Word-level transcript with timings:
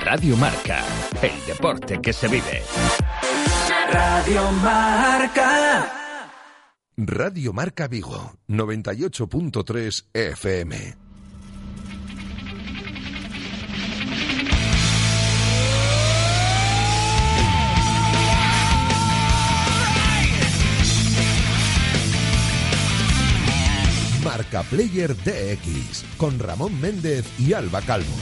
Radio 0.00 0.36
Marca, 0.36 0.84
el 1.22 1.46
deporte 1.46 2.00
que 2.00 2.12
se 2.12 2.28
vive. 2.28 2.62
Radio 3.90 4.50
Marca. 4.52 6.32
Radio 6.96 7.52
Marca 7.52 7.88
Vigo, 7.88 8.34
98.3 8.48 10.04
FM. 10.12 10.96
Marca 24.24 24.62
Player 24.64 25.14
DX 25.16 26.04
con 26.16 26.38
Ramón 26.38 26.80
Méndez 26.80 27.24
y 27.38 27.52
Alba 27.52 27.80
Calvo. 27.80 28.14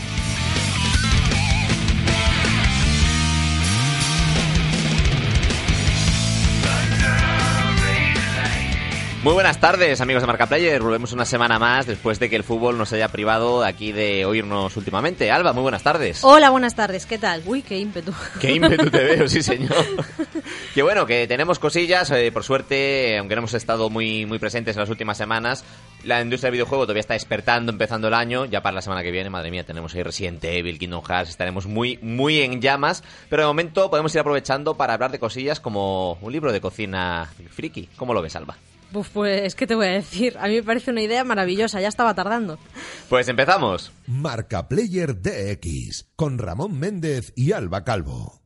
Muy 9.25 9.33
buenas 9.33 9.59
tardes, 9.59 10.03
amigos 10.03 10.23
de 10.23 10.27
Marca 10.27 10.45
Player. 10.47 10.83
Volvemos 10.83 11.15
una 11.15 11.25
semana 11.25 11.59
más 11.59 11.87
después 11.87 12.21
de 12.21 12.29
que 12.29 12.37
el 12.37 12.45
fútbol 12.45 12.77
nos 12.77 12.93
haya 12.93 13.09
privado 13.09 13.65
aquí 13.65 13.91
de 13.91 14.27
oírnos 14.27 14.77
últimamente. 14.77 15.31
Alba, 15.31 15.55
muy 15.55 15.63
buenas 15.63 15.83
tardes. 15.83 16.23
Hola, 16.23 16.51
buenas 16.51 16.75
tardes. 16.75 17.07
¿Qué 17.07 17.17
tal? 17.17 17.43
Uy, 17.47 17.63
qué 17.63 17.79
ímpetu. 17.79 18.13
Qué 18.39 18.53
ímpetu 18.53 18.91
te 18.91 19.03
veo, 19.03 19.27
sí, 19.27 19.43
señor. 19.43 19.83
que 20.75 20.83
bueno, 20.83 21.07
que 21.07 21.27
tenemos 21.27 21.59
cosillas. 21.59 22.11
eh, 22.11 22.33
por 22.33 22.45
suerte, 22.45 23.17
aunque 23.17 23.35
no 23.35 23.39
hemos 23.39 23.55
estado 23.55 23.89
muy, 23.89 24.27
muy 24.27 24.39
presentes 24.39 24.77
en 24.77 24.81
las 24.81 24.91
últimas 24.91 25.17
semanas, 25.17 25.65
la 26.03 26.21
industria 26.21 26.49
del 26.49 26.59
videojuego 26.59 26.85
todavía 26.85 27.01
está 27.01 27.15
despertando, 27.15 27.73
empezando 27.73 28.09
el 28.09 28.15
año. 28.15 28.45
Ya 28.45 28.61
para 28.63 28.75
la 28.75 28.83
semana 28.83 29.03
que 29.03 29.11
viene, 29.11 29.31
madre 29.31 29.51
mía, 29.51 29.65
tenemos 29.65 29.95
ahí 29.95 30.03
Resident 30.03 30.45
Evil, 30.45 30.79
Kingdom 30.79 31.03
Hearts. 31.03 31.31
Estaremos 31.31 31.65
muy, 31.65 31.99
muy 32.03 32.43
en 32.43 32.61
llamas. 32.61 33.03
Pero 33.31 33.45
de 33.45 33.47
momento 33.47 33.89
podemos 33.89 34.15
ir 34.15 34.21
aprovechando 34.21 34.77
para 34.77 34.93
hablar 34.93 35.13
de 35.13 35.19
cosillas 35.19 35.61
como 35.61 36.19
un 36.21 36.31
libro 36.31 36.53
de 36.53 36.61
cocina 36.61 37.33
friki. 37.49 37.89
¿Cómo 37.97 38.13
lo 38.13 38.21
ves, 38.21 38.37
Alba? 38.37 38.59
Uf, 38.95 39.09
pues, 39.11 39.57
¿qué 39.57 39.67
te 39.67 39.75
voy 39.75 39.87
a 39.87 39.91
decir? 39.91 40.37
A 40.39 40.47
mí 40.47 40.55
me 40.55 40.63
parece 40.63 40.93
una 40.93 41.03
idea 41.03 41.25
maravillosa, 41.25 41.81
ya 41.81 41.89
estaba 41.89 42.15
tardando. 42.15 42.59
Pues 43.09 43.29
empezamos. 43.29 43.91
Marca 44.07 44.69
Player 44.69 45.21
DX 45.21 46.07
con 46.15 46.39
Ramón 46.39 46.79
Méndez 46.79 47.33
y 47.35 47.53
Alba 47.53 47.83
Calvo. 47.85 48.41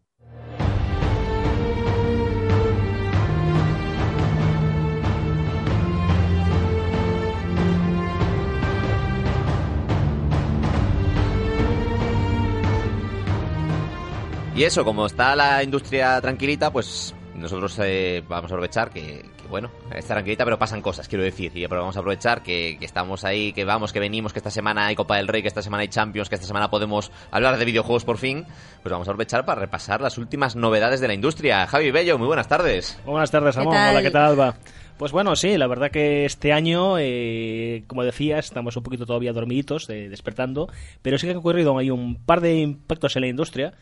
Y 14.59 14.65
eso, 14.65 14.85
como 14.85 15.07
está 15.07 15.37
la 15.37 15.62
industria 15.62 16.21
tranquilita, 16.21 16.73
pues 16.73 17.15
nosotros 17.37 17.79
eh, 17.81 18.25
vamos 18.29 18.51
a 18.51 18.55
aprovechar 18.55 18.91
que, 18.91 19.25
que, 19.37 19.38
bueno, 19.48 19.70
está 19.94 20.14
tranquilita, 20.14 20.44
pero 20.44 20.59
pasan 20.59 20.82
cosas, 20.82 21.09
quiero 21.09 21.25
decir. 21.25 21.53
Y 21.54 21.66
pero 21.66 21.81
vamos 21.81 21.97
a 21.97 22.00
aprovechar 22.00 22.42
que, 22.42 22.76
que 22.78 22.84
estamos 22.84 23.25
ahí, 23.25 23.53
que 23.53 23.64
vamos, 23.64 23.92
que 23.92 24.00
venimos, 24.00 24.32
que 24.32 24.38
esta 24.38 24.50
semana 24.50 24.86
hay 24.86 24.94
Copa 24.94 25.16
del 25.16 25.28
Rey, 25.28 25.42
que 25.42 25.48
esta 25.48 25.62
semana 25.62 25.82
hay 25.82 25.88
Champions, 25.88 26.28
que 26.28 26.34
esta 26.34 26.47
semana 26.47 26.70
podemos 26.70 27.10
hablar 27.31 27.59
de 27.59 27.64
videojuegos 27.64 28.04
por 28.04 28.19
fin. 28.19 28.44
Pues 28.82 28.92
vamos 28.92 29.09
a 29.09 29.10
aprovechar 29.10 29.44
para 29.44 29.60
repasar 29.60 30.00
las 30.00 30.19
últimas 30.19 30.56
novedades 30.56 31.00
de 31.00 31.09
la 31.09 31.14
industria. 31.14 31.66
Javi 31.66 31.91
Bello, 31.91 32.19
muy 32.19 32.26
buenas 32.26 32.48
tardes. 32.48 32.98
Buenas 33.04 33.31
tardes, 33.31 33.54
Ramón. 33.54 33.75
tal? 33.75 33.91
Hola, 33.91 34.03
¿qué 34.03 34.10
tal, 34.10 34.31
Alba? 34.31 34.54
Pues 34.98 35.12
bueno, 35.12 35.36
sí, 35.36 35.56
la 35.56 35.69
verdad 35.69 35.92
que 35.92 36.25
este 36.25 36.53
año, 36.53 36.98
eh, 36.98 37.84
como 37.86 38.03
decías, 38.03 38.47
estamos 38.47 38.76
un 38.76 38.82
poquito 38.82 39.06
todavía 39.06 39.32
dormiditos, 39.32 39.88
eh, 39.91 40.09
despertando, 40.09 40.69
pero 41.03 41.19
sí 41.19 41.28
que 41.28 41.34
ha 41.34 41.38
ocurrido 41.38 41.78
hay 41.78 41.91
un 41.91 42.16
par 42.16 42.41
de 42.41 42.56
impactos 42.56 43.15
en 43.15 43.22
la 43.22 43.28
industria 43.28 43.75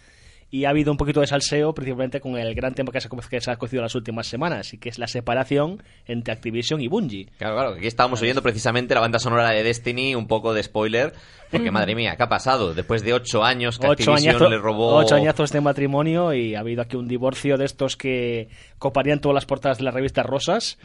y 0.50 0.64
ha 0.64 0.70
habido 0.70 0.92
un 0.92 0.96
poquito 0.96 1.20
de 1.20 1.26
salseo, 1.26 1.74
principalmente 1.74 2.20
con 2.20 2.36
el 2.36 2.54
gran 2.54 2.72
tema 2.74 2.92
que 2.92 3.00
se, 3.00 3.08
que 3.28 3.40
se 3.40 3.50
ha 3.50 3.56
cocido 3.56 3.82
las 3.82 3.94
últimas 3.94 4.26
semanas, 4.28 4.72
y 4.74 4.78
que 4.78 4.88
es 4.88 4.98
la 4.98 5.08
separación 5.08 5.82
entre 6.06 6.32
Activision 6.32 6.80
y 6.80 6.88
Bungie. 6.88 7.28
Claro, 7.38 7.54
claro, 7.56 7.70
aquí 7.74 7.86
estábamos 7.86 8.22
oyendo 8.22 8.42
precisamente 8.42 8.94
la 8.94 9.00
banda 9.00 9.18
sonora 9.18 9.50
de 9.50 9.62
Destiny, 9.64 10.14
un 10.14 10.28
poco 10.28 10.54
de 10.54 10.62
spoiler, 10.62 11.12
porque 11.50 11.70
madre 11.70 11.94
mía, 11.94 12.14
¿qué 12.16 12.22
ha 12.22 12.28
pasado? 12.28 12.74
Después 12.74 13.02
de 13.02 13.12
ocho 13.12 13.42
años 13.44 13.78
que 13.78 13.86
Ocho, 13.88 14.12
Activision 14.12 14.34
añazo- 14.36 14.48
le 14.50 14.58
robó... 14.58 14.94
ocho 14.96 15.16
añazos 15.16 15.50
de 15.52 15.60
matrimonio 15.60 16.32
y 16.32 16.54
ha 16.54 16.60
habido 16.60 16.82
aquí 16.82 16.96
un 16.96 17.08
divorcio 17.08 17.56
de 17.58 17.64
estos 17.64 17.96
que 17.96 18.48
coparían 18.78 19.20
todas 19.20 19.34
las 19.34 19.46
portadas 19.46 19.78
de 19.78 19.84
las 19.84 19.94
revistas 19.94 20.26
rosas. 20.26 20.78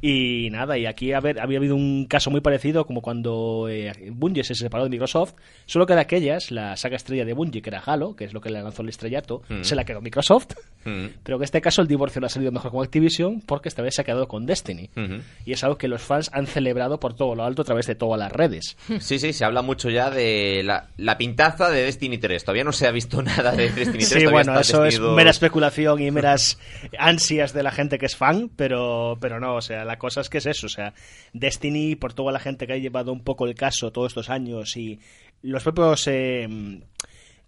Y 0.00 0.48
nada, 0.50 0.76
y 0.78 0.86
aquí 0.86 1.12
a 1.12 1.20
ver, 1.20 1.40
había 1.40 1.58
habido 1.58 1.76
un 1.76 2.06
caso 2.06 2.30
muy 2.30 2.40
parecido 2.40 2.86
como 2.86 3.00
cuando 3.02 3.66
eh, 3.70 3.92
Bungie 4.12 4.44
se 4.44 4.54
separó 4.54 4.84
de 4.84 4.90
Microsoft, 4.90 5.34
solo 5.66 5.86
que 5.86 5.94
de 5.94 6.00
aquellas, 6.00 6.50
la 6.50 6.76
saga 6.76 6.96
estrella 6.96 7.24
de 7.24 7.32
Bungie, 7.32 7.62
que 7.62 7.70
era 7.70 7.80
Halo, 7.84 8.14
que 8.16 8.24
es 8.24 8.32
lo 8.32 8.40
que 8.40 8.50
le 8.50 8.62
lanzó 8.62 8.82
el 8.82 8.88
estrellato, 8.88 9.42
Mm. 9.48 9.62
se 9.62 9.74
la 9.74 9.84
quedó 9.84 10.00
Microsoft, 10.00 10.54
Mm. 10.84 11.06
pero 11.22 11.38
que 11.38 11.42
en 11.42 11.44
este 11.44 11.60
caso 11.62 11.80
el 11.82 11.88
divorcio 11.88 12.20
le 12.20 12.26
ha 12.26 12.30
salido 12.30 12.52
mejor 12.52 12.70
con 12.70 12.84
Activision 12.84 13.40
porque 13.40 13.68
esta 13.68 13.82
vez 13.82 13.94
se 13.94 14.02
ha 14.02 14.04
quedado 14.04 14.28
con 14.28 14.44
Destiny. 14.46 14.90
Ujú. 14.96 15.22
Y 15.46 15.52
es 15.52 15.64
algo 15.64 15.78
que 15.78 15.88
los 15.88 16.02
fans 16.02 16.30
han 16.32 16.46
celebrado 16.46 17.00
por 17.00 17.14
todo 17.14 17.34
lo 17.34 17.44
alto 17.44 17.62
a 17.62 17.64
través 17.64 17.86
de 17.86 17.94
todas 17.94 18.18
las 18.18 18.30
redes. 18.30 18.76
Sí, 19.00 19.18
sí, 19.18 19.32
se 19.32 19.44
habla 19.44 19.62
mucho 19.62 19.88
ya 19.90 20.10
de 20.10 20.62
la, 20.64 20.88
la 20.98 21.16
pintaza 21.16 21.70
de 21.70 21.82
Destiny 21.84 22.18
3. 22.18 22.44
Todavía 22.44 22.64
no 22.64 22.72
se 22.72 22.86
ha 22.86 22.90
visto 22.90 23.22
nada 23.22 23.52
de 23.52 23.70
Destiny 23.70 24.04
3. 24.04 24.08
Sí, 24.08 24.26
bueno, 24.26 24.58
eso 24.60 24.84
es 24.84 24.94
Destiny 24.94 25.06
2. 25.08 25.16
mera 25.16 25.30
especulación 25.30 26.02
y 26.02 26.10
meras 26.10 26.58
ansias 26.98 27.52
de 27.54 27.62
la 27.62 27.70
gente 27.70 27.98
que 27.98 28.06
es 28.06 28.16
fan, 28.16 28.50
pero, 28.54 29.16
pero 29.20 29.40
no, 29.40 29.54
o 29.56 29.60
sea, 29.62 29.83
la 29.84 29.98
cosa 29.98 30.20
es 30.20 30.28
que 30.28 30.38
es 30.38 30.46
eso, 30.46 30.66
o 30.66 30.70
sea, 30.70 30.94
Destiny, 31.32 31.96
por 31.96 32.14
toda 32.14 32.32
la 32.32 32.40
gente 32.40 32.66
que 32.66 32.72
ha 32.74 32.78
llevado 32.78 33.12
un 33.12 33.22
poco 33.22 33.46
el 33.46 33.54
caso 33.54 33.92
todos 33.92 34.12
estos 34.12 34.30
años 34.30 34.76
y 34.76 34.98
los 35.42 35.62
propios 35.62 36.06
eh, 36.06 36.48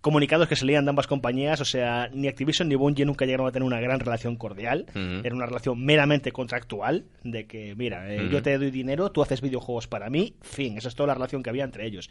comunicados 0.07 0.47
que 0.47 0.55
se 0.55 0.65
leían 0.65 0.85
de 0.85 0.91
ambas 0.91 1.09
compañías, 1.09 1.61
o 1.61 1.65
sea, 1.65 2.09
ni 2.13 2.29
Activision 2.29 2.69
ni 2.69 2.77
Bungie 2.77 3.05
nunca 3.05 3.25
llegaron 3.25 3.49
a 3.49 3.51
tener 3.51 3.67
una 3.67 3.81
gran 3.81 3.99
relación 3.99 4.37
cordial, 4.37 4.87
era 4.95 5.35
una 5.35 5.47
relación 5.47 5.85
meramente 5.85 6.31
contractual, 6.31 7.07
de 7.25 7.47
que, 7.47 7.75
mira, 7.75 8.15
eh, 8.15 8.29
yo 8.31 8.41
te 8.41 8.57
doy 8.57 8.71
dinero, 8.71 9.11
tú 9.11 9.23
haces 9.23 9.41
videojuegos 9.41 9.89
para 9.89 10.09
mí, 10.09 10.37
fin, 10.43 10.79
esa 10.79 10.89
es 10.89 10.95
toda 10.95 11.09
la 11.09 11.15
relación 11.15 11.43
que 11.43 11.51
había 11.51 11.65
entre 11.65 11.87
ellos. 11.87 12.09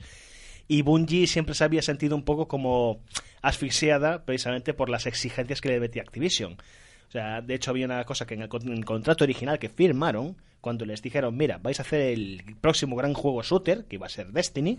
Y 0.68 0.82
Bungie 0.82 1.26
siempre 1.28 1.56
se 1.56 1.64
había 1.64 1.82
sentido 1.82 2.16
un 2.18 2.24
poco 2.24 2.50
como 2.50 3.00
asfixiada 3.42 4.26
precisamente 4.26 4.74
por 4.74 4.90
las 4.90 5.06
exigencias 5.06 5.62
que 5.62 5.70
le 5.70 5.80
metía 5.80 6.02
Activision. 6.02 6.58
O 7.08 7.12
sea, 7.12 7.42
de 7.42 7.56
hecho 7.56 7.72
había 7.72 7.86
una 7.86 8.04
cosa 8.04 8.26
que 8.26 8.34
en 8.34 8.42
el, 8.42 8.50
en 8.52 8.74
el 8.74 8.86
contrato 8.86 9.24
original 9.24 9.60
que 9.60 9.70
firmaron, 9.70 10.38
cuando 10.62 10.86
les 10.86 11.02
dijeron, 11.02 11.38
mira, 11.38 11.60
vais 11.60 11.80
a 11.80 11.84
hacer 11.84 12.02
el 12.02 12.44
próximo 12.60 12.96
gran 12.96 13.14
juego 13.14 13.44
shooter, 13.44 13.86
que 13.86 13.96
iba 13.96 14.08
a 14.08 14.10
ser 14.10 14.32
Destiny, 14.32 14.78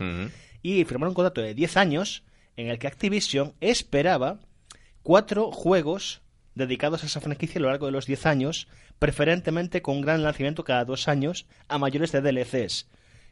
y 0.63 0.85
firmaron 0.85 1.11
un 1.11 1.15
contrato 1.15 1.41
de 1.41 1.55
10 1.55 1.77
años 1.77 2.25
en 2.57 2.69
el 2.69 2.79
que 2.79 2.89
Activision 2.89 3.53
esperaba 3.61 4.41
cuatro 5.03 5.53
juegos 5.53 6.23
dedicados 6.57 7.03
a 7.03 7.07
esa 7.07 7.21
franquicia 7.21 7.59
a 7.59 7.63
lo 7.63 7.69
largo 7.69 7.87
de 7.87 7.93
los 7.93 8.07
10 8.07 8.27
años, 8.27 8.67
preferentemente 8.99 9.83
con 9.83 9.97
un 9.97 10.03
gran 10.03 10.23
lanzamiento 10.23 10.65
cada 10.65 10.85
dos 10.85 11.07
años 11.07 11.47
a 11.69 11.79
mayores 11.79 12.13
de 12.13 12.23
DLCs 12.23 12.89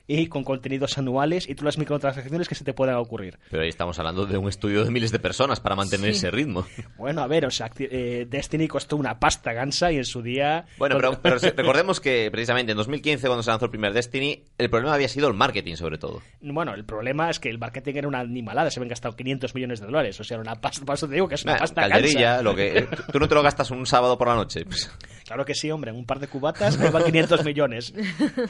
y 0.06 0.26
con 0.26 0.44
contenidos 0.44 0.98
anuales 0.98 1.48
y 1.48 1.54
todas 1.54 1.74
las 1.74 1.78
microtransacciones 1.78 2.48
que 2.48 2.54
se 2.54 2.64
te 2.64 2.74
puedan 2.74 2.96
ocurrir. 2.96 3.38
Pero 3.50 3.62
ahí 3.62 3.68
estamos 3.70 3.98
hablando 3.98 4.26
de 4.26 4.36
un 4.36 4.48
estudio 4.48 4.84
de 4.84 4.90
miles 4.90 5.10
de 5.12 5.18
personas 5.18 5.60
para 5.60 5.76
mantener 5.76 6.10
Sí. 6.12 6.18
ese 6.18 6.30
ritmo. 6.30 6.66
Bueno, 6.98 7.22
a 7.22 7.26
ver, 7.26 7.44
o 7.46 7.50
sea, 7.50 7.70
eh, 7.78 8.26
Destiny 8.28 8.66
costó 8.68 8.96
una 8.96 9.18
pasta 9.18 9.52
gansa 9.52 9.92
y 9.92 9.96
en 9.98 10.04
su 10.04 10.22
día... 10.22 10.66
Bueno, 10.78 10.96
pero, 10.96 11.20
pero 11.20 11.36
recordemos 11.56 12.00
que 12.00 12.28
precisamente 12.30 12.72
en 12.72 12.78
2015, 12.78 13.26
cuando 13.26 13.42
se 13.42 13.50
lanzó 13.50 13.66
el 13.66 13.70
primer 13.70 13.92
Destiny, 13.92 14.42
el 14.58 14.70
problema 14.70 14.94
había 14.94 15.08
sido 15.08 15.28
el 15.28 15.34
marketing, 15.34 15.76
sobre 15.76 15.98
todo. 15.98 16.22
Bueno, 16.40 16.74
el 16.74 16.84
problema 16.84 17.30
es 17.30 17.40
que 17.40 17.50
el 17.50 17.58
marketing 17.58 17.94
era 17.96 18.08
una 18.08 18.20
animalada, 18.20 18.70
se 18.70 18.78
habían 18.80 18.88
gastado 18.90 19.16
500 19.16 19.54
millones 19.54 19.80
de 19.80 19.86
dólares, 19.86 20.18
o 20.20 20.24
sea, 20.24 20.36
era 20.36 20.42
una 20.42 20.60
pasta, 20.60 20.84
por 20.84 20.94
eso 20.94 21.06
te 21.08 21.14
digo 21.14 21.28
que 21.28 21.34
es 21.34 21.44
una 21.44 21.54
Nah, 21.54 21.58
pasta 21.60 21.88
gansa. 21.88 22.42
lo 22.42 22.54
que 22.54 22.86
tú 23.12 23.18
no 23.18 23.28
te 23.28 23.34
lo 23.34 23.42
gastas 23.42 23.70
un 23.70 23.86
sábado 23.86 24.16
por 24.18 24.28
la 24.28 24.34
noche. 24.34 24.64
Pues, 24.64 24.90
Claro 25.24 25.44
que 25.46 25.54
sí, 25.54 25.70
hombre, 25.70 25.90
en 25.90 25.96
un 25.96 26.04
par 26.04 26.20
de 26.20 26.28
cubatas 26.28 26.78
me 26.78 26.90
van 26.90 27.02
500 27.04 27.44
millones. 27.46 27.94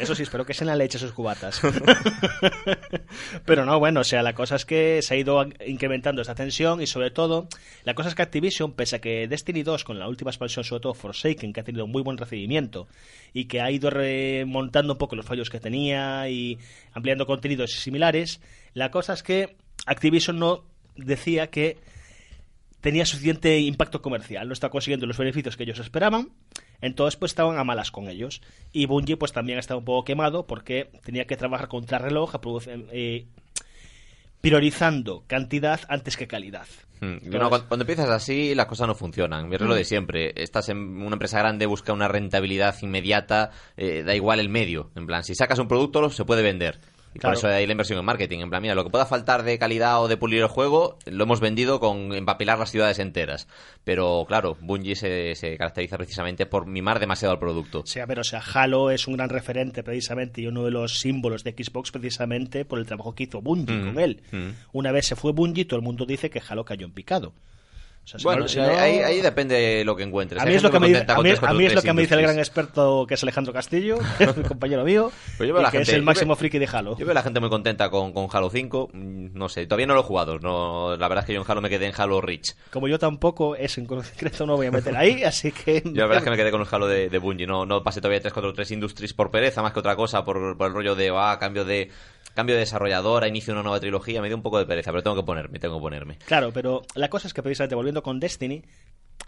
Eso 0.01 0.15
sí, 0.17 0.25
espero 0.25 0.45
que 0.45 0.55
sean 0.55 0.67
la 0.67 0.75
leche 0.77 0.97
esos 0.99 1.13
cubatas. 1.13 1.44
Pero 3.45 3.65
no, 3.65 3.79
bueno, 3.79 4.01
o 4.01 4.05
sea, 4.05 4.23
la 4.23 4.35
cosa 4.35 4.57
es 4.57 4.65
que 4.65 5.03
se 5.03 5.15
ha 5.15 5.17
ido 5.17 5.45
incrementando 5.67 6.23
esta 6.23 6.35
tensión 6.35 6.81
y 6.81 6.87
sobre 6.87 7.11
todo, 7.11 7.49
la 7.85 7.95
cosa 7.95 8.09
es 8.09 8.15
que 8.15 8.23
Activision, 8.23 8.73
pese 8.73 8.97
a 8.97 9.01
que 9.01 9.29
Destiny 9.29 9.63
2 9.63 9.85
con 9.85 9.99
la 9.99 10.09
última 10.09 10.31
expansión, 10.31 10.65
sobre 10.65 10.83
todo 10.83 10.95
Forsaken, 10.95 11.53
que 11.53 11.61
ha 11.61 11.65
tenido 11.65 11.87
muy 11.87 12.03
buen 12.03 12.19
recibimiento 12.19 12.89
y 13.33 13.47
que 13.47 13.61
ha 13.61 13.71
ido 13.71 13.91
remontando 13.91 14.95
un 14.95 14.99
poco 14.99 15.17
los 15.17 15.27
fallos 15.27 15.51
que 15.51 15.61
tenía 15.61 16.29
y 16.29 16.59
ampliando 16.93 17.27
contenidos 17.27 17.73
similares, 17.73 18.41
la 18.73 18.91
cosa 18.91 19.13
es 19.13 19.23
que 19.23 19.57
Activision 19.87 20.39
no 20.39 20.65
decía 20.97 21.49
que 21.49 21.79
tenía 22.85 23.07
suficiente 23.07 23.59
impacto 23.61 24.03
comercial, 24.03 24.47
no 24.47 24.53
está 24.53 24.69
consiguiendo 24.69 25.07
los 25.07 25.17
beneficios 25.17 25.57
que 25.57 25.63
ellos 25.63 25.79
esperaban, 25.79 26.29
entonces 26.85 27.17
pues 27.17 27.33
estaban 27.33 27.59
a 27.59 27.65
malas 27.65 27.91
con 27.91 28.09
ellos. 28.09 28.43
Y 28.73 28.87
Bungie 28.87 29.17
pues 29.17 29.33
también 29.33 29.59
estaba 29.59 29.79
un 29.79 29.85
poco 29.85 30.05
quemado 30.05 30.47
porque 30.47 30.91
tenía 31.03 31.27
que 31.27 31.37
trabajar 31.37 31.69
contra 31.69 31.99
reloj, 31.99 32.35
eh, 32.93 33.27
priorizando 34.41 35.25
cantidad 35.27 35.81
antes 35.89 36.17
que 36.17 36.27
calidad. 36.27 36.67
Mm, 37.01 37.31
no, 37.31 37.49
cuando, 37.49 37.69
cuando 37.69 37.83
empiezas 37.85 38.11
así, 38.11 38.55
las 38.55 38.67
cosas 38.67 38.87
no 38.87 38.95
funcionan. 38.95 39.53
Es 39.53 39.61
lo 39.61 39.75
de 39.75 39.85
siempre. 39.85 40.33
Estás 40.37 40.69
en 40.69 40.79
una 40.79 41.15
empresa 41.15 41.39
grande, 41.39 41.67
busca 41.67 41.93
una 41.93 42.09
rentabilidad 42.09 42.77
inmediata, 42.83 43.51
eh, 43.77 44.03
da 44.03 44.15
igual 44.15 44.39
el 44.39 44.51
medio. 44.51 44.91
En 44.95 45.07
plan, 45.07 45.25
si 45.25 45.35
sacas 45.35 45.59
un 45.59 45.69
producto, 45.69 46.11
se 46.11 46.25
puede 46.25 46.43
vender. 46.43 46.79
Y 47.15 47.21
Claro. 47.21 47.35
por 47.35 47.39
eso 47.39 47.57
hay 47.57 47.65
la 47.67 47.73
inversión 47.73 47.99
en 47.99 48.05
marketing. 48.05 48.41
En 48.41 48.51
plan, 48.51 48.61
mira, 48.61 48.75
lo 48.75 48.83
que 48.83 48.91
pueda 48.91 49.07
faltar 49.07 49.45
de 49.45 49.57
calidad 49.59 50.03
o 50.03 50.09
de 50.09 50.17
pulir 50.17 50.41
el 50.43 50.49
juego, 50.49 50.99
lo 51.07 51.23
hemos 51.25 51.39
vendido 51.41 51.79
con 51.79 52.13
empapelar 52.13 52.59
las 52.59 52.71
ciudades 52.73 52.99
enteras. 52.99 53.47
Pero 53.85 54.25
claro, 54.27 54.57
Bungie 54.61 54.97
se, 54.97 55.35
se 55.37 55.57
caracteriza 55.57 55.97
precisamente 55.97 56.45
por 56.47 56.67
mimar 56.67 56.99
demasiado 56.99 57.33
al 57.33 57.39
producto. 57.39 57.81
O 57.81 57.87
sea, 57.87 58.07
pero 58.07 58.23
o 58.23 58.25
sea, 58.25 58.43
Halo 58.53 58.91
es 58.91 59.07
un 59.07 59.15
gran 59.17 59.29
referente 59.29 59.83
precisamente 59.85 60.41
y 60.41 60.47
uno 60.49 60.65
de 60.65 60.73
los 60.73 60.99
símbolos 60.99 61.45
de 61.45 61.53
Xbox 61.53 61.93
precisamente 61.93 62.65
por 62.65 62.79
el 62.81 62.87
trabajo 62.87 63.15
que 63.15 63.25
hizo 63.25 63.41
Bungie 63.41 63.77
Mm, 63.77 63.85
con 63.87 64.01
él. 64.01 64.23
mm. 64.33 64.49
Una 64.73 64.91
vez 64.91 65.07
se 65.07 65.15
fue 65.17 65.33
Bungie, 65.33 65.65
todo 65.67 65.79
el 65.79 65.85
mundo 65.85 66.07
dice 66.07 66.31
que 66.31 66.43
Halo 66.49 66.65
cayó 66.65 66.85
en 66.87 66.93
picado. 66.93 67.33
O 68.05 68.07
sea, 68.07 68.19
si 68.19 68.25
Bueno, 68.25 68.43
no- 68.43 68.49
si 68.49 68.61
ahí, 68.61 68.69
no- 68.69 68.79
ahí- 68.83 68.99
ahí 68.99 69.21
depende 69.23 69.55
de 69.55 69.85
lo 69.85 69.97
que 69.97 70.03
encuentres. 70.03 70.41
A 70.43 70.45
mí, 70.45 70.53
es 70.53 70.63
lo 70.63 70.71
que 70.71 70.79
me 70.79 70.89
dice, 70.89 70.99
contenta 70.99 71.13
a, 71.15 71.17
con 71.17 71.25
mí, 71.25 71.31
343 71.31 71.51
a 71.51 71.59
mí 71.59 71.67
es 71.67 71.75
lo 71.75 71.83
que 71.83 71.93
me 71.95 72.03
dice 72.03 72.15
el 72.15 72.23
gran 72.23 72.39
experto 72.39 73.07
que 73.09 73.15
es 73.15 73.23
Alejandro 73.23 73.53
Castillo, 73.55 73.99
que 74.19 74.25
es 74.25 74.37
mi 74.37 74.43
compañero 74.45 74.85
mío, 74.85 75.11
Pues 75.39 75.49
yo 75.49 75.55
veo 75.55 75.63
y 75.63 75.65
la 75.65 75.71
que 75.71 75.79
gente- 75.79 75.91
es 75.93 75.97
el 75.97 76.03
máximo 76.03 76.37
friki 76.37 76.59
de 76.59 76.69
Halo. 76.71 76.99
Yo 76.99 77.07
veo 77.07 77.13
a 77.13 77.15
la 77.15 77.23
gente 77.23 77.41
muy 77.41 77.49
contenta 77.49 77.89
con, 77.91 78.13
con 78.13 78.29
Halo 78.31 78.51
5. 78.51 78.91
mm, 78.93 79.27
No 79.33 79.49
sé, 79.49 79.67
todavía 79.67 79.87
no 79.87 79.95
lo 79.95 80.01
he 80.01 80.05
jugado. 80.05 80.39
No, 80.39 80.97
la 80.99 81.09
verdad 81.09 81.23
es 81.25 81.27
que 81.29 81.33
yo 81.33 81.41
en 81.41 81.51
Halo 81.51 81.63
me 81.63 81.71
quedé 81.71 81.87
en 81.87 81.95
Halo 81.97 82.21
Reach. 82.21 82.53
Como 82.71 82.89
yo 82.89 82.99
tampoco, 82.99 83.57
es 83.57 83.79
en 83.79 83.87
concreto 83.87 84.45
no 84.45 84.57
voy 84.57 84.67
a 84.67 84.71
meter 84.71 84.95
ahí, 84.97 85.23
así 85.25 85.51
que... 85.51 85.83
Yo 85.85 85.91
la 85.93 86.03
verdad 86.07 86.19
es 86.19 86.25
que 86.25 86.31
me 86.31 86.37
quedé 86.37 86.51
con 86.51 86.61
el 86.61 86.67
Halo 86.71 86.87
de, 86.87 87.09
de 87.09 87.19
Bungie. 87.19 87.47
No, 87.47 87.65
no 87.65 87.83
pasé 87.83 88.01
todavía 88.03 88.21
343 88.21 88.71
Industries 88.73 89.15
por 89.15 89.31
pereza, 89.31 89.63
más 89.63 89.73
que 89.73 89.79
otra 89.81 89.97
cosa, 89.97 90.25
por, 90.27 90.59
por 90.59 90.67
el 90.67 90.75
rollo 90.75 90.95
de 90.95 91.11
ah, 91.17 91.39
cambio 91.41 91.65
de 91.65 91.91
cambio 92.35 92.55
de 92.55 92.61
desarrolladora, 92.61 93.29
inicio 93.29 93.53
de 93.53 93.61
una 93.61 93.65
nueva 93.65 93.81
trilogía. 93.81 94.21
Me 94.21 94.29
dio 94.29 94.37
un 94.37 94.43
poco 94.43 94.59
de 94.59 94.67
pereza, 94.67 94.91
pero 94.91 95.03
tengo 95.03 95.17
que 95.17 95.23
ponerme, 95.23 95.59
tengo 95.59 95.77
que 95.77 95.83
ponerme. 95.83 96.19
Claro, 96.27 96.53
pero 96.53 96.83
la 96.95 97.09
cosa 97.09 97.29
es 97.29 97.35
que 97.35 97.43
precisamente 97.43 97.75
volviendo 97.75 98.03
con 98.03 98.21
Destiny, 98.21 98.63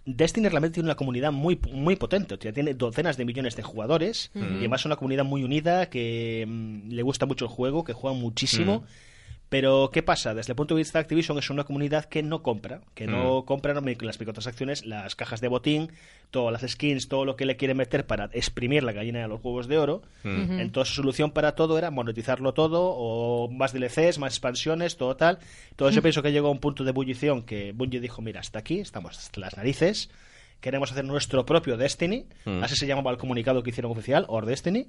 Destiny 0.04 0.48
realmente 0.48 0.74
tiene 0.74 0.86
una 0.86 0.94
comunidad 0.94 1.32
muy, 1.32 1.58
muy 1.72 1.96
potente, 1.96 2.34
o 2.34 2.40
sea, 2.40 2.52
tiene 2.52 2.74
docenas 2.74 3.16
de 3.16 3.24
millones 3.24 3.56
de 3.56 3.62
jugadores 3.62 4.30
y 4.34 4.40
además 4.40 4.82
es 4.82 4.86
una 4.86 4.96
comunidad 4.96 5.24
muy 5.24 5.42
unida 5.42 5.90
que 5.90 6.44
mm, 6.46 6.90
le 6.90 7.02
gusta 7.02 7.26
mucho 7.26 7.46
el 7.46 7.50
juego, 7.50 7.84
que 7.84 7.92
juega 7.92 8.16
muchísimo. 8.16 8.84
Pero, 9.48 9.90
¿qué 9.93 10.02
pasa? 10.02 10.34
Desde 10.34 10.52
el 10.52 10.56
punto 10.56 10.75
de 10.75 10.81
vista 10.81 10.98
de 10.98 11.02
Activision 11.02 11.38
es 11.38 11.50
una 11.50 11.62
comunidad 11.62 12.06
que 12.06 12.22
no 12.22 12.43
compra, 12.43 12.81
que 12.94 13.06
no 13.06 13.44
compra 13.44 13.75
no, 13.75 13.81
las 13.81 14.19
microtransacciones, 14.19 14.84
las 14.84 15.14
cajas 15.14 15.40
de 15.40 15.46
botín, 15.46 15.93
todas 16.32 16.52
las 16.52 16.69
skins, 16.69 17.08
todo 17.08 17.25
lo 17.25 17.37
que 17.37 17.46
le 17.46 17.56
quiere 17.56 17.75
meter 17.75 18.06
para 18.06 18.28
exprimir 18.32 18.82
la 18.82 18.93
gallina 18.93 19.20
de 19.20 19.28
los 19.28 19.44
huevos 19.44 19.69
de 19.69 19.78
oro. 19.78 20.02
Entonces, 20.25 20.94
su 20.94 21.02
solución 21.02 21.31
para 21.31 21.54
todo 21.54 21.78
era 21.78 21.93
monetizarlo 21.93 22.54
todo, 22.54 22.93
o 22.96 23.48
más 23.48 23.72
DLCs, 23.72 24.19
más 24.19 24.32
expansiones, 24.32 24.96
todo 24.96 25.16
tal. 25.16 25.38
Entonces, 25.70 25.94
yo 25.94 26.02
pienso 26.02 26.22
que 26.22 26.32
llegó 26.32 26.49
a 26.49 26.50
un 26.50 26.58
punto 26.58 26.82
de 26.82 26.90
ebullición 26.90 27.42
que 27.44 27.70
Bungie 27.72 28.00
dijo: 28.00 28.22
Mira, 28.22 28.40
hasta 28.40 28.58
aquí, 28.58 28.81
estamos 28.81 29.16
hasta 29.16 29.40
las 29.40 29.56
narices. 29.56 30.10
Queremos 30.60 30.90
hacer 30.90 31.04
nuestro 31.04 31.46
propio 31.46 31.76
Destiny, 31.76 32.26
así 32.62 32.75
se 32.75 32.87
llamaba 32.87 33.12
el 33.12 33.19
comunicado 33.19 33.62
que 33.62 33.70
hicieron 33.70 33.92
oficial, 33.92 34.25
Or 34.28 34.46
Destiny. 34.46 34.87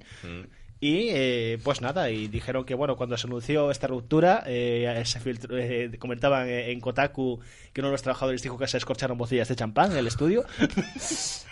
Y 0.80 1.08
eh, 1.10 1.58
pues 1.64 1.80
nada, 1.80 2.08
y 2.10 2.28
dijeron 2.28 2.64
que 2.64 2.74
bueno, 2.74 2.96
cuando 2.96 3.16
se 3.16 3.26
anunció 3.26 3.70
esta 3.72 3.88
ruptura, 3.88 4.44
eh, 4.46 5.02
se 5.04 5.18
filtró- 5.20 5.58
eh, 5.58 5.90
comentaban 5.98 6.48
en 6.48 6.78
Kotaku 6.80 7.40
que 7.72 7.80
uno 7.80 7.88
de 7.88 7.92
los 7.92 8.02
trabajadores 8.02 8.42
dijo 8.42 8.56
que 8.56 8.68
se 8.68 8.76
escorcharon 8.78 9.18
botellas 9.18 9.48
de 9.48 9.56
champán 9.56 9.90
en 9.92 9.98
el 9.98 10.06
estudio. 10.06 10.44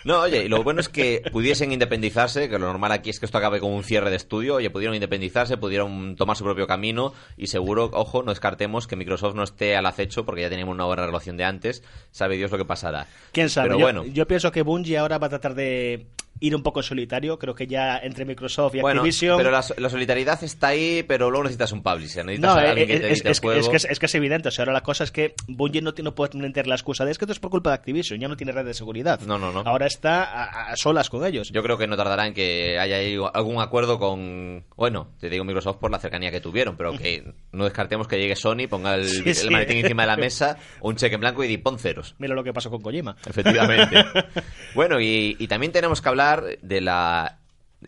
No, 0.03 0.21
oye, 0.21 0.45
y 0.45 0.47
lo 0.47 0.63
bueno 0.63 0.79
es 0.79 0.87
que 0.87 1.21
pudiesen 1.33 1.73
independizarse, 1.73 2.47
que 2.47 2.57
lo 2.57 2.67
normal 2.67 2.93
aquí 2.93 3.09
es 3.09 3.19
que 3.19 3.25
esto 3.25 3.39
acabe 3.39 3.59
con 3.59 3.73
un 3.73 3.83
cierre 3.83 4.09
de 4.09 4.15
estudio. 4.15 4.55
Oye, 4.55 4.69
pudieron 4.69 4.95
independizarse, 4.95 5.57
pudieron 5.57 6.15
tomar 6.15 6.37
su 6.37 6.45
propio 6.45 6.65
camino 6.65 7.13
y 7.35 7.47
seguro, 7.47 7.89
ojo, 7.91 8.23
no 8.23 8.31
descartemos 8.31 8.87
que 8.87 8.95
Microsoft 8.95 9.35
no 9.35 9.43
esté 9.43 9.75
al 9.75 9.85
acecho 9.85 10.23
porque 10.25 10.41
ya 10.43 10.49
teníamos 10.49 10.75
una 10.75 10.85
buena 10.85 11.05
relación 11.05 11.35
de 11.35 11.43
antes. 11.43 11.83
Sabe 12.11 12.37
Dios 12.37 12.51
lo 12.51 12.57
que 12.57 12.63
pasará. 12.63 13.07
¿Quién 13.33 13.49
sabe? 13.49 13.67
Pero 13.67 13.79
yo, 13.79 13.85
bueno. 13.85 14.05
yo 14.05 14.25
pienso 14.27 14.49
que 14.51 14.61
Bungie 14.61 14.97
ahora 14.97 15.17
va 15.17 15.27
a 15.27 15.31
tratar 15.31 15.55
de 15.55 16.07
ir 16.39 16.55
un 16.55 16.63
poco 16.63 16.79
en 16.79 16.83
solitario. 16.83 17.37
Creo 17.39 17.55
que 17.55 17.67
ya 17.67 17.97
entre 17.97 18.25
Microsoft 18.25 18.75
y 18.75 18.81
Bueno, 18.81 19.01
Activision... 19.01 19.37
pero 19.37 19.51
la, 19.51 19.63
la 19.77 19.89
solidaridad 19.89 20.43
está 20.43 20.67
ahí, 20.69 21.03
pero 21.07 21.29
luego 21.29 21.43
necesitas 21.43 21.71
un 21.71 21.83
publisher, 21.83 22.25
necesitas 22.25 22.55
No, 22.55 22.59
a 22.61 22.69
alguien 22.69 22.89
eh, 22.89 22.93
que 22.93 22.99
te 22.99 23.11
es, 23.13 23.25
es 23.25 23.39
juego. 23.39 23.59
es 23.59 23.69
que 23.69 23.75
es, 23.77 23.85
es 23.85 23.99
que 23.99 24.05
es 24.05 24.15
evidente. 24.15 24.49
O 24.49 24.51
sea, 24.51 24.63
ahora 24.63 24.73
la 24.73 24.81
cosa 24.81 25.03
es 25.03 25.11
que 25.11 25.33
Bungie 25.47 25.81
no, 25.81 25.93
no 26.03 26.15
puede 26.15 26.37
meter 26.37 26.67
la 26.67 26.75
excusa 26.75 27.05
de 27.05 27.11
es 27.11 27.17
que 27.17 27.25
esto 27.25 27.33
es 27.33 27.39
por 27.39 27.51
culpa 27.51 27.69
de 27.71 27.75
Activision, 27.75 28.19
ya 28.19 28.27
no 28.27 28.35
tiene 28.37 28.51
red 28.51 28.65
de 28.65 28.73
seguridad. 28.73 29.19
No, 29.21 29.37
no, 29.37 29.51
no. 29.51 29.61
Ahora 29.65 29.87
está 29.87 30.23
a, 30.23 30.71
a 30.71 30.75
solas 30.75 31.09
con 31.09 31.25
ellos. 31.25 31.49
Yo 31.51 31.63
creo 31.63 31.77
que 31.77 31.87
no 31.87 31.95
tardará 31.97 32.27
en 32.27 32.33
que 32.33 32.77
haya 32.79 32.97
ahí 32.97 33.17
algún 33.33 33.61
acuerdo 33.61 33.97
con, 33.99 34.65
bueno, 34.75 35.09
te 35.19 35.29
digo 35.29 35.43
Microsoft 35.43 35.77
por 35.77 35.91
la 35.91 35.99
cercanía 35.99 36.31
que 36.31 36.41
tuvieron, 36.41 36.75
pero 36.77 36.93
que 36.97 37.23
no 37.51 37.63
descartemos 37.63 38.07
que 38.07 38.17
llegue 38.17 38.35
Sony, 38.35 38.67
ponga 38.69 38.95
el, 38.95 39.05
Sí, 39.07 39.23
el 39.25 39.35
sí. 39.35 39.49
maletín 39.49 39.77
encima 39.77 40.03
de 40.03 40.07
la 40.07 40.17
mesa, 40.17 40.57
un 40.81 40.95
cheque 40.95 41.15
en 41.15 41.21
blanco 41.21 41.43
y 41.43 41.57
pon 41.57 41.79
ceros. 41.79 42.15
Mira 42.19 42.35
lo 42.35 42.43
que 42.43 42.53
pasó 42.53 42.69
con 42.69 42.81
Kojima. 42.81 43.15
Efectivamente. 43.25 43.95
bueno, 44.75 44.99
y, 44.99 45.35
y 45.39 45.47
también 45.47 45.71
tenemos 45.71 46.01
que 46.01 46.09
hablar 46.09 46.26
de 46.35 46.81
la 46.81 47.37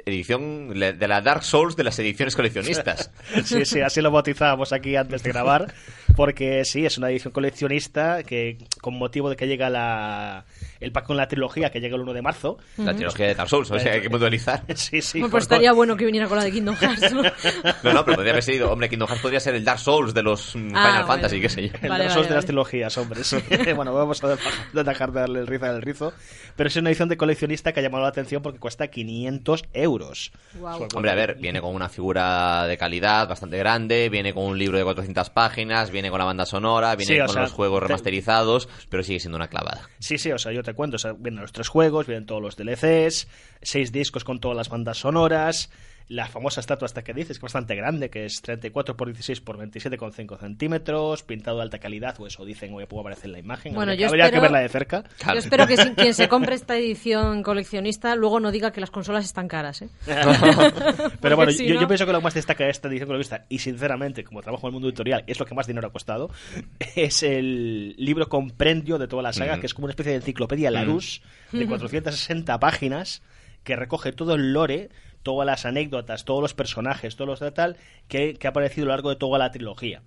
edición, 0.05 0.69
de 0.69 1.07
la 1.07 1.21
Dark 1.21 1.43
Souls 1.43 1.75
de 1.75 1.83
las 1.83 1.97
ediciones 1.99 2.35
coleccionistas. 2.35 3.11
Sí, 3.43 3.65
sí, 3.65 3.81
así 3.81 4.01
lo 4.01 4.11
bautizábamos 4.11 4.73
aquí 4.73 4.95
antes 4.95 5.23
de 5.23 5.31
grabar, 5.31 5.73
porque 6.15 6.65
sí, 6.65 6.85
es 6.85 6.97
una 6.97 7.09
edición 7.09 7.33
coleccionista 7.33 8.23
que 8.23 8.57
con 8.81 8.97
motivo 8.97 9.29
de 9.29 9.35
que 9.35 9.47
llega 9.47 9.69
la, 9.69 10.45
el 10.79 10.91
pack 10.91 11.05
con 11.05 11.17
la 11.17 11.27
trilogía 11.27 11.69
que 11.71 11.79
llega 11.81 11.95
el 11.95 12.01
1 12.01 12.13
de 12.13 12.21
marzo. 12.21 12.57
La 12.77 12.93
trilogía 12.93 13.27
de 13.27 13.35
Dark 13.35 13.49
Souls, 13.49 13.69
o 13.71 13.79
sea, 13.79 13.93
hay 13.93 14.01
que 14.01 14.09
puntualizar. 14.09 14.63
Sí, 14.75 15.01
sí. 15.01 15.19
Bueno, 15.19 15.31
pues 15.31 15.43
estaría 15.43 15.71
bueno 15.73 15.95
que 15.97 16.05
viniera 16.05 16.27
con 16.27 16.37
la 16.37 16.43
de 16.45 16.51
Kingdom 16.51 16.75
Hearts, 16.75 17.13
¿no? 17.13 17.21
No, 17.83 17.93
no, 17.93 18.05
pero 18.05 18.15
podría 18.15 18.31
haber 18.31 18.43
sido, 18.43 18.71
hombre, 18.71 18.89
Kingdom 18.89 19.07
Hearts 19.07 19.21
podría 19.21 19.39
ser 19.39 19.55
el 19.55 19.63
Dark 19.65 19.79
Souls 19.79 20.13
de 20.13 20.23
los 20.23 20.55
mm, 20.55 20.59
Ah, 20.75 20.81
Final 20.87 20.91
bueno. 20.91 21.07
Fantasy, 21.07 21.41
qué 21.41 21.49
sé 21.49 21.67
yo. 21.67 21.73
El 21.81 21.89
Vale, 21.89 22.03
Dark 22.05 22.13
Souls 22.13 22.15
vale, 22.15 22.29
de 22.29 22.35
las 22.35 22.43
vale. 22.43 22.47
trilogías, 22.47 22.97
hombre. 22.97 23.23
sí. 23.23 23.37
bueno, 23.75 23.93
vamos 23.93 24.23
a 24.23 24.27
de- 24.29 24.83
dejar 24.83 25.11
de 25.11 25.19
darle 25.19 25.39
el 25.39 25.47
rizo 25.47 25.65
al 25.65 25.81
rizo. 25.81 26.13
Pero 26.55 26.67
es 26.67 26.75
una 26.77 26.89
edición 26.89 27.09
de 27.09 27.17
coleccionista 27.17 27.73
que 27.73 27.79
ha 27.79 27.83
llamado 27.83 28.03
la 28.03 28.09
atención 28.09 28.41
porque 28.41 28.59
cuesta 28.59 28.87
500 28.87 29.63
euros. 29.73 30.31
Guau. 30.53 30.87
Hombre, 30.95 31.11
a 31.11 31.15
ver, 31.15 31.35
viene 31.35 31.61
con 31.61 31.73
una 31.75 31.89
figura 31.89 32.65
de 32.67 32.77
calidad 32.77 33.27
bastante 33.27 33.57
grande, 33.57 34.09
viene 34.09 34.33
con 34.33 34.43
un 34.45 34.57
libro 34.57 34.77
de 34.77 34.83
400 34.83 35.29
páginas, 35.29 35.91
viene 35.91 36.09
con 36.09 36.19
la 36.19 36.25
banda 36.25 36.45
sonora, 36.45 36.95
viene 36.95 37.13
Sí, 37.13 37.19
con 37.19 37.29
sea, 37.29 37.41
los 37.43 37.51
juegos 37.51 37.81
te- 37.81 37.87
remasterizados, 37.87 38.69
pero 38.89 39.03
sigue 39.03 39.19
siendo 39.19 39.35
una 39.37 39.47
clavada. 39.47 39.89
Sí, 39.99 40.17
sí, 40.17 40.31
o 40.31 40.37
sea, 40.37 40.51
yo 40.51 40.63
te 40.69 40.75
cuento, 40.75 40.97
vienen 41.17 41.41
los 41.41 41.51
tres 41.51 41.67
juegos, 41.67 42.07
vienen 42.07 42.25
todos 42.25 42.41
los 42.41 42.55
DLCs, 42.55 43.27
seis 43.61 43.91
discos 43.91 44.23
con 44.23 44.39
todas 44.39 44.55
las 44.55 44.69
bandas 44.69 44.99
sonoras, 44.99 45.69
la 46.09 46.27
famosa 46.27 46.59
estatua 46.59 46.87
hasta 46.87 47.03
que 47.03 47.13
dices, 47.13 47.37
que 47.37 47.45
es 47.45 47.53
bastante 47.53 47.75
grande, 47.75 48.09
que 48.09 48.25
es 48.25 48.41
34 48.41 48.97
por 48.97 49.07
16 49.07 49.41
por 49.41 49.57
27,5 49.59 50.39
centímetros, 50.39 51.21
pintado 51.23 51.57
de 51.57 51.63
alta 51.63 51.77
calidad, 51.79 52.19
o 52.19 52.25
eso 52.27 52.43
dicen, 52.45 52.73
o 52.73 52.77
puedo 52.87 53.01
aparecer 53.01 53.25
en 53.27 53.31
la 53.33 53.39
imagen, 53.39 53.75
Bueno, 53.75 53.91
habría, 53.91 54.07
yo 54.07 54.09
habría 54.09 54.23
que 54.25 54.27
espero- 54.37 54.41
verla 54.41 54.59
de 54.59 54.69
cerca. 54.69 55.03
Claro. 55.19 55.33
Yo 55.35 55.39
espero 55.39 55.67
que 55.67 55.77
si- 55.77 55.89
quien 55.91 56.13
se 56.15 56.27
compre 56.27 56.55
esta 56.55 56.75
edición 56.77 57.43
coleccionista 57.43 58.15
luego 58.15 58.39
no 58.39 58.51
diga 58.51 58.71
que 58.71 58.81
las 58.81 58.89
consolas 58.91 59.23
están 59.23 59.47
caras, 59.47 59.83
¿eh? 59.83 59.89
Pero 61.21 61.35
bueno, 61.35 61.51
si 61.51 61.67
yo, 61.67 61.75
no- 61.75 61.81
yo 61.81 61.87
pienso 61.87 62.05
que 62.05 62.11
lo 62.11 62.19
que 62.19 62.23
más 62.23 62.33
destaca 62.33 62.63
de 62.63 62.71
esta 62.71 62.87
edición 62.87 63.07
coleccionista, 63.07 63.45
y 63.49 63.59
sinceramente, 63.59 64.23
como 64.23 64.41
trabajo 64.41 64.65
en 64.67 64.69
el 64.69 64.73
mundo 64.73 64.87
editorial, 64.89 65.23
es 65.27 65.39
lo 65.39 65.45
que 65.45 65.53
más 65.55 65.67
dinero 65.67 65.87
ha 65.87 65.91
costado, 65.91 66.29
es 66.95 67.23
el 67.23 67.95
libro 67.97 68.29
compendio 68.29 68.97
de 68.97 69.07
toda 69.07 69.21
la 69.23 69.33
saga, 69.33 69.57
Mm. 69.57 69.59
que 69.59 69.65
es 69.67 69.73
como 69.73 69.85
una 69.85 69.91
especie 69.91 70.11
de 70.13 70.17
enciclopedia 70.17 70.71
Larousse 70.71 71.21
de 71.51 71.65
460 71.67 72.59
páginas, 72.59 73.21
que 73.63 73.75
recoge 73.75 74.11
todo 74.11 74.35
el 74.35 74.53
lore, 74.53 74.89
todas 75.23 75.45
las 75.45 75.65
anécdotas, 75.65 76.25
todos 76.25 76.41
los 76.41 76.53
personajes, 76.53 77.15
todos 77.15 77.39
los 77.39 77.53
tal, 77.53 77.77
que, 78.07 78.33
que 78.35 78.47
ha 78.47 78.51
aparecido 78.51 78.85
a 78.85 78.87
lo 78.87 78.93
largo 78.93 79.09
de 79.09 79.15
toda 79.15 79.37
la 79.37 79.51
trilogía. 79.51 80.01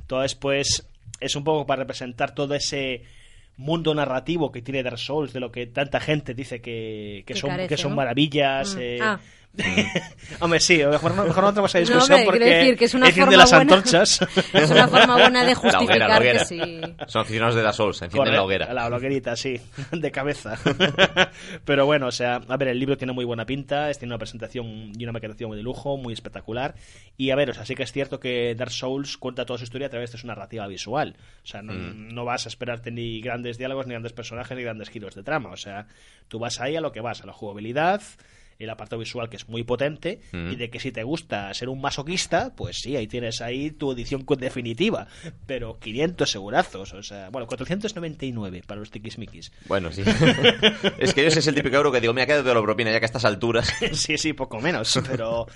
Entonces, 0.00 0.34
pues, 0.34 0.86
es 1.20 1.36
un 1.36 1.44
poco 1.44 1.66
para 1.66 1.82
representar 1.82 2.34
todo 2.34 2.54
ese 2.54 3.02
mundo 3.56 3.94
narrativo 3.94 4.50
que 4.50 4.62
tiene 4.62 4.82
Dark 4.82 4.98
Souls, 4.98 5.32
de 5.32 5.40
lo 5.40 5.52
que 5.52 5.66
tanta 5.66 6.00
gente 6.00 6.34
dice 6.34 6.60
que, 6.60 7.24
que 7.26 7.34
Que 7.34 7.38
son, 7.40 7.50
carece, 7.50 7.68
que 7.68 7.76
son 7.76 7.90
¿no? 7.90 7.96
maravillas. 7.96 8.74
Mm. 8.74 8.78
eh, 8.80 8.98
Ah. 9.02 9.20
Hombre, 10.40 10.60
sí, 10.60 10.78
mejor 10.78 11.14
no, 11.14 11.24
mejor 11.24 11.42
no 11.42 11.48
entramos 11.48 11.74
a 11.74 11.78
No, 11.78 11.80
discusión 11.84 12.18
hombre, 12.20 12.24
porque 12.38 12.38
decir 12.54 12.78
que 12.78 12.84
es 12.84 12.94
una 12.94 13.10
forma 13.10 13.36
las 13.36 13.50
buena- 13.50 13.62
antorchas. 13.74 14.20
Es 14.54 14.70
una 14.70 14.86
forma 14.88 15.14
buena 15.18 15.44
de 15.44 15.52
La 15.54 15.58
hoguera, 15.58 15.78
justificar 15.78 16.08
la 16.08 16.18
hoguera. 16.18 16.38
que 16.40 16.44
sí. 16.46 16.80
Son 17.08 17.22
aficionados 17.22 17.54
de 17.56 17.62
Dark 17.62 17.74
Souls, 17.74 18.00
encienden 18.02 18.34
la 18.34 18.42
hoguera. 18.44 18.72
La 18.72 18.86
hoguerita, 18.86 19.34
sí, 19.36 19.60
de 19.92 20.10
cabeza. 20.12 20.56
Pero 21.64 21.84
bueno, 21.86 22.06
o 22.06 22.12
sea, 22.12 22.40
a 22.48 22.56
ver, 22.56 22.68
el 22.68 22.78
libro 22.78 22.96
tiene 22.96 23.12
muy 23.12 23.24
buena 23.24 23.44
pinta, 23.44 23.90
es- 23.90 23.98
tiene 23.98 24.14
una 24.14 24.18
presentación 24.18 24.92
y 24.96 25.02
una 25.02 25.12
maquetación 25.12 25.50
de 25.50 25.62
lujo, 25.62 25.96
muy 25.96 26.14
espectacular. 26.14 26.74
Y 27.16 27.30
a 27.30 27.36
ver, 27.36 27.50
o 27.50 27.54
sea, 27.54 27.66
sí 27.66 27.74
que 27.74 27.82
es 27.82 27.92
cierto 27.92 28.20
que 28.20 28.54
Dark 28.54 28.70
Souls 28.72 29.16
cuenta 29.18 29.44
toda 29.44 29.58
su 29.58 29.64
historia 29.64 29.88
a 29.88 29.90
través 29.90 30.12
de 30.12 30.18
su 30.18 30.26
narrativa 30.26 30.66
visual. 30.68 31.16
O 31.42 31.46
sea, 31.46 31.60
no, 31.62 31.72
Mm. 31.72 32.14
no 32.14 32.24
vas 32.24 32.46
a 32.46 32.48
esperarte 32.48 32.90
ni 32.90 33.20
grandes 33.20 33.58
diálogos, 33.58 33.86
ni 33.86 33.92
grandes 33.92 34.12
personajes, 34.12 34.56
ni 34.56 34.62
grandes 34.62 34.90
giros 34.90 35.14
de 35.14 35.22
trama. 35.22 35.50
O 35.50 35.56
sea, 35.56 35.86
tú 36.28 36.38
vas 36.38 36.60
ahí 36.60 36.76
a 36.76 36.80
lo 36.80 36.92
que 36.92 37.00
vas, 37.00 37.22
a 37.22 37.26
la 37.26 37.32
jugabilidad. 37.32 38.00
El 38.64 38.70
apartado 38.70 39.00
visual 39.00 39.28
que 39.28 39.36
es 39.36 39.48
muy 39.48 39.64
potente 39.64 40.20
Mm. 40.32 40.52
y 40.52 40.56
de 40.56 40.70
que 40.70 40.80
si 40.80 40.92
te 40.92 41.02
gusta 41.02 41.52
ser 41.54 41.68
un 41.68 41.80
masoquista, 41.80 42.52
pues 42.54 42.78
sí, 42.78 42.96
ahí 42.96 43.06
tienes 43.06 43.40
ahí 43.40 43.70
tu 43.70 43.92
edición 43.92 44.24
definitiva, 44.38 45.06
pero 45.46 45.78
500 45.78 46.30
segurazos, 46.30 46.92
o 46.92 47.02
sea, 47.02 47.30
bueno, 47.30 47.46
499 47.46 48.62
para 48.66 48.80
los 48.80 48.90
tiquismiquis. 48.90 49.52
Bueno, 49.66 49.90
sí. 49.90 50.02
es 50.98 51.14
que 51.14 51.26
ese 51.26 51.40
es 51.40 51.46
el 51.46 51.54
típico 51.54 51.76
euro 51.76 51.90
que 51.92 52.00
digo, 52.00 52.12
mira, 52.12 52.26
quédate 52.26 52.48
de 52.48 52.54
la 52.54 52.62
propina 52.62 52.90
ya 52.92 52.98
que 53.00 53.04
a 53.04 53.06
estas 53.06 53.24
alturas. 53.24 53.72
sí, 53.92 54.16
sí, 54.18 54.32
poco 54.32 54.60
menos, 54.60 54.98
pero 55.08 55.46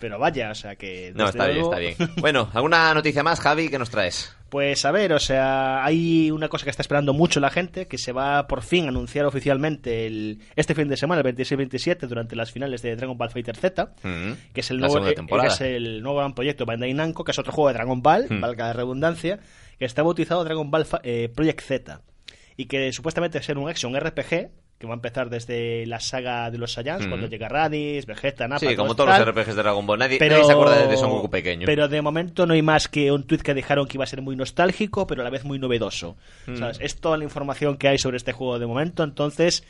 pero 0.00 0.18
vaya, 0.18 0.50
o 0.50 0.54
sea 0.54 0.76
que 0.76 1.12
No, 1.14 1.28
está 1.28 1.46
bien, 1.46 1.64
está 1.64 1.78
bien. 1.78 1.96
Bueno, 2.16 2.50
¿alguna 2.52 2.92
noticia 2.94 3.22
más, 3.22 3.40
Javi, 3.40 3.68
que 3.68 3.78
nos 3.78 3.90
traes? 3.90 4.34
Pues 4.54 4.84
a 4.84 4.92
ver, 4.92 5.12
o 5.12 5.18
sea, 5.18 5.84
hay 5.84 6.30
una 6.30 6.48
cosa 6.48 6.62
que 6.62 6.70
está 6.70 6.80
esperando 6.82 7.12
mucho 7.12 7.40
la 7.40 7.50
gente, 7.50 7.88
que 7.88 7.98
se 7.98 8.12
va 8.12 8.46
por 8.46 8.62
fin 8.62 8.84
a 8.84 8.90
anunciar 8.90 9.26
oficialmente 9.26 10.06
el, 10.06 10.38
este 10.54 10.76
fin 10.76 10.86
de 10.86 10.96
semana, 10.96 11.22
el 11.28 11.34
26-27, 11.36 12.06
durante 12.06 12.36
las 12.36 12.52
finales 12.52 12.80
de 12.80 12.94
Dragon 12.94 13.18
Ball 13.18 13.30
Fighter 13.30 13.56
Z, 13.56 13.94
Mm. 14.04 14.32
que 14.52 14.60
es 14.60 14.70
el 14.70 14.78
nuevo, 14.78 15.04
eh, 15.08 15.14
que 15.16 15.46
es 15.48 15.60
el 15.60 16.02
nuevo 16.04 16.18
gran 16.18 16.34
proyecto 16.36 16.66
Bandai 16.66 16.94
Namco, 16.94 17.24
que 17.24 17.32
es 17.32 17.38
otro 17.40 17.52
juego 17.52 17.66
de 17.66 17.74
Dragon 17.74 18.00
Ball, 18.00 18.26
Hmm. 18.30 18.40
valga 18.40 18.66
la 18.68 18.72
redundancia, 18.74 19.40
que 19.76 19.86
está 19.86 20.04
bautizado 20.04 20.44
Dragon 20.44 20.70
Ball 20.70 20.86
eh, 21.02 21.28
Project 21.34 21.60
Z, 21.60 22.00
y 22.56 22.66
que 22.66 22.92
supuestamente 22.92 23.38
es 23.38 23.48
un 23.48 23.68
action 23.68 23.96
RPG, 23.96 24.50
que 24.84 24.88
va 24.88 24.94
a 24.94 24.96
empezar 24.96 25.30
desde 25.30 25.86
la 25.86 26.00
saga 26.00 26.50
de 26.50 26.58
los 26.58 26.72
Saiyans, 26.72 27.06
Hmm. 27.06 27.08
cuando 27.08 27.26
llega 27.26 27.48
Raditz, 27.48 28.06
Vegeta, 28.06 28.46
Nappa... 28.46 28.60
Sí, 28.68 28.76
como 28.76 28.94
todos 28.94 29.18
los. 29.18 29.28
RPGs 29.28 29.56
de 29.56 29.62
Dragon 29.62 29.86
Ball. 29.86 29.98
Nadie, 29.98 30.18
Pero, 30.18 30.36
nadie 30.36 30.46
se 30.46 30.52
acuerda 30.52 30.86
de 30.86 30.96
Son 30.96 31.10
Goku 31.10 31.30
pequeño. 31.30 31.66
Pero 31.66 31.88
de 31.88 32.02
momento 32.02 32.46
no 32.46 32.54
hay 32.54 32.62
más 32.62 32.88
que 32.88 33.10
un 33.10 33.24
tweet 33.24 33.40
que 33.40 33.54
dejaron 33.54 33.86
que 33.86 33.96
iba 33.96 34.04
a 34.04 34.06
ser 34.06 34.22
muy 34.22 34.36
nostálgico, 34.36 35.06
pero 35.06 35.22
a 35.22 35.24
la 35.24 35.30
vez 35.30 35.44
muy 35.44 35.58
novedoso. 35.58 36.16
Mm. 36.46 36.56
¿Sabes? 36.56 36.78
Es 36.80 36.96
toda 37.00 37.16
la 37.16 37.24
información 37.24 37.76
que 37.76 37.88
hay 37.88 37.98
sobre 37.98 38.16
este 38.16 38.32
juego 38.32 38.58
de 38.58 38.66
momento, 38.66 39.02
entonces 39.02 39.64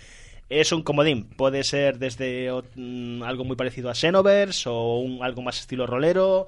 es 0.49 0.73
un 0.73 0.83
comodín. 0.83 1.25
Puede 1.25 1.65
ser 1.65 1.99
desde 1.99 2.51
mm, 2.75 3.23
algo 3.23 3.45
muy 3.45 3.57
parecido 3.57 3.91
a 3.91 3.95
Xenoverse 3.95 4.69
o 4.69 4.99
un, 4.99 5.23
algo 5.23 5.43
más 5.43 5.59
estilo 5.61 5.87
rolero. 5.87 6.47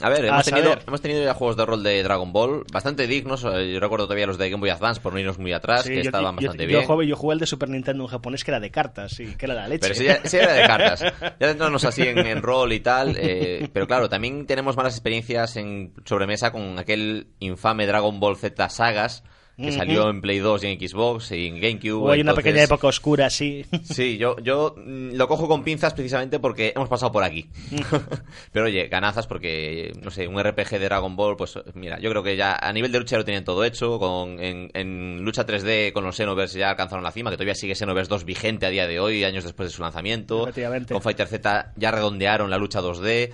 A 0.00 0.08
ver, 0.08 0.24
A 0.26 0.28
hemos 0.28 0.44
tenido, 0.44 0.68
saber. 0.70 0.84
hemos 0.86 1.00
tenido 1.00 1.24
ya 1.24 1.34
juegos 1.34 1.56
de 1.56 1.66
rol 1.66 1.82
de 1.82 2.02
Dragon 2.02 2.32
Ball 2.32 2.64
bastante 2.72 3.06
dignos. 3.06 3.44
eh, 3.44 3.72
Yo 3.72 3.80
recuerdo 3.80 4.06
todavía 4.06 4.26
los 4.26 4.38
de 4.38 4.48
Game 4.48 4.60
Boy 4.60 4.70
Advance, 4.70 5.00
por 5.00 5.12
no 5.12 5.18
irnos 5.18 5.38
muy 5.38 5.52
atrás, 5.52 5.82
Sí, 5.82 5.88
que 5.90 5.96
yo- 5.96 6.00
estaban 6.02 6.36
yo- 6.36 6.46
bastante 6.46 6.62
yo 6.64 6.68
bien. 6.68 6.84
jugué, 6.86 7.06
yo 7.08 7.16
jugué 7.16 7.32
el 7.34 7.40
de 7.40 7.46
Super 7.46 7.68
Nintendo 7.68 8.04
en 8.04 8.08
japonés 8.08 8.44
que 8.44 8.50
era 8.52 8.60
de 8.60 8.70
cartas, 8.70 9.12
sí, 9.12 9.34
que 9.36 9.46
era 9.46 9.54
la 9.54 9.66
leche. 9.66 9.88
Pero 9.88 10.00
ya, 10.02 10.14
ese 10.22 10.38
era 10.42 10.52
de 10.52 10.66
cartas. 10.66 11.00
Ya 11.40 11.48
centrándonos 11.48 11.84
así 11.84 12.02
en, 12.02 12.18
en 12.18 12.42
rol 12.42 12.72
y 12.72 12.80
tal. 12.80 13.16
eh, 13.18 13.68
pero 13.72 13.86
claro, 13.86 14.08
también 14.08 14.46
tenemos 14.46 14.76
malas 14.76 14.94
experiencias 14.94 15.56
en 15.56 15.92
sobremesa 16.04 16.52
con 16.52 16.78
aquel 16.78 17.28
infame 17.40 17.86
Dragon 17.86 18.20
Ball 18.20 18.36
Z 18.36 18.68
Sagas 18.68 19.24
que 19.60 19.72
salió 19.72 20.08
en 20.08 20.20
Play 20.20 20.38
2 20.38 20.64
y 20.64 20.66
en 20.68 20.88
Xbox 20.88 21.32
y 21.32 21.46
en 21.48 21.60
GameCube. 21.60 21.92
Hubo 21.94 22.10
ahí 22.10 22.20
una 22.20 22.34
pequeña 22.34 22.62
época 22.62 22.86
oscura, 22.86 23.28
sí. 23.28 23.64
Sí, 23.82 24.16
yo, 24.16 24.36
yo 24.38 24.74
mm, 24.76 25.14
lo 25.14 25.26
cojo 25.26 25.48
con 25.48 25.64
pinzas 25.64 25.94
precisamente 25.94 26.38
porque 26.38 26.72
hemos 26.74 26.88
pasado 26.88 27.10
por 27.10 27.24
aquí. 27.24 27.48
Pero 28.52 28.66
oye, 28.66 28.86
ganazas 28.88 29.26
porque, 29.26 29.92
no 30.02 30.10
sé, 30.10 30.28
un 30.28 30.40
RPG 30.40 30.70
de 30.70 30.78
Dragon 30.80 31.16
Ball, 31.16 31.36
pues 31.36 31.58
mira, 31.74 31.98
yo 31.98 32.10
creo 32.10 32.22
que 32.22 32.36
ya 32.36 32.54
a 32.54 32.72
nivel 32.72 32.92
de 32.92 33.00
lucha 33.00 33.16
lo 33.16 33.24
tenían 33.24 33.44
todo 33.44 33.64
hecho. 33.64 33.98
Con, 33.98 34.38
en, 34.42 34.70
en 34.74 35.22
lucha 35.22 35.46
3D 35.46 35.92
con 35.92 36.04
los 36.04 36.16
Xenoverse 36.16 36.58
ya 36.58 36.70
alcanzaron 36.70 37.02
la 37.02 37.10
cima, 37.10 37.30
que 37.30 37.36
todavía 37.36 37.54
sigue 37.54 37.74
Xenoverse 37.74 38.10
2 38.10 38.24
vigente 38.24 38.66
a 38.66 38.70
día 38.70 38.86
de 38.86 39.00
hoy, 39.00 39.24
años 39.24 39.44
después 39.44 39.68
de 39.68 39.74
su 39.74 39.82
lanzamiento. 39.82 40.48
Con 40.88 41.02
Fighter 41.02 41.26
Z 41.26 41.72
ya 41.76 41.90
redondearon 41.90 42.50
la 42.50 42.58
lucha 42.58 42.80
2D. 42.80 43.30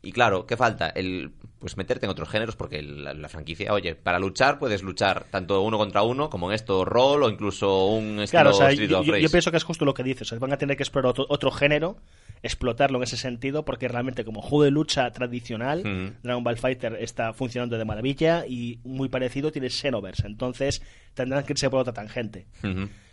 Y 0.00 0.12
claro, 0.12 0.46
¿qué 0.46 0.56
falta? 0.56 0.88
El 0.90 1.32
pues 1.58 1.76
meterte 1.76 2.06
en 2.06 2.10
otros 2.10 2.28
géneros 2.28 2.54
porque 2.54 2.80
la, 2.82 3.14
la 3.14 3.28
franquicia, 3.28 3.72
oye, 3.72 3.96
para 3.96 4.20
luchar 4.20 4.60
puedes 4.60 4.84
luchar 4.84 5.24
tanto 5.28 5.60
uno 5.62 5.76
contra 5.76 6.02
uno, 6.02 6.30
como 6.30 6.48
en 6.50 6.54
esto 6.54 6.84
rol 6.84 7.24
o 7.24 7.28
incluso 7.28 7.86
un 7.86 8.20
estilo 8.20 8.42
Claro, 8.42 8.50
o 8.50 8.52
sea, 8.54 8.70
Street 8.70 8.88
yo, 8.88 9.00
of 9.00 9.06
yo- 9.06 9.28
pienso 9.28 9.50
que 9.50 9.56
es 9.56 9.64
justo 9.64 9.84
lo 9.84 9.92
que 9.94 10.04
dices. 10.04 10.22
o 10.22 10.30
sea, 10.30 10.38
van 10.38 10.52
a 10.52 10.56
tener 10.56 10.76
que 10.76 10.84
explorar 10.84 11.10
otro, 11.10 11.26
otro 11.28 11.50
género, 11.50 11.96
explotarlo 12.44 12.98
en 12.98 13.02
ese 13.02 13.16
sentido, 13.16 13.64
porque 13.64 13.88
realmente 13.88 14.24
como 14.24 14.40
juego 14.40 14.62
de 14.62 14.70
lucha 14.70 15.10
tradicional. 15.10 15.82
Dragon 16.22 16.44
Ball 16.44 16.58
Fighter 16.58 16.96
está 17.00 17.32
funcionando 17.32 17.76
de 17.76 17.84
maravilla 17.84 18.46
y 18.46 18.78
muy 18.84 19.08
parecido 19.08 19.50
tiene 19.50 19.68
Xenoverse. 19.68 20.28
Entonces 20.28 20.80
tendrán 21.14 21.42
que 21.44 21.54
irse 21.54 21.68
por 21.70 21.80
otra 21.80 21.92
tangente. 21.92 22.46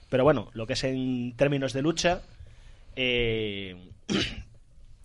Pero 0.09 0.23
bueno, 0.23 0.51
lo 0.53 0.67
que 0.67 0.73
es 0.73 0.83
en 0.83 1.33
términos 1.35 1.73
de 1.73 1.81
lucha... 1.81 2.21
Eh, 2.95 3.75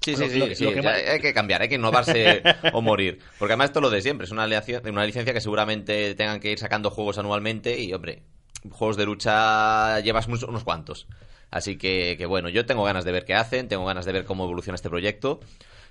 Sí, 0.03 0.17
sí, 0.17 0.31
sí, 0.31 0.55
sí, 0.55 0.65
que 0.75 0.83
más- 0.83 1.03
hay 1.09 1.21
que 1.21 1.35
cambiar, 1.35 1.63
hay 1.63 1.69
que 1.69 1.75
innovarse 1.75 2.43
o 2.73 2.81
morir. 2.81 3.19
Porque 3.39 3.53
además 3.53 3.67
esto 3.67 3.81
es 3.81 3.83
lo 3.83 3.91
de 3.91 4.01
siempre, 4.03 4.25
es 4.25 4.31
una, 4.31 4.45
una 4.47 5.05
licencia 5.07 5.33
que 5.35 5.41
seguramente 5.41 6.15
tengan 6.15 6.41
que 6.41 6.51
ir 6.53 6.59
sacando 6.59 6.91
juegos 6.91 7.19
anualmente 7.19 7.79
y, 7.79 7.93
hombre, 7.93 8.23
juegos 8.71 8.97
de 8.97 9.05
lucha 9.07 10.01
llevas 10.01 10.29
muchos- 10.29 10.49
unos 10.49 10.65
cuantos. 10.65 11.07
Así 11.51 11.77
que, 11.77 12.15
que 12.17 12.27
bueno, 12.27 12.49
yo 12.49 12.65
tengo 12.65 12.85
ganas 12.85 13.05
de 13.05 13.13
ver 13.13 13.25
qué 13.25 13.35
hacen, 13.35 13.67
tengo 13.69 13.85
ganas 13.85 14.05
de 14.07 14.13
ver 14.13 14.25
cómo 14.25 14.45
evoluciona 14.45 14.77
este 14.77 14.89
proyecto. 14.89 15.41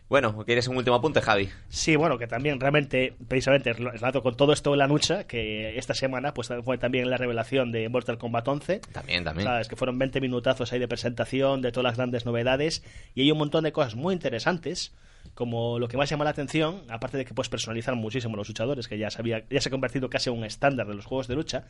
Bueno, 0.09 0.43
¿quieres 0.43 0.67
un 0.67 0.75
último 0.75 0.95
apunte, 0.95 1.21
Javi? 1.21 1.49
Sí, 1.69 1.95
bueno, 1.95 2.17
que 2.17 2.25
también 2.25 2.59
realmente, 2.59 3.13
precisamente, 3.27 3.73
relato 3.73 4.23
con 4.23 4.35
todo 4.35 4.53
esto 4.53 4.71
de 4.71 4.77
la 4.77 4.87
lucha, 4.87 5.25
que 5.25 5.77
esta 5.77 5.93
semana 5.93 6.33
pues 6.33 6.49
fue 6.63 6.79
también 6.79 7.11
la 7.11 7.17
revelación 7.17 7.71
de 7.71 7.87
Mortal 7.89 8.17
Kombat 8.17 8.47
11. 8.47 8.79
También, 8.91 9.23
también. 9.23 9.47
¿Sabes? 9.47 9.67
Que 9.67 9.75
fueron 9.75 9.99
20 9.99 10.19
minutazos 10.19 10.73
ahí 10.73 10.79
de 10.79 10.87
presentación 10.87 11.61
de 11.61 11.71
todas 11.71 11.91
las 11.91 11.97
grandes 11.97 12.25
novedades 12.25 12.83
y 13.13 13.21
hay 13.21 13.31
un 13.31 13.37
montón 13.37 13.63
de 13.63 13.71
cosas 13.71 13.93
muy 13.95 14.15
interesantes. 14.15 14.93
Como 15.35 15.77
lo 15.79 15.87
que 15.87 15.95
más 15.95 16.09
llama 16.09 16.23
la 16.23 16.31
atención, 16.31 16.81
aparte 16.89 17.17
de 17.17 17.25
que 17.25 17.33
puedes 17.33 17.49
personalizar 17.49 17.95
muchísimo 17.95 18.35
los 18.35 18.47
luchadores, 18.47 18.87
que 18.87 18.97
ya, 18.97 19.11
sabía, 19.11 19.43
ya 19.49 19.61
se 19.61 19.69
ha 19.69 19.71
convertido 19.71 20.09
casi 20.09 20.29
en 20.29 20.37
un 20.37 20.43
estándar 20.43 20.87
de 20.87 20.95
los 20.95 21.05
juegos 21.05 21.27
de 21.27 21.35
lucha, 21.35 21.65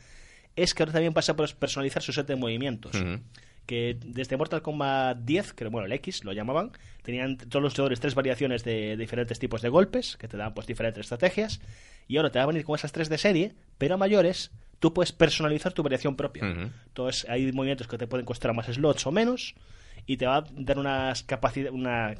es 0.56 0.72
que 0.72 0.82
ahora 0.82 0.92
también 0.92 1.12
pasa 1.12 1.36
por 1.36 1.52
personalizar 1.56 2.02
su 2.02 2.12
set 2.12 2.26
de 2.26 2.36
movimientos 2.36 2.94
Ujú. 2.94 3.20
Que 3.70 3.96
desde 4.04 4.36
Mortal 4.36 4.62
Kombat 4.62 5.18
10, 5.18 5.52
que 5.52 5.68
bueno, 5.68 5.86
el 5.86 5.92
X 5.92 6.24
lo 6.24 6.32
llamaban, 6.32 6.72
tenían 7.04 7.36
todos 7.36 7.62
los 7.62 7.72
jugadores 7.72 8.00
tres 8.00 8.16
variaciones 8.16 8.64
de, 8.64 8.72
de 8.72 8.96
diferentes 8.96 9.38
tipos 9.38 9.62
de 9.62 9.68
golpes, 9.68 10.16
que 10.16 10.26
te 10.26 10.36
dan 10.36 10.54
pues 10.54 10.66
diferentes 10.66 11.02
estrategias, 11.02 11.60
y 12.08 12.16
ahora 12.16 12.32
te 12.32 12.40
va 12.40 12.42
a 12.42 12.46
venir 12.48 12.64
con 12.64 12.74
esas 12.74 12.90
tres 12.90 13.08
de 13.08 13.16
serie, 13.16 13.54
pero 13.78 13.94
a 13.94 13.96
mayores 13.96 14.50
tú 14.80 14.92
puedes 14.92 15.12
personalizar 15.12 15.72
tu 15.72 15.84
variación 15.84 16.16
propia. 16.16 16.42
Entonces 16.88 17.30
hay 17.30 17.52
movimientos 17.52 17.86
que 17.86 17.96
te 17.96 18.08
pueden 18.08 18.26
costar 18.26 18.52
más 18.54 18.66
slots 18.66 19.06
o 19.06 19.12
menos, 19.12 19.54
y 20.04 20.16
te 20.16 20.26
va 20.26 20.38
a 20.38 20.44
dar 20.50 20.76
unas 20.76 21.22
capacidad, 21.22 21.70
una 21.70 22.16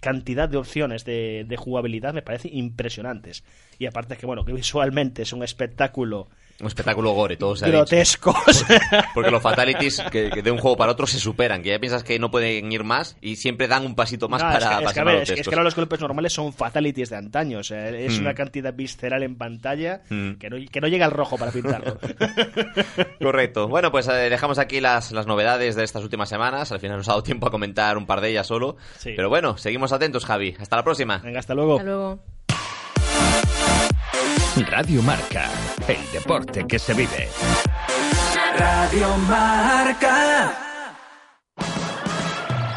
cantidad 0.00 0.48
de 0.48 0.56
opciones 0.56 1.04
de, 1.04 1.44
de 1.46 1.56
jugabilidad, 1.56 2.12
me 2.12 2.22
parece 2.22 2.48
impresionantes. 2.52 3.44
Y 3.78 3.86
aparte 3.86 4.16
que 4.16 4.26
bueno, 4.26 4.44
que 4.44 4.52
visualmente 4.52 5.22
es 5.22 5.32
un 5.32 5.44
espectáculo 5.44 6.28
Un 6.60 6.66
espectáculo 6.66 7.12
gore, 7.12 7.36
todo 7.36 7.54
se 7.54 7.64
ha 7.64 7.68
dicho. 7.68 7.78
grotesco. 7.78 8.30
o 8.46 8.52
sea, 8.52 9.08
Porque 9.14 9.30
los 9.30 9.40
fatalities 9.40 10.02
que, 10.10 10.28
que 10.30 10.42
de 10.42 10.50
un 10.50 10.58
juego 10.58 10.76
para 10.76 10.90
otro 10.90 11.06
se 11.06 11.20
superan, 11.20 11.62
que 11.62 11.68
ya 11.70 11.78
piensas 11.78 12.02
que 12.02 12.18
no 12.18 12.32
pueden 12.32 12.72
ir 12.72 12.82
más 12.82 13.16
y 13.20 13.36
siempre 13.36 13.68
dan 13.68 13.86
un 13.86 13.94
pasito 13.94 14.28
más 14.28 14.42
No, 14.42 14.48
para 14.50 14.58
es 14.58 14.64
que, 14.64 14.72
es 14.72 14.78
que, 14.78 14.84
pasar 14.86 15.02
a 15.02 15.04
ver, 15.04 15.20
a 15.20 15.22
es, 15.22 15.30
que- 15.32 15.40
es 15.40 15.48
que 15.48 15.54
ahora 15.54 15.62
los 15.64 15.76
golpes 15.76 16.00
normales 16.00 16.32
son 16.32 16.52
fatalities 16.52 17.10
de 17.10 17.16
antaño. 17.16 17.58
O 17.60 17.62
sea, 17.62 17.88
es 17.90 18.18
Mm. 18.18 18.22
una 18.22 18.34
cantidad 18.34 18.74
visceral 18.74 19.22
en 19.22 19.36
pantalla 19.36 20.02
Mm. 20.10 20.32
que, 20.32 20.50
no, 20.50 20.56
que 20.70 20.80
no 20.80 20.88
llega 20.88 21.06
al 21.06 21.12
rojo 21.12 21.36
para 21.38 21.52
pintarlo. 21.52 21.96
Correcto. 23.22 23.68
Bueno, 23.68 23.90
pues 23.92 24.08
eh, 24.08 24.12
dejamos 24.28 24.58
aquí 24.58 24.80
las, 24.80 25.12
las 25.12 25.26
novedades 25.26 25.76
de 25.76 25.84
estas 25.84 26.02
últimas 26.02 26.28
semanas. 26.28 26.72
Al 26.72 26.80
final 26.80 26.96
nos 26.96 27.08
ha 27.08 27.12
dado 27.12 27.22
tiempo 27.22 27.46
a 27.46 27.50
comentar 27.52 27.96
un 27.96 28.06
par 28.06 28.20
de 28.20 28.30
ellas 28.30 28.46
solo. 28.48 28.76
Sí. 28.98 29.12
Pero 29.14 29.28
bueno, 29.28 29.56
seguimos 29.58 29.92
atentos, 29.92 30.24
Javi. 30.24 30.56
Hasta 30.58 30.74
la 30.76 30.82
próxima. 30.82 31.18
Venga, 31.18 31.38
hasta 31.38 31.54
luego. 31.54 31.74
Hasta 31.74 31.84
luego. 31.84 32.18
Radio 34.66 35.02
Marca, 35.02 35.48
el 35.86 36.12
deporte 36.12 36.66
que 36.66 36.78
se 36.78 36.92
vive. 36.94 37.28
Radio 38.56 39.16
Marca. 39.28 40.64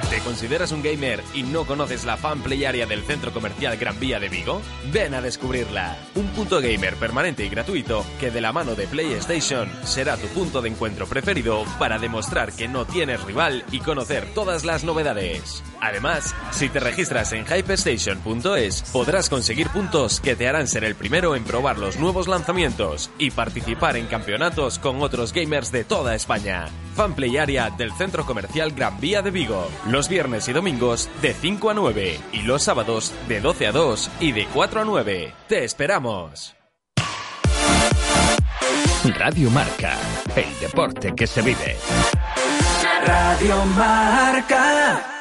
¿Te 0.09 0.19
consideras 0.19 0.71
un 0.71 0.83
gamer 0.83 1.23
y 1.33 1.43
no 1.43 1.65
conoces 1.65 2.05
la 2.05 2.17
fan 2.17 2.41
play 2.41 2.65
area 2.65 2.85
del 2.85 3.03
centro 3.03 3.31
comercial 3.33 3.77
Gran 3.77 3.99
Vía 3.99 4.19
de 4.19 4.29
Vigo? 4.29 4.61
Ven 4.91 5.13
a 5.15 5.21
descubrirla. 5.21 5.97
Un 6.15 6.27
punto 6.27 6.61
gamer 6.61 6.95
permanente 6.97 7.45
y 7.45 7.49
gratuito 7.49 8.05
que 8.19 8.29
de 8.29 8.41
la 8.41 8.51
mano 8.51 8.75
de 8.75 8.87
PlayStation 8.87 9.69
será 9.83 10.17
tu 10.17 10.27
punto 10.27 10.61
de 10.61 10.69
encuentro 10.69 11.07
preferido 11.07 11.63
para 11.79 11.97
demostrar 11.97 12.51
que 12.51 12.67
no 12.67 12.85
tienes 12.85 13.23
rival 13.23 13.63
y 13.71 13.79
conocer 13.79 14.25
todas 14.35 14.65
las 14.65 14.83
novedades. 14.83 15.63
Además, 15.81 16.35
si 16.51 16.69
te 16.69 16.79
registras 16.79 17.33
en 17.33 17.43
hypestation.es 17.45 18.83
podrás 18.93 19.29
conseguir 19.29 19.67
puntos 19.69 20.21
que 20.21 20.35
te 20.35 20.47
harán 20.47 20.67
ser 20.67 20.83
el 20.83 20.95
primero 20.95 21.35
en 21.35 21.43
probar 21.43 21.79
los 21.79 21.97
nuevos 21.97 22.27
lanzamientos 22.27 23.09
y 23.17 23.31
participar 23.31 23.97
en 23.97 24.05
campeonatos 24.05 24.79
con 24.79 25.01
otros 25.01 25.33
gamers 25.33 25.71
de 25.71 25.83
toda 25.83 26.15
España. 26.15 26.67
Fanplay 26.95 27.37
Area 27.37 27.71
del 27.71 27.91
Centro 27.93 28.25
Comercial 28.25 28.71
Gran 28.71 28.99
Vía 28.99 29.21
de 29.21 29.31
Vigo. 29.31 29.67
Los 29.87 30.07
viernes 30.07 30.47
y 30.47 30.53
domingos 30.53 31.09
de 31.21 31.33
5 31.33 31.71
a 31.71 31.73
9 31.73 32.19
y 32.31 32.41
los 32.43 32.63
sábados 32.63 33.13
de 33.27 33.41
12 33.41 33.67
a 33.67 33.71
2 33.71 34.11
y 34.19 34.31
de 34.33 34.45
4 34.53 34.81
a 34.81 34.85
9. 34.85 35.33
¡Te 35.47 35.63
esperamos! 35.63 36.55
Radio 39.17 39.49
Marca, 39.49 39.97
el 40.35 40.59
deporte 40.59 41.13
que 41.15 41.25
se 41.25 41.41
vive. 41.41 41.75
Radio 43.03 43.65
Marca. 43.65 45.20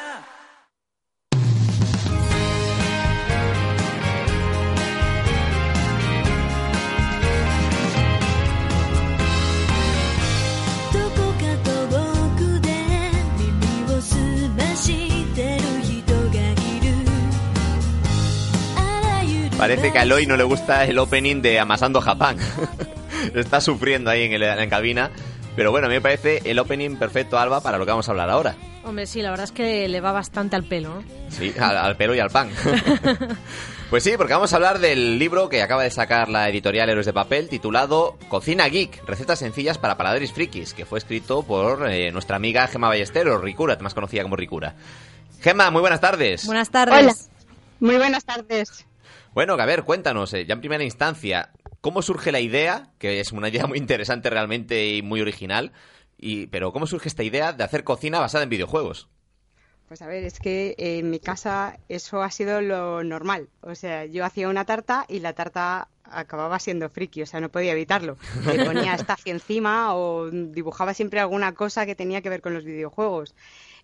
Parece 19.61 19.91
que 19.91 19.99
a 19.99 20.03
Eloy 20.03 20.25
no 20.25 20.35
le 20.37 20.43
gusta 20.43 20.85
el 20.85 20.97
opening 20.97 21.41
de 21.41 21.59
Amasando 21.59 22.01
Japán. 22.01 22.37
Está 23.35 23.61
sufriendo 23.61 24.09
ahí 24.09 24.23
en, 24.23 24.33
el- 24.33 24.41
en 24.43 24.57
la 24.57 24.67
cabina. 24.69 25.11
Pero 25.55 25.69
bueno, 25.71 25.85
a 25.85 25.89
mí 25.89 25.95
me 25.95 26.01
parece 26.01 26.41
el 26.45 26.57
opening 26.59 26.95
perfecto, 26.95 27.37
Alba, 27.37 27.61
para 27.61 27.77
lo 27.77 27.85
que 27.85 27.91
vamos 27.91 28.07
a 28.07 28.11
hablar 28.11 28.29
ahora. 28.29 28.55
Hombre, 28.83 29.05
sí, 29.05 29.21
la 29.21 29.29
verdad 29.29 29.43
es 29.43 29.51
que 29.51 29.87
le 29.87 30.01
va 30.01 30.11
bastante 30.13 30.55
al 30.55 30.63
pelo, 30.63 30.95
¿no? 30.95 31.03
Sí, 31.29 31.53
al, 31.59 31.77
al 31.77 31.95
pelo 31.97 32.15
y 32.15 32.19
al 32.19 32.29
pan. 32.29 32.49
Pues 33.91 34.03
sí, 34.05 34.13
porque 34.15 34.31
vamos 34.31 34.53
a 34.53 34.55
hablar 34.55 34.79
del 34.79 35.19
libro 35.19 35.49
que 35.49 35.61
acaba 35.61 35.83
de 35.83 35.91
sacar 35.91 36.29
la 36.29 36.47
editorial 36.47 36.89
Héroes 36.89 37.05
de 37.05 37.11
Papel, 37.11 37.49
titulado 37.49 38.17
Cocina 38.29 38.69
Geek, 38.69 39.03
recetas 39.05 39.39
sencillas 39.39 39.77
para 39.77 39.97
paladares 39.97 40.31
frikis, 40.31 40.73
que 40.73 40.85
fue 40.85 40.97
escrito 40.97 41.43
por 41.43 41.91
eh, 41.91 42.09
nuestra 42.13 42.37
amiga 42.37 42.65
Gema 42.67 42.87
Ballesteros, 42.87 43.41
Ricura, 43.41 43.77
más 43.81 43.93
conocida 43.93 44.23
como 44.23 44.37
Ricura. 44.37 44.75
Gema, 45.41 45.71
muy 45.71 45.81
buenas 45.81 45.99
tardes. 45.99 46.45
Buenas 46.45 46.69
tardes. 46.69 47.03
Hola. 47.03 47.13
Muy 47.81 47.97
buenas 47.97 48.23
tardes. 48.23 48.85
Bueno, 49.33 49.53
a 49.53 49.65
ver, 49.65 49.83
cuéntanos, 49.83 50.33
eh, 50.33 50.45
ya 50.45 50.53
en 50.53 50.59
primera 50.59 50.83
instancia, 50.83 51.51
¿cómo 51.79 52.01
surge 52.01 52.33
la 52.33 52.41
idea? 52.41 52.91
Que 52.97 53.21
es 53.21 53.31
una 53.31 53.47
idea 53.47 53.65
muy 53.65 53.77
interesante 53.77 54.29
realmente 54.29 54.95
y 54.95 55.01
muy 55.01 55.21
original. 55.21 55.71
Y, 56.17 56.47
pero 56.47 56.73
¿cómo 56.73 56.85
surge 56.85 57.07
esta 57.07 57.23
idea 57.23 57.53
de 57.53 57.63
hacer 57.63 57.83
cocina 57.83 58.19
basada 58.19 58.43
en 58.43 58.49
videojuegos? 58.49 59.09
Pues 59.87 60.01
a 60.01 60.07
ver, 60.07 60.23
es 60.23 60.39
que 60.39 60.75
en 60.77 61.09
mi 61.09 61.19
casa 61.19 61.77
eso 61.89 62.21
ha 62.21 62.31
sido 62.31 62.61
lo 62.61 63.03
normal. 63.03 63.49
O 63.61 63.75
sea, 63.75 64.05
yo 64.05 64.23
hacía 64.25 64.49
una 64.49 64.65
tarta 64.65 65.05
y 65.07 65.19
la 65.19 65.33
tarta 65.33 65.87
acababa 66.03 66.59
siendo 66.59 66.89
friki, 66.89 67.21
o 67.21 67.25
sea, 67.25 67.39
no 67.39 67.49
podía 67.49 67.71
evitarlo. 67.71 68.17
Le 68.45 68.65
ponía 68.65 68.93
estacio 68.95 69.33
encima 69.33 69.95
o 69.95 70.29
dibujaba 70.29 70.93
siempre 70.93 71.19
alguna 71.19 71.53
cosa 71.53 71.85
que 71.85 71.95
tenía 71.95 72.21
que 72.21 72.29
ver 72.29 72.41
con 72.41 72.53
los 72.53 72.63
videojuegos. 72.63 73.33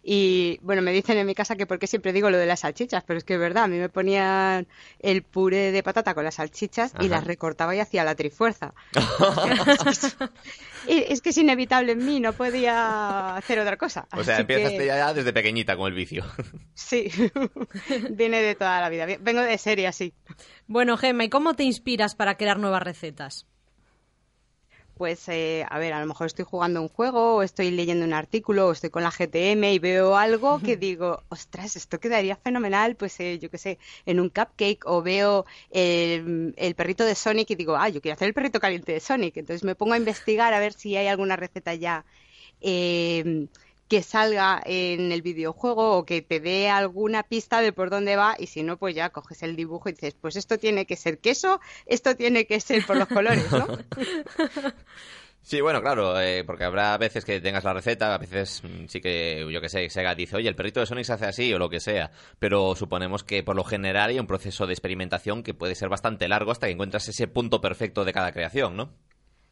Y 0.09 0.57
bueno, 0.61 0.81
me 0.81 0.93
dicen 0.93 1.17
en 1.17 1.27
mi 1.27 1.35
casa 1.35 1.57
que 1.57 1.65
por 1.65 1.79
qué 1.79 1.85
siempre 1.87 2.13
digo 2.13 2.29
lo 2.29 2.37
de 2.37 2.45
las 2.45 2.61
salchichas, 2.61 3.03
pero 3.05 3.17
es 3.17 3.25
que 3.25 3.33
es 3.33 3.39
verdad, 3.41 3.65
a 3.65 3.67
mí 3.67 3.77
me 3.77 3.89
ponían 3.89 4.65
el 4.99 5.21
puré 5.21 5.73
de 5.73 5.83
patata 5.83 6.13
con 6.13 6.23
las 6.23 6.35
salchichas 6.35 6.93
y 7.01 7.09
las 7.09 7.25
recortaba 7.25 7.75
y 7.75 7.79
hacía 7.81 8.05
la 8.05 8.15
trifuerza. 8.15 8.73
Y 10.87 11.03
es 11.11 11.21
que 11.21 11.31
es 11.31 11.37
inevitable 11.37 11.91
en 11.91 12.05
mí, 12.05 12.21
no 12.21 12.31
podía 12.31 13.35
hacer 13.35 13.59
otra 13.59 13.75
cosa. 13.75 14.07
O 14.13 14.23
sea, 14.23 14.35
Así 14.35 14.41
empezaste 14.43 14.77
que- 14.77 14.85
ya 14.85 15.13
desde 15.13 15.33
pequeñita 15.33 15.75
con 15.75 15.87
el 15.87 15.93
vicio. 15.93 16.23
Sí, 16.75 17.09
viene 18.11 18.41
de 18.41 18.55
toda 18.55 18.79
la 18.79 18.87
vida. 18.87 19.05
Vengo 19.19 19.41
de 19.41 19.57
serie 19.57 19.87
así. 19.87 20.13
Bueno, 20.67 20.95
Gemma, 20.95 21.25
¿y 21.25 21.29
cómo 21.29 21.55
te 21.55 21.63
inspiras 21.63 22.15
para 22.15 22.37
crear 22.37 22.59
nuevas 22.59 22.83
recetas? 22.83 23.45
Pues, 24.97 25.27
eh, 25.29 25.65
a 25.69 25.79
ver, 25.79 25.93
a 25.93 25.99
lo 25.99 26.05
mejor 26.07 26.27
estoy 26.27 26.45
jugando 26.45 26.81
un 26.81 26.89
juego 26.89 27.35
o 27.35 27.43
estoy 27.43 27.71
leyendo 27.71 28.05
un 28.05 28.13
artículo 28.13 28.67
o 28.67 28.71
estoy 28.71 28.89
con 28.89 29.03
la 29.03 29.11
GTM 29.11 29.73
y 29.73 29.79
veo 29.79 30.17
algo 30.17 30.59
que 30.59 30.77
digo, 30.77 31.23
ostras, 31.29 31.75
esto 31.75 31.99
quedaría 31.99 32.35
fenomenal, 32.35 32.95
pues 32.95 33.19
eh, 33.19 33.39
yo 33.39 33.49
qué 33.49 33.57
sé, 33.57 33.79
en 34.05 34.19
un 34.19 34.29
cupcake 34.29 34.85
o 34.85 35.01
veo 35.01 35.45
el, 35.71 36.53
el 36.57 36.75
perrito 36.75 37.05
de 37.05 37.15
Sonic 37.15 37.51
y 37.51 37.55
digo, 37.55 37.75
ah, 37.75 37.89
yo 37.89 38.01
quiero 38.01 38.15
hacer 38.15 38.27
el 38.27 38.33
perrito 38.33 38.59
caliente 38.59 38.91
de 38.91 38.99
Sonic. 38.99 39.37
Entonces 39.37 39.63
me 39.63 39.75
pongo 39.75 39.93
a 39.93 39.97
investigar 39.97 40.53
a 40.53 40.59
ver 40.59 40.73
si 40.73 40.95
hay 40.95 41.07
alguna 41.07 41.35
receta 41.35 41.73
ya 41.75 42.05
eh, 42.61 43.47
que 43.87 44.03
salga 44.03 44.61
en 44.65 45.11
el 45.11 45.21
videojuego 45.21 45.97
o 45.97 46.05
que 46.05 46.21
te 46.21 46.39
dé 46.39 46.69
alguna 46.69 47.23
pista 47.23 47.61
de 47.61 47.71
por 47.73 47.89
dónde 47.89 48.15
va 48.15 48.35
y 48.37 48.47
si 48.47 48.63
no, 48.63 48.77
pues 48.77 48.95
ya 48.95 49.09
coges 49.09 49.43
el 49.43 49.55
dibujo 49.55 49.89
y 49.89 49.93
dices, 49.93 50.15
pues 50.19 50.35
esto 50.35 50.57
tiene 50.57 50.85
que 50.85 50.95
ser 50.95 51.19
queso, 51.19 51.59
esto 51.85 52.15
tiene 52.15 52.45
que 52.45 52.59
ser 52.59 52.85
por 52.85 52.97
los 52.97 53.07
colores, 53.07 53.51
¿no? 53.51 53.67
Sí, 55.47 55.61
bueno, 55.61 55.81
claro, 55.81 56.19
eh, 56.19 56.43
porque 56.43 56.65
habrá 56.65 56.97
veces 56.97 57.23
que 57.23 57.39
tengas 57.39 57.63
la 57.63 57.73
receta, 57.73 58.13
a 58.13 58.17
veces 58.17 58.61
mm, 58.65 58.87
sí 58.87 58.99
que, 58.99 59.47
yo 59.49 59.61
que 59.61 59.69
sé, 59.69 59.89
Sega 59.89 60.13
dice, 60.13 60.35
oye, 60.35 60.49
el 60.49 60.57
perrito 60.57 60.81
de 60.81 60.85
Sonic 60.85 61.05
se 61.05 61.13
hace 61.13 61.25
así 61.25 61.53
o 61.53 61.57
lo 61.57 61.69
que 61.69 61.79
sea, 61.79 62.11
pero 62.37 62.75
suponemos 62.75 63.23
que 63.23 63.43
por 63.43 63.55
lo 63.55 63.63
general 63.63 64.09
hay 64.09 64.19
un 64.19 64.27
proceso 64.27 64.67
de 64.67 64.73
experimentación 64.73 65.43
que 65.43 65.53
puede 65.53 65.75
ser 65.75 65.87
bastante 65.87 66.27
largo 66.27 66.51
hasta 66.51 66.67
que 66.67 66.73
encuentras 66.73 67.07
ese 67.07 67.29
punto 67.29 67.61
perfecto 67.61 68.03
de 68.03 68.11
cada 68.11 68.33
creación, 68.33 68.75
¿no? 68.75 68.93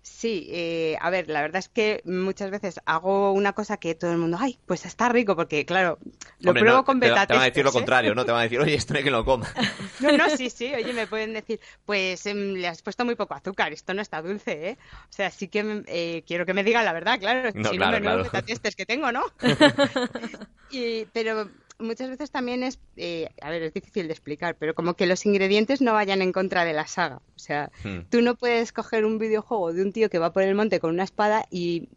Sí, 0.07 0.47
eh, 0.51 0.97
a 1.01 1.09
ver, 1.09 1.27
la 1.29 1.41
verdad 1.41 1.57
es 1.57 1.67
que 1.67 2.01
muchas 2.05 2.51
veces 2.51 2.79
hago 2.85 3.31
una 3.31 3.53
cosa 3.53 3.77
que 3.77 3.95
todo 3.95 4.11
el 4.11 4.19
mundo, 4.19 4.37
ay, 4.39 4.59
pues 4.67 4.85
está 4.85 5.09
rico, 5.09 5.35
porque 5.35 5.65
claro, 5.65 5.97
lo 6.41 6.51
Hombre, 6.51 6.61
pruebo 6.61 6.77
no, 6.77 6.85
con 6.85 6.99
te, 6.99 7.07
beta 7.09 7.25
te 7.25 7.33
van 7.33 7.41
a 7.41 7.45
decir 7.45 7.63
lo 7.63 7.71
¿eh? 7.71 7.73
contrario, 7.73 8.13
¿no? 8.13 8.23
Te 8.23 8.31
van 8.31 8.41
a 8.41 8.43
decir, 8.43 8.59
oye, 8.59 8.75
esto 8.75 8.93
no 8.93 8.99
hay 8.99 9.03
que 9.03 9.09
lo 9.11 9.25
coma. 9.25 9.47
No, 9.99 10.11
no, 10.11 10.29
sí, 10.29 10.49
sí, 10.49 10.73
oye, 10.75 10.93
me 10.93 11.07
pueden 11.07 11.33
decir, 11.33 11.59
pues 11.85 12.25
em, 12.25 12.53
le 12.53 12.67
has 12.67 12.81
puesto 12.81 13.03
muy 13.05 13.15
poco 13.15 13.33
azúcar, 13.33 13.71
esto 13.73 13.93
no 13.93 14.01
está 14.01 14.21
dulce, 14.21 14.69
¿eh? 14.69 14.77
O 15.09 15.13
sea, 15.13 15.31
sí 15.31 15.47
que 15.47 15.63
mm, 15.63 15.83
eh, 15.87 16.23
quiero 16.27 16.45
que 16.45 16.53
me 16.53 16.63
digan 16.63 16.85
la 16.85 16.93
verdad, 16.93 17.17
claro, 17.19 17.51
No, 17.53 17.69
si 17.69 17.77
claro, 17.77 17.99
no, 17.99 18.11
menudo 18.11 18.29
claro. 18.29 18.45
que 18.77 18.85
tengo, 18.85 19.11
¿no? 19.11 19.23
Y- 20.69 21.05
pero 21.13 21.49
muchas 21.79 22.09
veces 22.09 22.31
también 22.31 22.63
es, 22.63 22.79
eh, 22.97 23.29
a 23.41 23.49
ver, 23.49 23.63
es 23.63 23.73
difícil 23.73 24.07
de 24.07 24.13
explicar, 24.13 24.55
pero 24.57 24.73
como 24.75 24.93
que 24.95 25.05
los 25.05 25.25
ingredientes 25.25 25.81
no 25.81 25.93
vayan 25.93 26.21
en 26.21 26.31
contra 26.31 26.63
de 26.65 26.73
la 26.73 26.87
saga. 26.87 27.17
O 27.35 27.39
sea, 27.39 27.71
Hmm. 27.83 28.01
tú 28.09 28.21
no 28.21 28.35
puedes 28.35 28.71
coger 28.71 29.05
un 29.05 29.17
videojuego 29.17 29.73
de 29.73 29.81
un 29.81 29.91
tío 29.93 30.09
que 30.09 30.19
va 30.19 30.31
por 30.33 30.43
el 30.43 30.55
monte 30.55 30.79
con 30.79 30.91
una 30.91 31.03
espada 31.03 31.45
y 31.51 31.89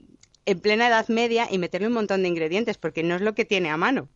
en 0.46 0.60
plena 0.60 0.88
Edad 0.88 1.08
Media 1.08 1.46
y 1.50 1.58
meterle 1.58 1.86
un 1.88 1.92
montón 1.94 2.22
de 2.22 2.28
ingredientes, 2.28 2.78
porque 2.78 3.02
no 3.02 3.14
es 3.14 3.20
lo 3.20 3.34
que 3.34 3.44
tiene 3.44 3.70
a 3.70 3.76
mano. 3.76 4.08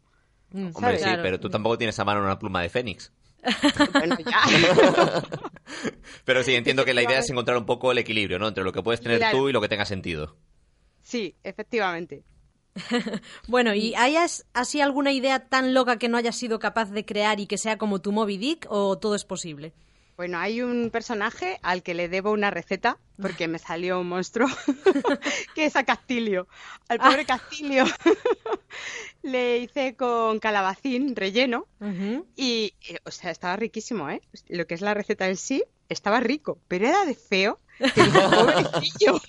Mm, 0.53 0.71
Hombre, 0.75 0.99
sí, 0.99 1.05
Claro. 1.05 1.23
pero 1.23 1.41
tú 1.41 1.49
tampoco 1.51 1.79
tienes 1.79 1.99
a 1.99 2.05
mano 2.05 2.21
una 2.23 2.39
pluma 2.39 2.63
de 2.63 2.69
Fénix. 2.69 3.13
Bueno, 3.93 4.17
ya. 4.19 4.43
Pero 6.25 6.43
sí, 6.43 6.55
entiendo 6.55 6.85
que 6.85 6.95
la 6.95 7.03
idea 7.03 7.19
es 7.19 7.31
encontrar 7.31 7.57
un 7.57 7.67
poco 7.67 7.91
el 7.93 7.99
equilibrio, 7.99 8.39
¿no? 8.39 8.49
Entre 8.49 8.63
lo 8.65 8.73
que 8.73 8.83
puedes 8.83 9.01
tener 9.01 9.19
Claro. 9.19 9.37
tú 9.39 9.49
y 9.49 9.53
lo 9.53 9.61
que 9.61 9.69
tenga 9.69 9.85
sentido. 9.85 10.37
Sí, 11.03 11.35
efectivamente. 11.43 12.23
Bueno, 13.49 13.75
¿y 13.75 13.95
hayas 13.95 14.47
así 14.55 14.81
alguna 14.81 15.13
idea 15.13 15.49
tan 15.49 15.75
loca 15.75 15.99
que 15.99 16.09
no 16.09 16.17
hayas 16.17 16.37
sido 16.37 16.59
capaz 16.59 16.91
de 16.91 17.05
crear 17.05 17.41
y 17.41 17.47
que 17.47 17.59
sea 17.59 17.79
como 17.79 18.01
tu 18.01 18.13
Moby 18.13 18.37
Dick 18.37 18.67
o 18.71 18.99
todo 18.99 19.15
es 19.15 19.25
posible? 19.25 19.73
Bueno, 20.17 20.39
hay 20.39 20.61
un 20.61 20.91
personaje 20.91 21.59
al 21.63 21.83
que 21.83 21.95
le 21.95 22.09
debo 22.09 22.33
una 22.33 22.51
receta 22.51 22.99
porque 23.21 23.49
me 23.49 23.59
salió 23.59 24.01
un 24.01 24.09
monstruo 24.09 24.47
que 25.55 25.65
es 25.65 25.75
a 25.75 25.85
Castilio. 25.85 26.47
Al 26.89 26.99
pobre 26.99 27.25
Castilio 27.25 27.85
le 29.23 29.59
hice 29.59 29.97
con 29.97 30.39
calabacín 30.39 31.17
relleno 31.17 31.67
y, 32.37 32.75
eh, 32.89 32.99
o 33.05 33.11
sea, 33.11 33.31
estaba 33.31 33.57
riquísimo, 33.57 34.11
¿eh? 34.11 34.21
Lo 34.49 34.67
que 34.67 34.75
es 34.75 34.81
la 34.81 34.95
receta 34.95 35.29
en 35.29 35.37
sí 35.37 35.65
estaba 35.89 36.21
rico, 36.21 36.59
pero 36.69 36.87
era 36.87 37.05
de 37.05 37.15
feo. 37.15 37.59
que 37.79 38.03
digo, 38.03 38.31
pobrecillo. 38.31 39.21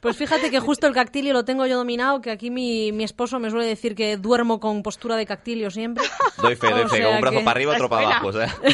Pues 0.00 0.16
fíjate 0.16 0.50
que 0.50 0.60
justo 0.60 0.86
el 0.86 0.94
cactilio 0.94 1.32
lo 1.32 1.44
tengo 1.44 1.66
yo 1.66 1.76
dominado, 1.76 2.20
que 2.20 2.30
aquí 2.30 2.50
mi, 2.50 2.90
mi 2.92 3.04
esposo 3.04 3.38
me 3.38 3.50
suele 3.50 3.66
decir 3.66 3.94
que 3.94 4.16
duermo 4.16 4.58
con 4.60 4.82
postura 4.82 5.16
de 5.16 5.26
cactilio 5.26 5.70
siempre. 5.70 6.04
Doy 6.40 6.56
fe, 6.56 6.70
doy 6.70 6.88
fe, 6.88 7.02
con 7.02 7.14
un 7.16 7.20
brazo 7.20 7.38
que- 7.38 7.44
para 7.44 7.56
arriba, 7.56 7.72
otro 7.74 7.88
para 7.88 8.06
abajo. 8.06 8.28
O 8.28 8.32
sea. 8.32 8.54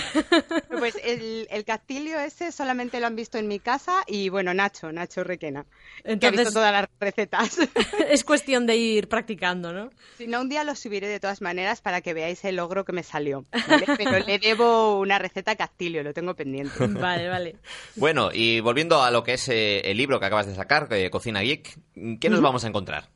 Pues 0.79 0.95
el, 1.03 1.49
el 1.51 1.65
Castilio 1.65 2.21
ese 2.21 2.53
solamente 2.53 3.01
lo 3.01 3.07
han 3.07 3.17
visto 3.17 3.39
en 3.39 3.49
mi 3.49 3.59
casa 3.59 4.03
y, 4.07 4.29
bueno, 4.29 4.53
Nacho, 4.53 4.93
Nacho 4.93 5.25
Requena, 5.25 5.65
que 5.65 6.11
ha 6.11 6.13
visto 6.15 6.27
Entonces 6.27 6.53
todas 6.53 6.71
las 6.71 6.87
recetas. 7.01 7.59
es 8.11 8.25
cuestión 8.25 8.67
de 8.67 8.77
ir 8.77 9.09
practicando, 9.09 9.73
¿no? 9.73 9.89
Si 10.19 10.27
no, 10.27 10.43
un 10.43 10.51
día 10.51 10.65
lo 10.65 10.75
subiré 10.77 11.09
de 11.09 11.19
todas 11.19 11.41
maneras 11.41 11.81
para 11.81 12.03
que 12.03 12.13
veáis 12.13 12.45
el 12.45 12.57
logro 12.57 12.85
que 12.85 12.93
me 12.93 13.03
salió. 13.03 13.47
¿vale? 13.69 13.87
Pero 13.97 14.19
le 14.19 14.39
debo 14.39 15.01
una 15.01 15.19
receta 15.19 15.53
a 15.53 15.57
Castilio, 15.57 16.03
lo 16.03 16.13
tengo 16.13 16.35
pendiente. 16.35 16.87
Vale, 16.87 17.29
vale. 17.31 17.57
Bueno, 17.95 18.29
y 18.33 18.61
volviendo 18.61 19.03
a 19.03 19.11
lo 19.11 19.23
que 19.25 19.33
es 19.35 19.49
eh, 19.49 19.81
el 19.91 19.97
libro 19.97 20.21
que 20.21 20.27
acabas 20.27 20.47
de 20.47 20.55
sacar, 20.55 20.89
eh, 20.91 21.09
Cocina 21.17 21.41
Geek, 21.41 21.79
¿qué 22.21 22.29
nos 22.29 22.43
vamos 22.43 22.63
a 22.65 22.69
encontrar? 22.69 23.09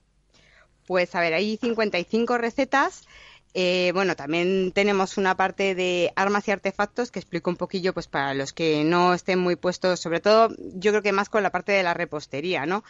Pues 0.86 1.14
a 1.14 1.20
ver, 1.20 1.34
hay 1.34 1.58
55 1.58 2.38
recetas. 2.38 3.06
Eh, 3.52 3.90
bueno, 3.92 4.16
también 4.16 4.72
tenemos 4.72 5.18
una 5.18 5.36
parte 5.36 5.74
de 5.74 6.14
armas 6.16 6.48
y 6.48 6.50
artefactos 6.50 7.10
que 7.10 7.18
explico 7.18 7.50
un 7.50 7.56
poquillo, 7.56 7.92
pues 7.92 8.06
para 8.06 8.32
los 8.32 8.54
que 8.54 8.84
no 8.84 9.12
estén 9.12 9.38
muy 9.38 9.56
puestos, 9.56 10.00
sobre 10.00 10.20
todo 10.20 10.48
yo 10.76 10.92
creo 10.92 11.02
que 11.02 11.12
más 11.12 11.28
con 11.28 11.42
la 11.42 11.50
parte 11.50 11.72
de 11.72 11.82
la 11.82 11.92
repostería, 11.92 12.64
¿no? 12.64 12.84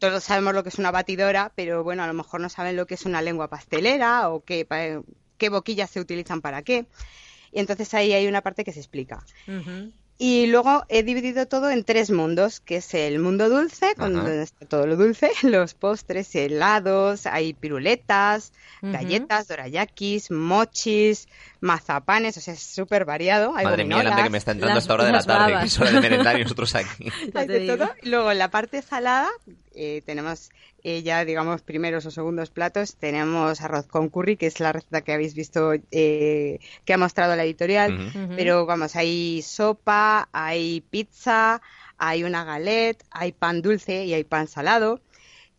Todos 0.00 0.24
sabemos 0.24 0.54
lo 0.54 0.64
que 0.64 0.70
es 0.70 0.78
una 0.80 0.90
batidora, 0.90 1.52
pero 1.54 1.84
bueno, 1.84 2.02
a 2.02 2.08
lo 2.08 2.14
mejor 2.14 2.40
no 2.40 2.48
saben 2.48 2.74
lo 2.74 2.88
que 2.88 2.94
es 2.94 3.06
una 3.06 3.22
lengua 3.22 3.48
pastelera 3.48 4.28
o 4.28 4.42
qué, 4.42 4.66
qué 5.36 5.48
boquillas 5.50 5.88
se 5.88 6.00
utilizan 6.00 6.40
para 6.40 6.62
qué. 6.62 6.86
Y 7.52 7.60
entonces 7.60 7.94
ahí 7.94 8.12
hay 8.12 8.26
una 8.26 8.42
parte 8.42 8.64
que 8.64 8.72
se 8.72 8.80
explica. 8.80 9.24
Ujú. 9.46 9.92
Y 10.20 10.46
luego 10.48 10.84
he 10.88 11.04
dividido 11.04 11.46
todo 11.46 11.70
en 11.70 11.84
tres 11.84 12.10
mundos, 12.10 12.58
que 12.58 12.78
es 12.78 12.92
el 12.94 13.20
mundo 13.20 13.48
dulce, 13.48 13.94
con 13.94 14.14
donde 14.14 14.42
está 14.42 14.66
todo 14.66 14.84
lo 14.84 14.96
dulce, 14.96 15.30
los 15.44 15.74
postres, 15.74 16.34
helados, 16.34 17.26
hay 17.26 17.52
piruletas, 17.54 18.52
galletas, 18.82 19.46
dorayakis, 19.46 20.32
mochis, 20.32 21.28
mazapanes, 21.60 22.36
o 22.36 22.40
sea, 22.40 22.54
es 22.54 22.60
súper 22.62 23.04
variado. 23.04 23.54
Hay 23.54 23.64
Madre 23.64 23.84
mía, 23.84 23.96
gominolas, 23.98 24.12
hambre 24.12 24.24
que 24.24 24.30
me 24.30 24.38
está 24.38 24.50
entrando 24.52 24.74
las- 24.74 24.82
a 24.82 24.84
esta 24.84 24.94
hora 24.94 25.04
de 25.04 25.12
la 25.12 25.22
tarde, 25.22 25.52
babas. 25.52 25.60
que 25.62 25.66
es 25.68 25.78
hora 25.78 25.90
de 25.92 26.00
merendar 26.00 26.38
y 26.38 26.42
nosotros 26.42 26.74
aquí. 26.74 27.08
Hay 27.34 27.46
de 27.46 27.66
todo. 27.68 27.88
Luego 28.02 28.32
en 28.32 28.38
la 28.38 28.50
parte 28.50 28.82
salada 28.82 29.28
eh, 29.78 30.02
tenemos 30.04 30.50
eh, 30.82 31.02
ya, 31.02 31.24
digamos, 31.24 31.62
primeros 31.62 32.04
o 32.06 32.10
segundos 32.10 32.50
platos. 32.50 32.96
Tenemos 32.96 33.60
arroz 33.60 33.86
con 33.86 34.08
curry, 34.08 34.36
que 34.36 34.46
es 34.46 34.60
la 34.60 34.72
receta 34.72 35.02
que 35.02 35.12
habéis 35.12 35.34
visto 35.34 35.72
eh, 35.90 36.58
que 36.84 36.92
ha 36.92 36.98
mostrado 36.98 37.36
la 37.36 37.44
editorial. 37.44 38.12
Pero 38.36 38.66
vamos, 38.66 38.96
hay 38.96 39.42
sopa, 39.42 40.28
hay 40.32 40.82
pizza, 40.90 41.62
hay 41.96 42.24
una 42.24 42.44
galette, 42.44 43.04
hay 43.10 43.32
pan 43.32 43.62
dulce 43.62 44.04
y 44.04 44.14
hay 44.14 44.24
pan 44.24 44.46
salado. 44.46 45.00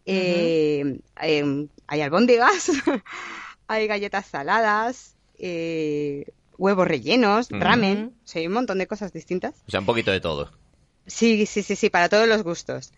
Eh, 0.06 1.00
em, 1.22 1.68
hay 1.88 2.02
albóndigas, 2.02 2.72
hay 3.68 3.88
galletas 3.88 4.26
saladas, 4.26 5.16
eh, 5.38 6.26
huevos 6.58 6.88
rellenos, 6.88 7.50
ramen, 7.52 8.14
sí, 8.24 8.48
un 8.48 8.54
montón 8.54 8.80
de 8.80 8.88
cosas 8.88 9.14
distintas. 9.14 9.56
O 9.68 9.72
sea, 9.72 9.82
un 9.82 9.86
poquito 9.86 10.12
de 10.12 10.20
todo. 10.20 10.52
Sí, 11.10 11.46
sí, 11.48 11.64
sí, 11.64 11.76
sí, 11.76 11.90
para 11.90 12.08
todos 12.08 12.28
los 12.28 12.44
gustos. 12.44 12.92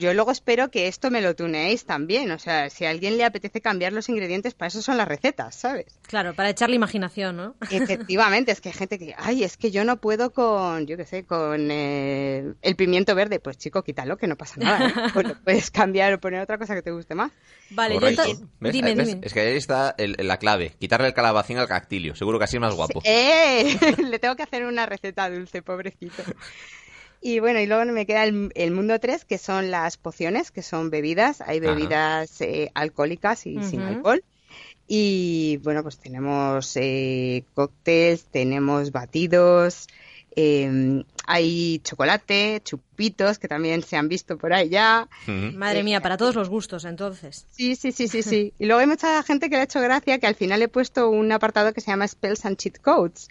Yo 0.00 0.14
luego 0.14 0.30
espero 0.32 0.70
que 0.70 0.88
esto 0.88 1.10
me 1.10 1.20
lo 1.20 1.36
tuneéis 1.36 1.84
también. 1.84 2.30
O 2.30 2.38
sea, 2.38 2.70
si 2.70 2.86
a 2.86 2.90
alguien 2.90 3.16
le 3.18 3.24
apetece 3.24 3.60
cambiar 3.60 3.92
los 3.92 4.08
ingredientes, 4.08 4.54
para 4.54 4.68
eso 4.68 4.80
son 4.82 4.96
las 4.96 5.06
recetas, 5.06 5.54
¿sabes? 5.54 5.98
Claro, 6.08 6.34
para 6.34 6.48
echarle 6.50 6.76
imaginación, 6.76 7.36
¿no? 7.36 7.54
Efectivamente, 7.70 8.52
es 8.52 8.60
que 8.60 8.70
hay 8.70 8.74
gente 8.74 8.98
que, 8.98 9.14
ay, 9.18 9.44
es 9.44 9.56
que 9.56 9.70
yo 9.70 9.84
no 9.84 9.98
puedo 10.00 10.32
con, 10.32 10.86
yo 10.86 10.96
qué 10.96 11.04
sé, 11.04 11.24
con 11.24 11.68
eh, 11.70 12.54
el 12.62 12.74
pimiento 12.76 13.14
verde. 13.14 13.38
Pues 13.38 13.58
chico, 13.58 13.84
quítalo, 13.84 14.16
que 14.16 14.26
no 14.26 14.36
pasa 14.36 14.54
nada. 14.58 14.88
¿eh? 14.88 14.92
Pues 15.14 15.28
lo 15.28 15.34
puedes 15.42 15.70
cambiar 15.70 16.12
o 16.14 16.20
poner 16.20 16.40
otra 16.40 16.58
cosa 16.58 16.74
que 16.74 16.82
te 16.82 16.90
guste 16.90 17.14
más. 17.14 17.30
Vale, 17.70 17.98
yo 18.00 18.08
entonces- 18.08 18.40
¿Ves? 18.58 18.72
Dime, 18.72 18.94
¿Ves? 18.94 19.06
dime. 19.08 19.20
Es 19.24 19.32
que 19.34 19.40
ahí 19.40 19.56
está 19.56 19.94
el- 19.98 20.16
la 20.18 20.38
clave. 20.38 20.74
Quitarle 20.80 21.06
el 21.08 21.14
calabacín 21.14 21.58
al 21.58 21.68
cactilio. 21.68 22.14
Seguro 22.16 22.38
que 22.38 22.44
así 22.44 22.56
es 22.56 22.60
más 22.60 22.74
guapo. 22.74 23.02
¡Eh! 23.04 23.76
Le 24.10 24.18
tengo 24.18 24.34
que 24.36 24.42
hacer 24.42 24.64
una 24.64 24.86
receta 24.86 25.28
dulce, 25.30 25.60
pobrecito. 25.62 26.22
Y 27.20 27.40
bueno, 27.40 27.60
y 27.60 27.66
luego 27.66 27.84
me 27.92 28.06
queda 28.06 28.24
el, 28.24 28.50
el 28.54 28.70
mundo 28.70 28.98
3, 28.98 29.24
que 29.24 29.38
son 29.38 29.70
las 29.70 29.96
pociones, 29.96 30.50
que 30.50 30.62
son 30.62 30.90
bebidas. 30.90 31.40
Hay 31.40 31.60
bebidas 31.60 32.40
eh, 32.40 32.70
alcohólicas 32.74 33.46
y 33.46 33.62
sin 33.62 33.80
alcohol. 33.82 34.22
Y 34.88 35.58
bueno, 35.64 35.82
pues 35.82 35.98
tenemos 35.98 36.76
eh, 36.76 37.44
cócteles, 37.54 38.24
tenemos 38.26 38.92
batidos, 38.92 39.88
eh, 40.36 41.02
hay 41.26 41.80
chocolate, 41.80 42.60
chupitos, 42.62 43.38
que 43.38 43.48
también 43.48 43.82
se 43.82 43.96
han 43.96 44.08
visto 44.08 44.38
por 44.38 44.52
ahí 44.52 44.68
ya. 44.68 45.08
Madre 45.26 45.82
mía, 45.82 46.00
para 46.00 46.16
todos 46.16 46.36
los 46.36 46.48
gustos, 46.48 46.84
entonces. 46.84 47.46
Sí, 47.50 47.74
sí, 47.74 47.90
sí, 47.90 48.06
sí, 48.06 48.22
sí. 48.22 48.52
Y 48.58 48.66
luego 48.66 48.80
hay 48.80 48.86
mucha 48.86 49.22
gente 49.24 49.48
que 49.48 49.56
le 49.56 49.62
ha 49.62 49.64
hecho 49.64 49.80
gracia 49.80 50.18
que 50.18 50.26
al 50.26 50.36
final 50.36 50.62
he 50.62 50.68
puesto 50.68 51.10
un 51.10 51.32
apartado 51.32 51.72
que 51.72 51.80
se 51.80 51.90
llama 51.90 52.06
Spells 52.06 52.44
and 52.44 52.56
Cheat 52.58 52.78
Codes, 52.78 53.28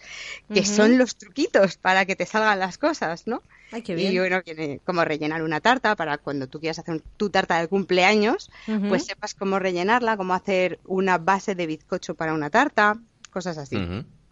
que 0.54 0.65
son 0.65 0.98
los 0.98 1.15
truquitos 1.15 1.78
para 1.78 2.06
que 2.06 2.17
te 2.17 2.26
salgan 2.26 2.60
las 2.60 2.78
cosas, 2.78 3.28
¿no? 3.28 3.41
Ay, 3.71 3.82
qué 3.82 3.93
Y 3.99 4.17
bueno, 4.19 4.41
que- 4.43 4.80
como 4.86 5.04
rellenar 5.06 5.41
una 5.43 5.60
tarta 5.62 5.95
para 5.95 6.17
cuando 6.17 6.47
tú 6.47 6.60
quieras 6.60 6.80
hacer 6.80 7.01
tu 7.17 7.30
tarta 7.30 7.60
de 7.60 7.67
cumpleaños, 7.67 8.49
pues 8.89 9.06
sepas 9.06 9.34
cómo 9.34 9.60
rellenarla, 9.60 10.17
cómo 10.17 10.34
hacer 10.34 10.80
una 10.86 11.17
base 11.17 11.56
de 11.56 11.65
bizcocho 11.67 12.15
para 12.15 12.34
una 12.34 12.49
tarta, 12.49 12.97
cosas 13.32 13.58
así. 13.58 13.75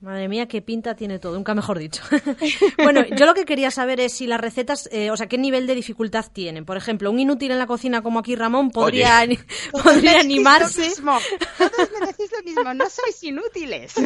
Madre 0.04 0.28
mía, 0.28 0.48
qué 0.50 0.62
pinta 0.62 0.96
tiene 0.96 1.18
todo, 1.18 1.34
nunca 1.36 1.56
mejor 1.56 1.80
dicho. 1.80 2.04
bueno, 2.78 3.06
yo 3.16 3.26
lo 3.26 3.34
que 3.34 3.46
quería 3.46 3.72
saber 3.72 4.02
es 4.02 4.12
si 4.12 4.28
las 4.28 4.42
recetas, 4.42 4.90
eh, 4.92 5.10
o 5.12 5.16
sea, 5.16 5.28
qué 5.28 5.38
nivel 5.38 5.66
de 5.66 5.76
dificultad 5.76 6.26
tienen. 6.34 6.66
Por 6.66 6.76
ejemplo, 6.76 7.10
un 7.10 7.20
inútil 7.20 7.52
en 7.52 7.58
la 7.60 7.68
cocina 7.68 8.02
como 8.02 8.20
aquí 8.20 8.36
Ramón 8.36 8.70
podría, 8.70 9.22
Oye. 9.22 9.40
podría 9.72 10.20
animarse. 10.20 10.82
Lo 10.82 10.88
mismo. 10.90 11.18
Todos 11.58 11.90
me 12.02 12.08
decís 12.08 12.30
lo 12.38 12.44
mismo, 12.44 12.74
no 12.74 12.90
sois 12.90 13.24
inútiles. 13.24 13.94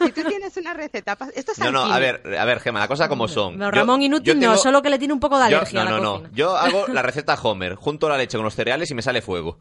Si 0.00 0.12
tú 0.12 0.22
tienes 0.24 0.56
una 0.56 0.72
receta, 0.74 1.16
esto 1.34 1.52
es 1.52 1.58
No, 1.58 1.70
no, 1.70 1.82
a 1.82 1.98
ver, 1.98 2.22
a 2.38 2.44
ver, 2.46 2.58
Gema, 2.60 2.80
la 2.80 2.88
cosa 2.88 3.06
como 3.08 3.28
son. 3.28 3.56
No, 3.58 3.66
Yo- 3.66 3.70
Ramón 3.70 4.00
yo 4.00 4.06
inútil 4.06 4.34
no, 4.36 4.40
tengo- 4.40 4.56
solo 4.56 4.80
que 4.82 4.88
le 4.90 4.98
tiene 4.98 5.12
un 5.14 5.20
poco 5.20 5.38
de 5.38 5.50
yo- 5.50 5.58
alergia 5.58 5.84
no, 5.84 5.88
a 5.88 5.92
la 5.92 6.00
no, 6.00 6.12
cocina. 6.14 6.28
no. 6.30 6.34
Yo 6.34 6.56
hago 6.56 6.88
la 6.88 7.02
receta 7.02 7.34
Homer, 7.40 7.74
junto 7.76 8.08
la 8.08 8.16
leche 8.16 8.36
con 8.38 8.44
los 8.44 8.54
cereales 8.54 8.90
y 8.90 8.94
me 8.94 9.02
sale 9.02 9.20
fuego. 9.22 9.58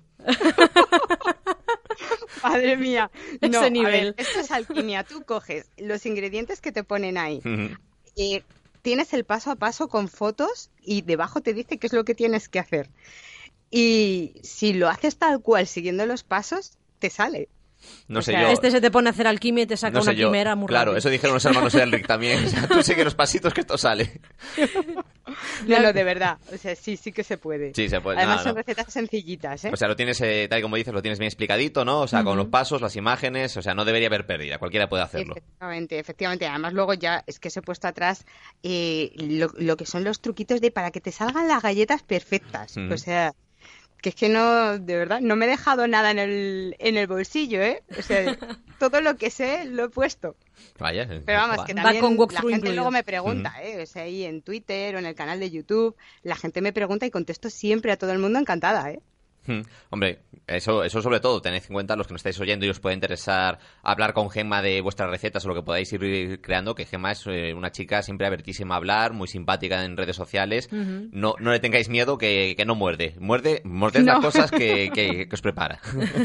Madre 2.44 2.78
mía. 2.78 3.12
Ese 3.42 3.50
No, 3.50 3.62
a 3.62 3.70
nivel. 3.70 3.92
ver, 3.92 4.16
esto 4.18 4.40
es 4.40 4.52
alquimia. 4.52 5.04
Tú 5.04 5.24
coges 5.24 5.70
los 5.78 6.06
ingredientes 6.06 6.62
que 6.62 6.72
te 6.72 6.84
ponen 6.84 7.18
ahí. 7.18 7.42
Eh, 8.16 8.44
tienes 8.82 9.14
el 9.14 9.24
paso 9.26 9.52
a 9.52 9.56
paso 9.56 9.88
con 9.88 10.08
fotos 10.08 10.70
y 10.82 11.02
debajo 11.02 11.42
te 11.42 11.54
dice 11.54 11.78
qué 11.78 11.88
es 11.88 11.94
lo 11.94 12.06
que 12.06 12.16
tienes 12.16 12.50
que 12.50 12.60
hacer. 12.60 12.90
Y 13.72 14.34
si 14.44 14.74
lo 14.74 14.88
haces 14.90 15.18
tal 15.18 15.42
cual, 15.42 15.68
siguiendo 15.68 16.06
los 16.06 16.24
pasos, 16.24 16.78
te 17.00 17.10
sale. 17.10 17.50
No 18.08 18.20
O 18.20 18.22
sé 18.22 18.32
sea, 18.32 18.42
yo. 18.44 18.48
Este 18.50 18.72
se 18.72 18.82
te 18.82 18.92
pone 18.92 19.10
a 19.10 19.12
hacer 19.12 19.28
alquimia 19.28 19.64
y 19.64 19.68
te 19.68 19.78
saca 19.78 20.00
no 20.00 20.02
sé 20.04 20.12
una 20.12 20.20
yo. 20.20 20.28
quimera 20.28 20.56
muy 20.56 20.68
Claro, 20.68 20.92
rápido. 20.92 20.98
eso 20.98 21.10
dijeron 21.10 21.34
los 21.36 21.46
hermanos 21.46 21.74
Elric 21.76 22.08
también. 22.08 22.46
O 22.46 22.50
sea, 22.50 22.68
tú 22.68 22.84
sigue 22.84 23.04
los 23.04 23.16
pasitos 23.16 23.54
que 23.54 23.62
esto 23.62 23.78
sale. 23.78 24.20
No, 25.68 25.80
no, 25.80 25.94
de 25.94 26.04
verdad. 26.04 26.40
O 26.52 26.58
sea, 26.58 26.76
sí, 26.76 26.98
sí 26.98 27.12
que 27.12 27.24
se 27.24 27.38
puede. 27.38 27.72
Sí, 27.76 27.88
se 27.88 28.02
puede. 28.02 28.18
Además 28.18 28.38
No, 28.38 28.44
son 28.46 28.52
no. 28.54 28.58
recetas 28.58 28.92
sencillitas, 28.92 29.64
¿eh? 29.66 29.70
O 29.72 29.78
sea, 29.78 29.88
lo 29.88 29.96
tienes, 29.96 30.20
eh, 30.22 30.48
tal 30.50 30.58
y 30.60 30.62
como 30.64 30.76
dices, 30.76 30.92
lo 30.94 31.04
tienes 31.04 31.20
bien 31.20 31.28
explicadito, 31.28 31.86
¿no? 31.86 32.00
O 32.02 32.08
sea, 32.08 32.24
con 32.24 32.36
los 32.36 32.48
pasos, 32.48 32.82
las 32.82 32.96
imágenes, 32.96 33.56
o 33.56 33.62
sea, 33.62 33.76
no 33.76 33.86
debería 33.86 34.08
haber 34.08 34.26
pérdida. 34.26 34.58
Cualquiera 34.58 34.90
puede 34.90 35.04
hacerlo. 35.04 35.36
Efectivamente, 35.38 36.00
efectivamente. 36.00 36.48
Además, 36.48 36.74
luego 36.74 36.96
ya 36.96 37.24
es 37.28 37.40
que 37.40 37.50
os 37.50 37.58
he 37.58 37.62
puesto 37.62 37.88
atrás 37.88 38.26
eh, 38.64 39.12
lo, 39.18 39.52
lo 39.58 39.78
que 39.78 39.86
son 39.86 40.04
los 40.04 40.20
truquitos 40.20 40.62
de 40.62 40.72
para 40.72 40.90
que 40.90 41.00
te 41.00 41.12
salgan 41.12 41.48
las 41.48 41.62
galletas 41.62 42.02
perfectas. 42.02 42.76
O 42.78 42.98
sea, 42.98 43.34
que 44.02 44.10
es 44.10 44.16
que 44.16 44.30
no, 44.30 44.78
de 44.78 44.98
verdad, 44.98 45.22
no 45.22 45.36
me 45.36 45.46
he 45.46 45.50
dejado 45.50 45.88
nada 45.88 46.12
en 46.12 46.20
el, 46.20 46.76
en 46.80 46.98
el 46.98 47.08
bolsillo, 47.08 47.62
¿eh? 47.62 47.84
O 47.98 48.02
sea, 48.02 48.38
todo 48.80 49.02
lo 49.02 49.18
que 49.18 49.30
sé 49.30 49.66
lo 49.66 49.86
he 49.86 49.90
puesto. 49.90 50.36
Vaya. 50.78 51.08
Pero 51.08 51.40
vamos, 51.40 51.60
va. 51.60 51.66
que 51.66 51.74
Va 51.74 51.84
también 51.84 52.18
con 52.18 52.34
la 52.34 52.40
gente 52.40 52.56
incluido. 52.56 52.76
luego 52.76 52.92
me 52.92 53.04
pregunta, 53.04 53.54
¿eh? 53.62 53.82
O 53.82 53.86
sea, 53.86 54.04
ahí 54.04 54.24
en 54.24 54.42
Twitter 54.42 54.96
o 54.96 55.00
en 55.00 55.06
el 55.06 55.16
canal 55.16 55.40
de 55.40 55.52
YouTube, 55.52 55.96
la 56.24 56.36
gente 56.36 56.62
me 56.62 56.74
pregunta 56.74 57.06
y 57.06 57.12
contesto 57.12 57.50
siempre 57.50 57.92
a 57.92 57.98
todo 57.98 58.12
el 58.12 58.20
mundo 58.20 58.40
encantada, 58.40 58.92
¿eh? 58.92 59.02
Hmm. 59.50 59.62
Hombre, 59.90 60.20
eso, 60.46 60.84
eso 60.84 61.02
sobre 61.02 61.20
todo, 61.20 61.42
tened 61.42 61.64
en 61.68 61.74
cuenta 61.74 61.96
los 61.96 62.06
que 62.06 62.14
nos 62.14 62.20
estáis 62.20 62.40
oyendo 62.40 62.68
y 62.68 62.70
os 62.70 62.80
puede 62.80 62.94
interesar 62.94 63.58
hablar 63.82 64.14
con 64.14 64.30
Gemma 64.30 64.62
de 64.62 64.80
vuestras 64.82 65.10
recetas 65.10 65.44
o 65.44 65.48
lo 65.48 65.56
que 65.56 65.64
podáis 65.64 65.92
ir 65.92 66.40
creando, 66.40 66.76
que 66.76 66.86
Gemma 66.86 67.14
es 67.14 67.26
eh, 67.26 67.56
una 67.56 67.72
chica 67.72 68.04
siempre 68.04 68.28
abertísima 68.28 68.76
a 68.76 68.78
hablar, 68.78 69.14
muy 69.14 69.28
simpática 69.28 69.84
en 69.84 69.98
redes 69.98 70.16
sociales. 70.16 70.70
No, 70.72 71.34
no 71.40 71.52
le 71.52 71.60
tengáis 71.60 71.90
miedo 71.90 72.20
que, 72.20 72.54
que 72.56 72.66
no 72.66 72.76
muerde. 72.76 73.16
Muerde, 73.20 73.62
No. 73.66 73.90
las 74.06 74.20
cosas 74.20 74.52
que, 74.52 74.92
que- 74.94 75.28
que 75.28 75.34
os 75.34 75.42
prepara. 75.42 75.80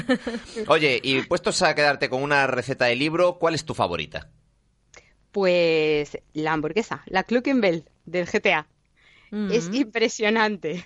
Oye, 0.68 1.00
y 1.02 1.22
puestos 1.22 1.62
a 1.62 1.74
quedarte 1.74 2.10
con 2.10 2.22
una 2.22 2.46
receta 2.46 2.84
de 2.84 2.96
libro, 2.96 3.38
¿cuál 3.38 3.54
es 3.54 3.64
tu 3.64 3.72
favorita? 3.72 4.28
Pues 5.32 6.18
la 6.34 6.52
hamburguesa, 6.52 7.02
la 7.06 7.24
Cluckenbell 7.24 7.84
del 8.04 8.26
GTA. 8.26 8.66
Es 9.50 9.68
impresionante. 9.72 10.84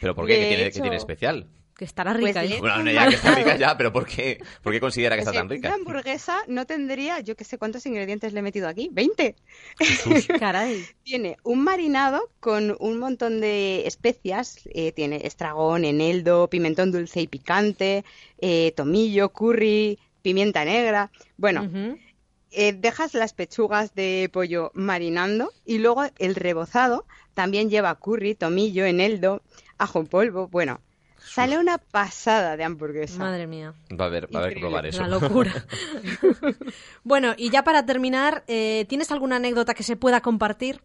¿Pero 0.00 0.14
por 0.14 0.26
qué? 0.26 0.34
¿Qué 0.34 0.70
tiene, 0.72 0.90
qué 0.90 0.96
especial? 0.96 1.46
Que 1.78 1.84
estará 1.84 2.12
Pues 2.12 2.24
rica, 2.24 2.44
¿eh? 2.44 2.58
Bueno, 2.58 2.82
no, 2.82 2.90
ya 2.90 3.08
que 3.08 3.14
está 3.14 3.36
rica 3.36 3.56
ya, 3.56 3.76
pero 3.78 3.92
¿por 3.92 4.04
qué, 4.04 4.42
¿por 4.64 4.72
qué 4.72 4.80
considera 4.80 5.14
que 5.14 5.20
O 5.20 5.22
está 5.22 5.32
tan 5.32 5.48
rica? 5.48 5.68
Una 5.68 5.76
hamburguesa 5.76 6.42
no 6.48 6.66
tendría, 6.66 7.20
yo 7.20 7.36
que 7.36 7.44
sé 7.44 7.56
cuántos 7.56 7.86
ingredientes 7.86 8.32
le 8.32 8.40
he 8.40 8.42
metido 8.42 8.66
aquí, 8.66 8.90
20. 8.90 9.36
Caray. 10.40 10.84
Tiene 11.04 11.36
un 11.44 11.62
marinado 11.62 12.30
con 12.40 12.76
un 12.80 12.98
montón 12.98 13.40
de 13.40 13.86
especias, 13.86 14.58
eh, 14.74 14.90
tiene 14.90 15.20
estragón, 15.24 15.84
eneldo, 15.84 16.50
pimentón 16.50 16.90
dulce 16.90 17.20
y 17.20 17.28
picante, 17.28 18.04
eh, 18.38 18.72
tomillo, 18.74 19.28
curry, 19.28 20.00
pimienta 20.20 20.64
negra. 20.64 21.12
Bueno, 21.36 21.70
eh, 22.50 22.72
dejas 22.72 23.14
las 23.14 23.34
pechugas 23.34 23.94
de 23.94 24.28
pollo 24.32 24.72
marinando 24.74 25.52
y 25.64 25.78
luego 25.78 26.06
el 26.18 26.34
rebozado 26.34 27.06
también 27.34 27.70
lleva 27.70 27.94
curry, 27.94 28.34
tomillo, 28.34 28.84
eneldo, 28.84 29.42
ajo 29.78 30.00
en 30.00 30.08
polvo. 30.08 30.48
Bueno, 30.48 30.80
sale 31.18 31.58
una 31.58 31.78
pasada 31.78 32.56
de 32.56 32.64
hamburguesa. 32.64 33.18
Madre 33.18 33.46
mía. 33.46 33.74
Va 33.92 34.04
a 34.04 34.08
haber, 34.08 34.34
va 34.34 34.40
a 34.40 34.42
haber 34.44 34.54
que 34.54 34.60
probar 34.60 34.86
eso. 34.86 34.98
Una 34.98 35.08
locura. 35.08 35.66
bueno, 37.04 37.34
y 37.36 37.50
ya 37.50 37.64
para 37.64 37.84
terminar, 37.84 38.44
eh, 38.46 38.86
¿tienes 38.88 39.10
alguna 39.10 39.36
anécdota 39.36 39.74
que 39.74 39.82
se 39.82 39.96
pueda 39.96 40.20
compartir? 40.20 40.80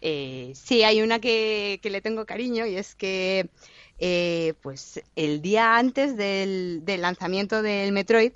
Eh, 0.00 0.52
sí, 0.54 0.82
hay 0.82 1.00
una 1.00 1.20
que, 1.20 1.78
que 1.82 1.90
le 1.90 2.00
tengo 2.00 2.26
cariño 2.26 2.66
y 2.66 2.74
es 2.76 2.94
que 2.96 3.48
eh, 3.98 4.54
pues 4.62 5.00
el 5.14 5.40
día 5.42 5.76
antes 5.76 6.16
del, 6.16 6.84
del 6.84 7.02
lanzamiento 7.02 7.62
del 7.62 7.92
Metroid 7.92 8.32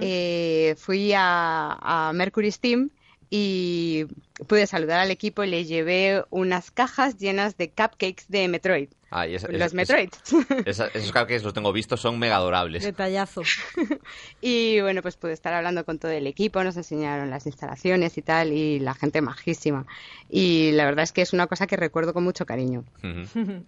eh, 0.00 0.74
fui 0.76 1.12
a, 1.14 1.78
a 1.80 2.12
Mercury 2.12 2.50
Steam 2.50 2.90
y 3.30 4.06
pude 4.48 4.66
saludar 4.66 5.00
al 5.00 5.10
equipo 5.10 5.42
y 5.44 5.48
le 5.48 5.64
llevé 5.64 6.24
unas 6.30 6.70
cajas 6.70 7.16
llenas 7.18 7.56
de 7.56 7.68
cupcakes 7.68 8.24
de 8.28 8.48
Metroid. 8.48 8.88
Ay, 9.16 9.36
esa- 9.36 9.46
Los 9.48 9.60
esa- 9.60 9.76
Metroid. 9.76 10.08
esa- 10.66 10.88
esos 10.88 11.12
cupcakes 11.12 11.44
los 11.44 11.54
tengo 11.54 11.72
vistos, 11.72 12.00
son 12.00 12.18
mega 12.18 12.34
adorables. 12.36 12.82
Detallazo. 12.82 13.42
Y 14.40 14.80
bueno, 14.80 15.02
pues 15.02 15.16
pude 15.16 15.32
estar 15.32 15.54
hablando 15.54 15.84
con 15.84 15.98
todo 15.98 16.10
el 16.10 16.26
equipo, 16.26 16.62
nos 16.64 16.76
enseñaron 16.76 17.30
las 17.30 17.46
instalaciones 17.46 18.18
y 18.18 18.22
tal, 18.22 18.52
y 18.52 18.80
la 18.80 18.94
gente 18.94 19.20
majísima. 19.22 19.86
Y 20.28 20.72
la 20.72 20.84
verdad 20.84 21.04
es 21.04 21.12
que 21.12 21.22
es 21.22 21.32
una 21.32 21.46
cosa 21.46 21.66
que 21.66 21.76
recuerdo 21.76 22.12
con 22.12 22.24
mucho 22.24 22.44
cariño. 22.44 22.84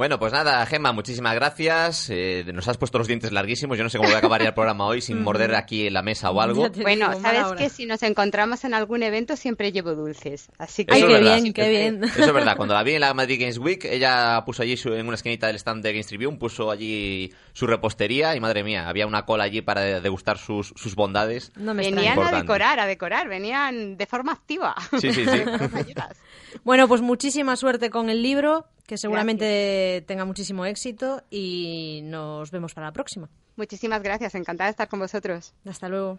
Bueno, 0.00 0.18
pues 0.18 0.32
nada, 0.32 0.64
Gemma, 0.64 0.94
muchísimas 0.94 1.34
gracias. 1.34 2.08
Eh, 2.08 2.42
nos 2.54 2.66
has 2.68 2.78
puesto 2.78 2.96
los 2.96 3.06
dientes 3.06 3.32
larguísimos. 3.32 3.76
Yo 3.76 3.84
no 3.84 3.90
sé 3.90 3.98
cómo 3.98 4.08
voy 4.08 4.14
a 4.14 4.18
acabar 4.20 4.40
ya 4.40 4.48
el 4.48 4.54
programa 4.54 4.86
hoy 4.86 5.02
sin 5.02 5.22
morder 5.22 5.54
aquí 5.54 5.86
en 5.88 5.92
la 5.92 6.00
mesa 6.00 6.30
o 6.30 6.40
algo. 6.40 6.70
Bueno, 6.80 7.12
sabes 7.20 7.52
que 7.58 7.68
si 7.68 7.84
nos 7.84 8.02
encontramos 8.02 8.64
en 8.64 8.72
algún 8.72 9.02
evento 9.02 9.36
siempre 9.36 9.72
llevo 9.72 9.94
dulces, 9.94 10.48
así 10.56 10.86
que 10.86 10.94
Ay, 10.94 11.02
qué 11.06 11.18
bien, 11.20 11.52
qué 11.52 11.68
bien. 11.68 12.02
Eso 12.04 12.24
es 12.24 12.32
verdad. 12.32 12.56
Cuando 12.56 12.72
la 12.72 12.82
vi 12.82 12.92
en 12.94 13.00
la 13.02 13.12
Madrid 13.12 13.38
Games 13.40 13.58
Week, 13.58 13.84
ella 13.84 14.42
puso 14.46 14.62
allí 14.62 14.78
su- 14.78 14.94
en 14.94 15.04
una 15.06 15.16
esquinita 15.16 15.48
del 15.48 15.56
stand 15.56 15.82
de 15.82 15.92
Games 15.92 16.06
Tribune, 16.06 16.38
puso 16.38 16.70
allí 16.70 17.30
su 17.52 17.66
repostería 17.66 18.34
y 18.34 18.40
madre 18.40 18.64
mía, 18.64 18.88
había 18.88 19.06
una 19.06 19.26
cola 19.26 19.44
allí 19.44 19.60
para 19.60 19.82
de- 19.82 20.00
degustar 20.00 20.38
sus, 20.38 20.72
sus 20.76 20.94
bondades. 20.94 21.52
No 21.56 21.74
me 21.74 21.82
venían 21.84 22.14
extraña. 22.14 22.38
a 22.38 22.40
decorar, 22.40 22.80
a 22.80 22.86
decorar, 22.86 23.28
venían 23.28 23.98
de 23.98 24.06
forma 24.06 24.32
activa. 24.32 24.74
Sí, 24.98 25.12
sí, 25.12 25.26
sí. 25.26 25.42
Bueno, 26.64 26.88
pues 26.88 27.00
muchísima 27.00 27.54
suerte 27.56 27.90
con 27.90 28.10
el 28.10 28.22
libro, 28.22 28.66
que 28.90 28.98
seguramente 28.98 30.02
tenga 30.08 30.24
muchísimo 30.24 30.64
éxito 30.64 31.22
y 31.30 32.00
nos 32.02 32.50
vemos 32.50 32.74
para 32.74 32.88
la 32.88 32.92
próxima. 32.92 33.30
Muchísimas 33.54 34.02
gracias, 34.02 34.34
encantada 34.34 34.66
de 34.66 34.72
estar 34.72 34.88
con 34.88 34.98
vosotros. 34.98 35.54
Hasta 35.64 35.88
luego. 35.88 36.18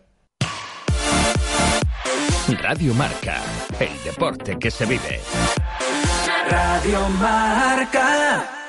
Radio 2.61 2.93
Marca, 2.93 3.43
el 3.77 4.03
deporte 4.05 4.57
que 4.57 4.71
se 4.71 4.85
vive. 4.85 5.19
Radio 6.49 7.09
Marca. 7.09 8.60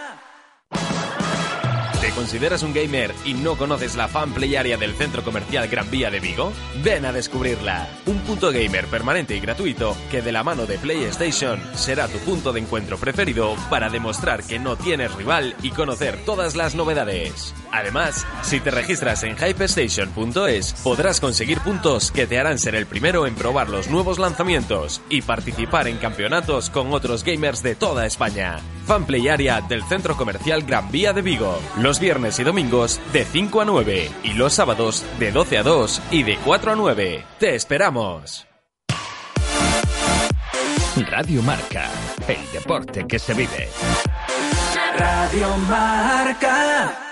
¿Te 2.03 2.11
consideras 2.11 2.65
un 2.65 2.75
gamer 2.75 3.15
y 3.25 3.33
no 3.33 3.57
conoces 3.57 3.95
la 3.95 4.09
fan 4.09 4.33
play 4.33 4.57
area 4.57 4.77
del 4.77 4.97
centro 4.97 5.23
comercial 5.23 5.69
Gran 5.69 5.89
Vía 5.89 6.11
de 6.11 6.19
Vigo? 6.19 6.53
Ven 6.83 7.05
a 7.05 7.13
descubrirla. 7.13 7.89
Un 8.07 8.19
punto 8.23 8.51
gamer 8.51 8.89
permanente 8.89 9.37
y 9.37 9.41
gratuito 9.41 9.97
que 10.11 10.21
de 10.21 10.33
la 10.33 10.43
mano 10.43 10.67
de 10.67 10.79
PlayStation 10.79 11.61
será 11.77 12.09
tu 12.09 12.19
punto 12.19 12.53
de 12.53 12.59
encuentro 12.59 12.99
preferido 12.99 13.55
para 13.71 13.89
demostrar 13.89 14.43
que 14.43 14.59
no 14.59 14.75
tienes 14.75 15.15
rival 15.15 15.55
y 15.63 15.71
conocer 15.71 16.19
todas 16.25 16.57
las 16.57 16.75
novedades. 16.75 17.55
Además, 17.73 18.27
si 18.43 18.61
te 18.61 18.71
registras 18.71 19.23
en 19.25 19.37
hypestation.es 19.37 20.75
podrás 20.85 21.21
conseguir 21.21 21.61
puntos 21.61 22.13
que 22.13 22.27
te 22.27 22.39
harán 22.39 22.59
ser 22.59 22.75
el 22.75 22.87
primero 22.87 23.27
en 23.27 23.35
probar 23.35 23.71
los 23.71 23.89
nuevos 23.89 24.19
lanzamientos 24.19 25.01
y 25.09 25.23
participar 25.23 25.89
en 25.89 25.97
campeonatos 25.97 26.69
con 26.69 26.93
otros 26.93 27.25
gamers 27.25 27.63
de 27.63 27.75
toda 27.75 28.07
España. 28.07 28.61
Fanplay 28.87 29.29
Area 29.29 29.63
del 29.63 29.83
Centro 29.85 30.17
Comercial 30.17 30.63
Gran 30.63 30.91
Vía 30.91 31.13
de 31.13 31.23
Vigo. 31.23 31.59
Los 31.79 31.99
viernes 31.99 32.39
y 32.39 32.45
domingos 32.45 33.01
de 33.13 33.25
5 33.25 33.63
a 33.63 33.65
9 33.65 34.11
y 34.23 34.35
los 34.35 34.53
sábados 34.53 35.05
de 35.19 35.33
12 35.33 35.59
a 35.59 35.63
2 35.63 36.03
y 36.11 36.23
de 36.25 36.37
4 36.45 36.73
a 36.73 36.77
9. 36.77 37.25
¡Te 37.39 37.55
esperamos! 37.55 38.47
Radio 41.11 41.43
Marca, 41.43 41.89
el 42.29 42.53
deporte 42.53 43.07
que 43.07 43.19
se 43.19 43.33
vive. 43.33 43.71
Radio 44.99 45.57
Marca. 45.69 47.12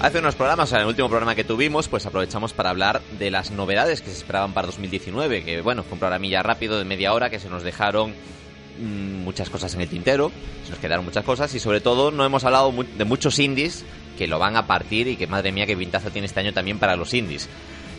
Hace 0.00 0.18
unos 0.20 0.34
programas, 0.34 0.68
o 0.68 0.70
sea, 0.70 0.78
en 0.78 0.82
el 0.84 0.88
último 0.88 1.08
programa 1.10 1.34
que 1.34 1.44
tuvimos, 1.44 1.88
pues 1.88 2.06
aprovechamos 2.06 2.54
para 2.54 2.70
hablar 2.70 3.02
de 3.18 3.30
las 3.30 3.50
novedades 3.50 4.00
que 4.00 4.08
se 4.10 4.16
esperaban 4.16 4.54
para 4.54 4.66
2019, 4.66 5.44
que 5.44 5.60
bueno, 5.60 5.82
fue 5.82 5.92
un 5.94 5.98
programilla 5.98 6.42
rápido 6.42 6.78
de 6.78 6.84
media 6.86 7.12
hora 7.12 7.28
que 7.28 7.38
se 7.38 7.50
nos 7.50 7.62
dejaron 7.62 8.14
mm, 8.78 9.22
muchas 9.24 9.50
cosas 9.50 9.74
en 9.74 9.82
el 9.82 9.88
tintero, 9.90 10.32
se 10.64 10.70
nos 10.70 10.78
quedaron 10.78 11.04
muchas 11.04 11.22
cosas 11.22 11.54
y 11.54 11.58
sobre 11.60 11.82
todo 11.82 12.10
no 12.10 12.24
hemos 12.24 12.44
hablado 12.44 12.72
mu- 12.72 12.84
de 12.84 13.04
muchos 13.04 13.38
indies 13.38 13.84
que 14.16 14.26
lo 14.26 14.38
van 14.38 14.56
a 14.56 14.66
partir 14.66 15.06
y 15.06 15.16
que 15.16 15.26
madre 15.26 15.52
mía 15.52 15.66
qué 15.66 15.76
pintaza 15.76 16.08
tiene 16.08 16.26
este 16.26 16.40
año 16.40 16.54
también 16.54 16.78
para 16.78 16.96
los 16.96 17.12
indies. 17.12 17.46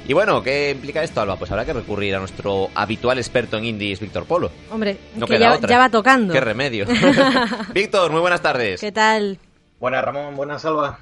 Y 0.08 0.14
bueno, 0.14 0.42
¿qué 0.42 0.72
implica 0.72 1.04
esto, 1.04 1.22
Alba? 1.22 1.36
Pues 1.38 1.52
habrá 1.52 1.66
que 1.66 1.74
recurrir 1.74 2.16
a 2.16 2.20
nuestro 2.20 2.70
habitual 2.74 3.20
experto 3.20 3.58
en 3.60 3.66
indies, 3.66 4.00
Víctor 4.00 4.26
Polo. 4.26 4.50
Hombre, 4.72 4.98
No 5.16 5.28
que 5.28 5.34
queda 5.36 5.52
ya, 5.52 5.54
otra. 5.54 5.70
ya 5.70 5.78
va 5.78 5.90
tocando. 5.90 6.34
Qué 6.34 6.42
remedio. 6.42 6.88
Víctor, 7.76 8.10
muy 8.12 8.22
buenas 8.22 8.42
tardes. 8.42 8.82
¿Qué 8.82 8.92
tal? 8.92 9.38
Buenas 9.80 10.04
Ramón, 10.04 10.36
buenas 10.36 10.64
Salva. 10.64 11.00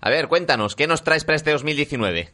A 0.00 0.10
ver, 0.10 0.28
cuéntanos, 0.28 0.76
¿qué 0.76 0.86
nos 0.86 1.02
traes 1.02 1.24
para 1.24 1.36
este 1.36 1.50
2019? 1.52 2.30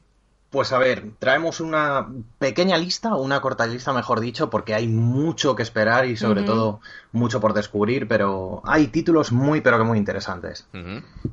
Pues 0.50 0.70
a 0.72 0.78
ver, 0.78 1.04
traemos 1.18 1.60
una 1.60 2.08
pequeña 2.38 2.76
lista, 2.76 3.14
una 3.14 3.40
corta 3.40 3.66
lista 3.66 3.94
mejor 3.94 4.20
dicho, 4.20 4.50
porque 4.50 4.74
hay 4.74 4.86
mucho 4.86 5.56
que 5.56 5.62
esperar 5.62 6.04
y 6.06 6.16
sobre 6.18 6.42
todo 6.42 6.80
mucho 7.12 7.40
por 7.40 7.54
descubrir, 7.54 8.06
pero 8.06 8.60
hay 8.66 8.88
títulos 8.88 9.32
muy 9.32 9.62
pero 9.62 9.78
que 9.78 9.84
muy 9.84 9.96
interesantes. 9.96 10.66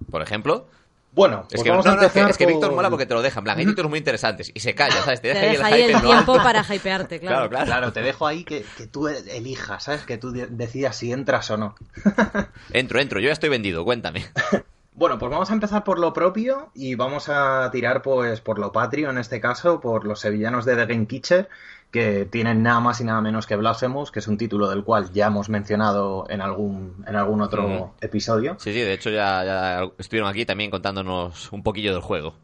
Por 0.10 0.22
ejemplo. 0.22 0.68
Bueno, 1.12 1.40
Es 1.50 1.56
pues 1.56 1.64
que, 1.64 1.70
vamos 1.72 1.86
no, 1.86 1.92
a 1.92 1.96
no, 1.96 2.02
es 2.04 2.12
que, 2.14 2.20
empezar 2.20 2.30
es 2.32 2.38
que 2.38 2.46
Víctor 2.46 2.72
mola 2.74 2.90
porque 2.92 3.08
te 3.08 3.16
lo 3.16 3.22
deja, 3.24 3.40
en 3.40 3.44
plan, 3.44 3.58
hay 3.58 3.66
títulos 3.66 3.90
muy 3.90 3.98
interesantes 3.98 4.52
y 4.54 4.60
se 4.60 4.76
calla, 4.76 5.02
¿sabes? 5.04 5.20
Te 5.22 5.34
Te 5.34 5.40
deja 5.40 5.48
ahí 5.50 5.56
el 5.56 5.64
ahí 5.64 5.82
hype 5.82 5.94
el 5.96 6.02
tiempo 6.02 6.32
alto. 6.34 6.44
para 6.44 6.62
hypearte, 6.76 7.20
claro. 7.20 7.36
Claro, 7.36 7.50
claro. 7.50 7.66
Claro, 7.66 7.94
te 7.94 8.02
dejo 8.04 8.28
ahí 8.28 8.44
que, 8.46 8.64
que 8.78 8.86
tú 8.88 9.08
elijas, 9.08 9.84
¿sabes? 9.84 10.04
Que 10.04 10.18
tú 10.20 10.32
de- 10.32 10.46
decidas 10.48 10.96
si 10.96 11.12
entras 11.12 11.50
o 11.50 11.58
no. 11.58 11.76
Entro, 12.72 13.02
entro, 13.02 13.20
yo 13.20 13.26
ya 13.28 13.34
estoy 13.34 13.50
vendido, 13.50 13.84
cuéntame. 13.84 14.26
Bueno, 15.00 15.18
pues 15.18 15.32
vamos 15.32 15.50
a 15.50 15.54
empezar 15.54 15.86
por 15.86 15.98
lo 15.98 16.12
propio 16.12 16.72
y 16.76 16.96
vamos 16.96 17.30
a 17.30 17.70
tirar 17.72 18.02
pues 18.02 18.42
por 18.42 18.60
lo 18.60 18.74
patrio 18.74 19.10
en 19.10 19.18
este 19.18 19.40
caso, 19.40 19.80
por 19.80 20.04
los 20.04 20.20
sevillanos 20.20 20.66
de 20.66 20.76
The 20.76 20.88
Game 20.88 21.08
Kitchen, 21.08 21.48
que 21.90 22.26
tienen 22.26 22.64
nada 22.64 22.82
más 22.82 23.00
y 23.00 23.06
nada 23.06 23.22
menos 23.22 23.48
que 23.48 23.56
Blasphemous, 23.56 24.12
que 24.12 24.20
es 24.20 24.28
un 24.28 24.38
título 24.38 24.70
del 24.70 24.84
cual 24.84 25.10
ya 25.14 25.28
hemos 25.28 25.48
mencionado 25.48 26.26
en 26.30 26.42
algún, 26.42 27.06
en 27.08 27.16
algún 27.16 27.40
otro 27.40 27.94
episodio. 28.02 28.58
Sí, 28.60 28.74
sí, 28.74 28.82
de 28.82 28.92
hecho 28.92 29.10
ya, 29.10 29.46
ya 29.46 29.90
estuvieron 29.98 30.30
aquí 30.30 30.46
también 30.46 30.70
contándonos 30.70 31.50
un 31.54 31.64
poquillo 31.64 31.94
del 31.94 32.02
juego. 32.02 32.36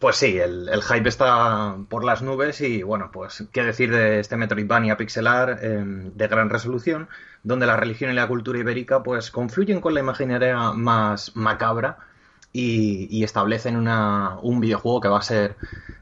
Pues 0.00 0.16
sí, 0.16 0.36
el, 0.36 0.68
el 0.68 0.82
hype 0.82 1.08
está 1.08 1.76
por 1.88 2.04
las 2.04 2.20
nubes 2.20 2.60
y 2.60 2.82
bueno, 2.82 3.08
pues 3.10 3.44
qué 3.52 3.62
decir 3.62 3.90
de 3.90 4.20
este 4.20 4.36
Metroidvania 4.36 4.98
pixelar 4.98 5.58
eh, 5.62 5.82
de 5.82 6.28
gran 6.28 6.50
resolución, 6.50 7.08
donde 7.42 7.66
la 7.66 7.76
religión 7.76 8.10
y 8.10 8.14
la 8.14 8.26
cultura 8.28 8.58
ibérica 8.58 9.02
pues 9.02 9.30
confluyen 9.30 9.80
con 9.80 9.94
la 9.94 10.00
imaginaria 10.00 10.72
más 10.72 11.34
macabra 11.36 11.98
y, 12.52 13.06
y 13.16 13.24
establecen 13.24 13.76
una, 13.76 14.36
un 14.42 14.60
videojuego 14.60 15.00
que 15.00 15.08
va 15.08 15.18
a 15.18 15.22
ser 15.22 15.56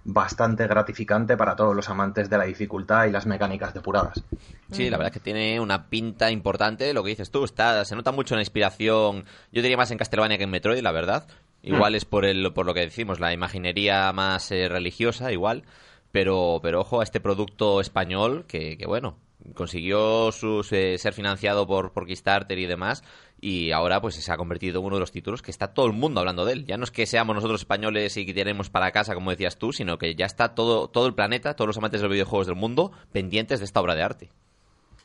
bastante 0.04 0.66
gratificante 0.66 1.36
para 1.36 1.54
todos 1.54 1.76
los 1.76 1.88
amantes 1.90 2.30
de 2.30 2.38
la 2.38 2.44
dificultad 2.44 3.04
y 3.06 3.10
las 3.10 3.26
mecánicas 3.26 3.74
depuradas. 3.74 4.22
Sí, 4.70 4.88
la 4.88 4.96
verdad 4.96 5.12
es 5.14 5.20
que 5.20 5.24
tiene 5.24 5.60
una 5.60 5.88
pinta 5.88 6.30
importante, 6.30 6.92
lo 6.94 7.02
que 7.02 7.10
dices 7.10 7.30
tú, 7.30 7.44
está, 7.44 7.84
se 7.84 7.94
nota 7.94 8.12
mucho 8.12 8.34
la 8.34 8.40
inspiración, 8.40 9.24
yo 9.52 9.62
diría 9.62 9.76
más 9.76 9.90
en 9.90 9.98
Castlevania 9.98 10.38
que 10.38 10.44
en 10.44 10.50
Metroid, 10.50 10.82
la 10.82 10.92
verdad. 10.92 11.26
Igual 11.62 11.92
Mm. 11.92 11.96
es 11.96 12.04
por 12.04 12.24
el, 12.24 12.52
por 12.52 12.64
lo 12.66 12.72
que 12.72 12.80
decimos, 12.80 13.20
la 13.20 13.32
imaginería 13.32 14.10
más 14.12 14.50
eh, 14.52 14.68
religiosa, 14.68 15.32
igual. 15.32 15.64
Pero, 16.12 16.60
pero 16.62 16.80
ojo 16.80 17.00
a 17.00 17.04
este 17.04 17.20
producto 17.20 17.80
español 17.82 18.44
que, 18.48 18.78
que 18.78 18.86
bueno, 18.86 19.16
consiguió 19.54 20.32
sus, 20.32 20.72
eh, 20.72 20.98
ser 20.98 21.12
financiado 21.12 21.66
por, 21.66 21.92
por 21.92 22.06
Kickstarter 22.06 22.58
y 22.58 22.66
demás. 22.66 23.02
Y 23.40 23.70
ahora 23.70 24.00
pues 24.00 24.16
se 24.16 24.32
ha 24.32 24.36
convertido 24.36 24.80
en 24.80 24.86
uno 24.86 24.96
de 24.96 25.00
los 25.00 25.12
títulos 25.12 25.42
que 25.42 25.50
está 25.50 25.68
todo 25.68 25.86
el 25.86 25.92
mundo 25.92 26.20
hablando 26.20 26.44
de 26.44 26.54
él. 26.54 26.64
Ya 26.64 26.76
no 26.76 26.84
es 26.84 26.90
que 26.90 27.06
seamos 27.06 27.36
nosotros 27.36 27.60
españoles 27.60 28.16
y 28.16 28.26
que 28.26 28.34
tenemos 28.34 28.68
para 28.68 28.90
casa, 28.90 29.14
como 29.14 29.30
decías 29.30 29.58
tú, 29.58 29.72
sino 29.72 29.98
que 29.98 30.14
ya 30.14 30.26
está 30.26 30.54
todo, 30.54 30.88
todo 30.88 31.06
el 31.06 31.14
planeta, 31.14 31.54
todos 31.54 31.68
los 31.68 31.78
amantes 31.78 32.00
de 32.00 32.08
los 32.08 32.12
videojuegos 32.12 32.46
del 32.48 32.56
mundo, 32.56 32.92
pendientes 33.12 33.60
de 33.60 33.64
esta 33.64 33.80
obra 33.80 33.94
de 33.94 34.02
arte. 34.02 34.30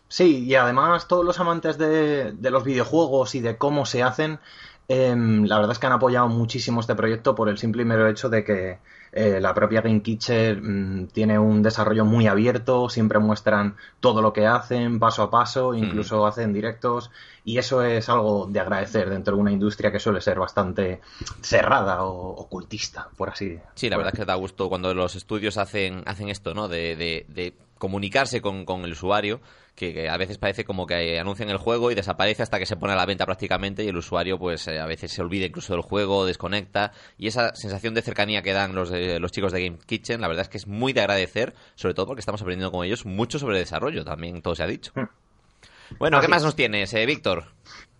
Sí, 0.07 0.45
y 0.45 0.55
además 0.55 1.07
todos 1.07 1.25
los 1.25 1.39
amantes 1.39 1.77
de, 1.77 2.35
los 2.39 2.63
videojuegos 2.63 3.35
y 3.35 3.39
de 3.39 3.57
cómo 3.57 3.85
se 3.85 4.03
hacen, 4.03 4.39
em, 4.87 5.45
la 5.45 5.57
verdad 5.57 5.71
es 5.71 5.79
que 5.79 5.87
han 5.87 5.93
apoyado 5.93 6.27
muchísimo 6.27 6.81
este 6.81 6.95
proyecto 6.95 7.33
por 7.35 7.49
el 7.49 7.57
simple 7.57 7.83
y 7.83 7.85
mero 7.85 8.07
hecho 8.07 8.29
de 8.29 8.43
que 8.43 8.79
eh, 9.15 9.39
la 9.39 9.53
propia 9.53 9.81
Game 9.81 10.01
Kitchen 10.01 11.03
mm, 11.03 11.07
tiene 11.07 11.37
un 11.39 11.61
desarrollo 11.61 12.03
muy 12.05 12.27
abierto, 12.27 12.89
siempre 12.89 13.19
muestran 13.19 13.75
todo 13.99 14.21
lo 14.21 14.33
que 14.33 14.47
hacen 14.47 14.99
paso 14.99 15.23
a 15.23 15.29
paso, 15.29 15.73
incluso 15.73 16.25
hacen 16.25 16.51
directos, 16.53 17.11
y 17.45 17.57
eso 17.57 17.83
es 17.83 18.09
algo 18.09 18.47
de 18.47 18.59
agradecer 18.59 19.09
dentro 19.09 19.35
de 19.35 19.41
una 19.41 19.51
industria 19.51 19.91
que 19.91 19.99
suele 19.99 20.19
ser 20.21 20.39
bastante 20.39 20.99
cerrada 21.41 22.03
o 22.03 22.29
ocultista, 22.35 23.09
por 23.17 23.29
así 23.29 23.57
Sí, 23.75 23.89
la 23.89 23.97
verdad 23.97 24.13
es 24.13 24.19
que 24.19 24.25
da 24.25 24.35
gusto 24.35 24.69
cuando 24.69 24.93
los 24.93 25.15
estudios 25.15 25.57
hacen, 25.57 26.03
hacen 26.05 26.29
esto, 26.29 26.53
¿no? 26.53 26.67
De, 26.67 26.95
de- 26.95 27.25
de 27.29 27.53
comunicarse 27.77 28.41
con, 28.41 28.63
con 28.65 28.85
el 28.85 28.93
usuario, 28.93 29.41
que, 29.75 29.93
que 29.93 30.07
a 30.09 30.17
veces 30.17 30.37
parece 30.37 30.63
como 30.65 30.85
que 30.85 31.19
anuncian 31.19 31.49
el 31.49 31.57
juego 31.57 31.91
y 31.91 31.95
desaparece 31.95 32.43
hasta 32.43 32.59
que 32.59 32.65
se 32.65 32.75
pone 32.75 32.93
a 32.93 32.95
la 32.95 33.05
venta 33.05 33.25
prácticamente 33.25 33.83
y 33.83 33.87
el 33.87 33.97
usuario 33.97 34.37
pues 34.37 34.67
eh, 34.67 34.79
a 34.79 34.85
veces 34.85 35.11
se 35.11 35.21
olvida 35.21 35.45
incluso 35.45 35.73
del 35.73 35.81
juego, 35.81 36.25
desconecta 36.25 36.91
y 37.17 37.27
esa 37.27 37.55
sensación 37.55 37.93
de 37.93 38.01
cercanía 38.03 38.41
que 38.43 38.53
dan 38.53 38.75
los, 38.75 38.89
de- 38.89 39.19
los 39.19 39.31
chicos 39.31 39.51
de 39.51 39.63
Game 39.65 39.79
Kitchen, 39.85 40.21
la 40.21 40.27
verdad 40.27 40.43
es 40.43 40.49
que 40.49 40.57
es 40.57 40.67
muy 40.67 40.93
de 40.93 41.01
agradecer, 41.01 41.53
sobre 41.75 41.93
todo 41.93 42.05
porque 42.07 42.19
estamos 42.19 42.41
aprendiendo 42.41 42.71
con 42.71 42.85
ellos 42.85 43.05
mucho 43.05 43.39
sobre 43.39 43.57
desarrollo, 43.59 44.05
también 44.05 44.41
todo 44.41 44.55
se 44.55 44.63
ha 44.63 44.67
dicho. 44.67 44.91
Bueno, 45.99 46.17
¿qué 46.21 46.27
más 46.27 46.43
nos 46.43 46.55
tienes, 46.55 46.93
eh, 46.93 47.05
Víctor? 47.05 47.45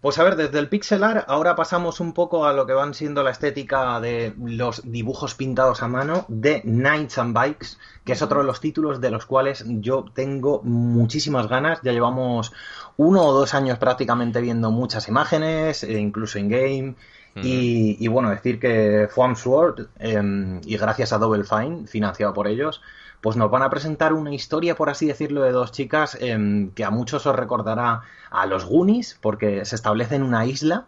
Pues 0.04 0.20
a 0.20 0.24
ver, 0.26 0.36
desde 0.36 0.60
el 0.60 0.68
pixelar 0.68 1.24
ahora 1.30 1.56
pasamos 1.56 2.02
un 2.02 2.12
poco 2.12 2.46
a 2.46 2.52
lo 2.52 2.66
que 2.66 2.74
van 2.74 2.94
siendo 2.94 3.24
la 3.24 3.32
estética 3.32 4.02
de 4.02 4.34
los 4.38 4.82
dibujos 4.84 5.34
pintados 5.34 5.82
a 5.82 5.88
mano 5.88 6.26
de 6.28 6.62
Nights 6.66 7.20
and 7.20 7.34
Bikes, 7.34 7.78
que 8.04 8.12
es 8.12 8.22
otro 8.22 8.42
de 8.42 8.46
los 8.46 8.60
títulos 8.60 9.00
de 9.00 9.10
los 9.12 9.26
cuales 9.26 9.64
yo 9.66 10.04
tengo 10.14 10.62
muchísimas 10.62 11.48
ganas. 11.48 11.80
Ya 11.84 11.94
llevamos 11.94 12.52
uno 12.98 13.24
o 13.24 13.32
dos 13.32 13.54
años 13.54 13.78
prácticamente 13.78 14.42
viendo 14.42 14.72
muchas 14.72 15.08
imágenes, 15.08 15.84
e 15.86 15.98
incluso 15.98 16.38
in 16.38 16.50
game. 16.50 16.96
Y, 17.42 17.96
y 17.98 18.08
bueno, 18.10 18.30
decir 18.30 18.60
que 18.60 19.08
Foam 19.10 19.38
Sword, 19.38 19.88
em, 20.00 20.60
y 20.66 20.76
gracias 20.76 21.14
a 21.14 21.18
Double 21.18 21.46
Fine, 21.46 21.88
financiado 21.88 22.34
por 22.34 22.48
ellos, 22.50 22.82
pues 23.24 23.38
nos 23.38 23.50
van 23.50 23.64
a 23.64 23.70
presentar 23.70 24.12
una 24.12 24.34
historia, 24.34 24.76
por 24.76 24.90
así 24.90 25.08
decirlo, 25.08 25.44
de 25.44 25.54
dos 25.54 25.72
chicas 25.72 26.18
em, 26.20 26.72
que 26.72 26.84
a 26.84 26.90
muchos 26.90 27.26
os 27.26 27.34
recordará 27.34 28.02
a 28.30 28.46
los 28.46 28.66
Goonies, 28.66 29.18
porque 29.22 29.64
se 29.64 29.76
establece 29.76 30.16
en 30.16 30.24
una 30.24 30.46
isla 30.46 30.88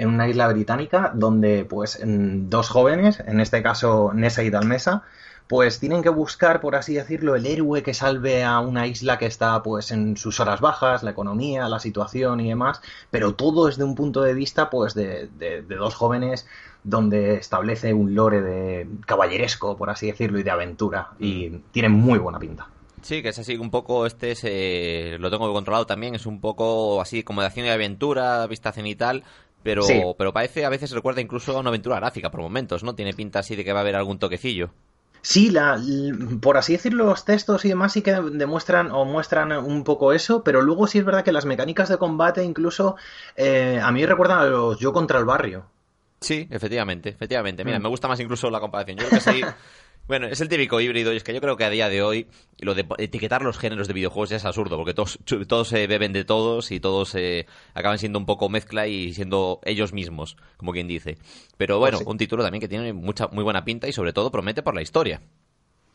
en 0.00 0.08
una 0.08 0.28
isla 0.28 0.48
británica 0.48 1.12
donde 1.14 1.64
pues 1.64 2.00
mm, 2.04 2.48
dos 2.48 2.68
jóvenes, 2.68 3.20
en 3.26 3.40
este 3.40 3.62
caso 3.62 4.12
Nessa 4.14 4.42
y 4.42 4.50
Dalmesa, 4.50 5.02
pues 5.46 5.80
tienen 5.80 6.02
que 6.02 6.10
buscar, 6.10 6.60
por 6.60 6.76
así 6.76 6.94
decirlo, 6.94 7.34
el 7.34 7.44
héroe 7.44 7.82
que 7.82 7.92
salve 7.92 8.44
a 8.44 8.60
una 8.60 8.86
isla 8.86 9.18
que 9.18 9.26
está 9.26 9.60
pues 9.64 9.90
en 9.90 10.16
sus 10.16 10.38
horas 10.38 10.60
bajas, 10.60 11.02
la 11.02 11.10
economía, 11.10 11.68
la 11.68 11.80
situación 11.80 12.38
y 12.40 12.48
demás, 12.48 12.80
pero 13.10 13.34
todo 13.34 13.66
desde 13.66 13.82
un 13.82 13.96
punto 13.96 14.22
de 14.22 14.32
vista 14.34 14.70
pues 14.70 14.94
de, 14.94 15.28
de- 15.38 15.62
de 15.62 15.74
dos 15.76 15.94
jóvenes 15.96 16.46
donde 16.84 17.34
establece 17.34 17.92
un 17.92 18.14
lore 18.14 18.40
de 18.42 18.88
caballeresco, 19.06 19.76
por 19.76 19.90
así 19.90 20.06
decirlo, 20.06 20.38
y 20.38 20.44
de 20.44 20.50
aventura, 20.50 21.08
y 21.18 21.50
tiene 21.72 21.88
muy 21.88 22.18
buena 22.18 22.38
pinta. 22.38 22.68
Sí, 23.02 23.20
que 23.22 23.30
es 23.30 23.38
así 23.38 23.56
un 23.56 23.70
poco, 23.70 24.06
este 24.06 24.30
es, 24.32 24.40
eh, 24.44 25.16
lo 25.18 25.30
tengo 25.30 25.52
controlado 25.52 25.84
también, 25.86 26.14
es 26.14 26.26
un 26.26 26.40
poco 26.40 27.00
así 27.00 27.22
como 27.22 27.40
de 27.40 27.48
acción 27.48 27.66
y 27.66 27.70
aventura, 27.70 28.46
vista 28.46 28.72
cenital, 28.72 29.24
pero, 29.62 29.82
Sí. 29.82 30.00
pero 30.18 30.32
parece, 30.32 30.64
a 30.64 30.68
veces 30.70 30.90
recuerda 30.92 31.20
incluso 31.20 31.56
a 31.56 31.60
una 31.60 31.68
aventura 31.70 31.96
gráfica 31.96 32.30
por 32.30 32.40
momentos, 32.40 32.82
¿no? 32.84 32.94
Tiene 32.94 33.12
pinta 33.14 33.40
así 33.40 33.56
de 33.56 33.64
que 33.64 33.72
va 33.72 33.80
a 33.80 33.82
haber 33.82 33.96
algún 33.96 34.18
toquecillo. 34.18 34.70
Sí, 35.22 35.50
la, 35.50 35.78
por 36.40 36.56
así 36.56 36.72
decirlo, 36.72 37.04
los 37.04 37.26
textos 37.26 37.66
y 37.66 37.68
demás 37.68 37.92
sí 37.92 38.00
que 38.00 38.12
demuestran 38.12 38.90
o 38.90 39.04
muestran 39.04 39.52
un 39.52 39.84
poco 39.84 40.14
eso, 40.14 40.42
pero 40.42 40.62
luego 40.62 40.86
sí 40.86 40.98
es 40.98 41.04
verdad 41.04 41.24
que 41.24 41.32
las 41.32 41.44
mecánicas 41.44 41.90
de 41.90 41.98
combate 41.98 42.42
incluso 42.42 42.96
eh, 43.36 43.78
a 43.82 43.92
mí 43.92 44.06
recuerdan 44.06 44.38
a 44.38 44.44
los 44.46 44.78
Yo 44.78 44.94
contra 44.94 45.18
el 45.18 45.26
barrio. 45.26 45.66
Sí, 46.22 46.48
efectivamente, 46.50 47.10
efectivamente. 47.10 47.64
Mira, 47.66 47.78
Mm. 47.78 47.82
me 47.82 47.88
gusta 47.90 48.08
más 48.08 48.18
incluso 48.20 48.48
la 48.50 48.60
comparación. 48.60 48.96
Yo 48.96 49.08
creo 49.08 49.20
que 49.22 49.30
sí. 49.32 49.42
Bueno, 50.10 50.26
es 50.26 50.40
el 50.40 50.48
típico 50.48 50.80
híbrido 50.80 51.12
y 51.12 51.16
es 51.18 51.22
que 51.22 51.32
yo 51.32 51.40
creo 51.40 51.56
que 51.56 51.62
a 51.62 51.70
día 51.70 51.88
de 51.88 52.02
hoy 52.02 52.26
lo 52.58 52.74
de 52.74 52.84
etiquetar 52.98 53.42
los 53.42 53.58
géneros 53.58 53.86
de 53.86 53.94
videojuegos 53.94 54.30
ya 54.30 54.38
es 54.38 54.44
absurdo 54.44 54.76
porque 54.76 54.92
todos, 54.92 55.20
todos 55.46 55.68
se 55.68 55.86
beben 55.86 56.12
de 56.12 56.24
todos 56.24 56.72
y 56.72 56.80
todos 56.80 57.14
eh, 57.14 57.46
acaban 57.74 57.96
siendo 58.00 58.18
un 58.18 58.26
poco 58.26 58.48
mezcla 58.48 58.88
y 58.88 59.14
siendo 59.14 59.60
ellos 59.62 59.92
mismos, 59.92 60.36
como 60.56 60.72
quien 60.72 60.88
dice. 60.88 61.16
Pero 61.56 61.78
bueno, 61.78 61.98
Pues 61.98 62.06
sí. 62.06 62.10
un 62.10 62.18
título 62.18 62.42
también 62.42 62.60
que 62.60 62.66
tiene 62.66 62.92
mucha 62.92 63.28
muy 63.28 63.44
buena 63.44 63.64
pinta 63.64 63.86
y 63.86 63.92
sobre 63.92 64.12
todo 64.12 64.32
promete 64.32 64.64
por 64.64 64.74
la 64.74 64.82
historia. 64.82 65.20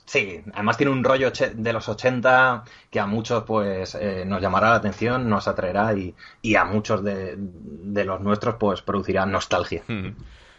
Sí, 0.06 0.40
además 0.54 0.78
tiene 0.78 0.94
un 0.94 1.04
rollo 1.04 1.32
de 1.54 1.74
los 1.74 1.90
80 1.90 2.64
que 2.90 3.02
a 3.02 3.08
muchos 3.08 3.44
pues 3.44 3.96
eh, 4.00 4.24
nos 4.26 4.42
llamará 4.42 4.70
la 4.70 4.76
atención, 4.76 5.28
nos 5.28 5.50
atraerá 5.50 5.94
y, 5.94 6.16
y 6.42 6.56
a 6.56 6.64
muchos 6.64 7.04
de, 7.04 7.34
de 7.38 8.06
los 8.06 8.22
nuestros 8.22 8.56
pues 8.56 8.82
producirá 8.82 9.26
nostalgia. 9.26 9.84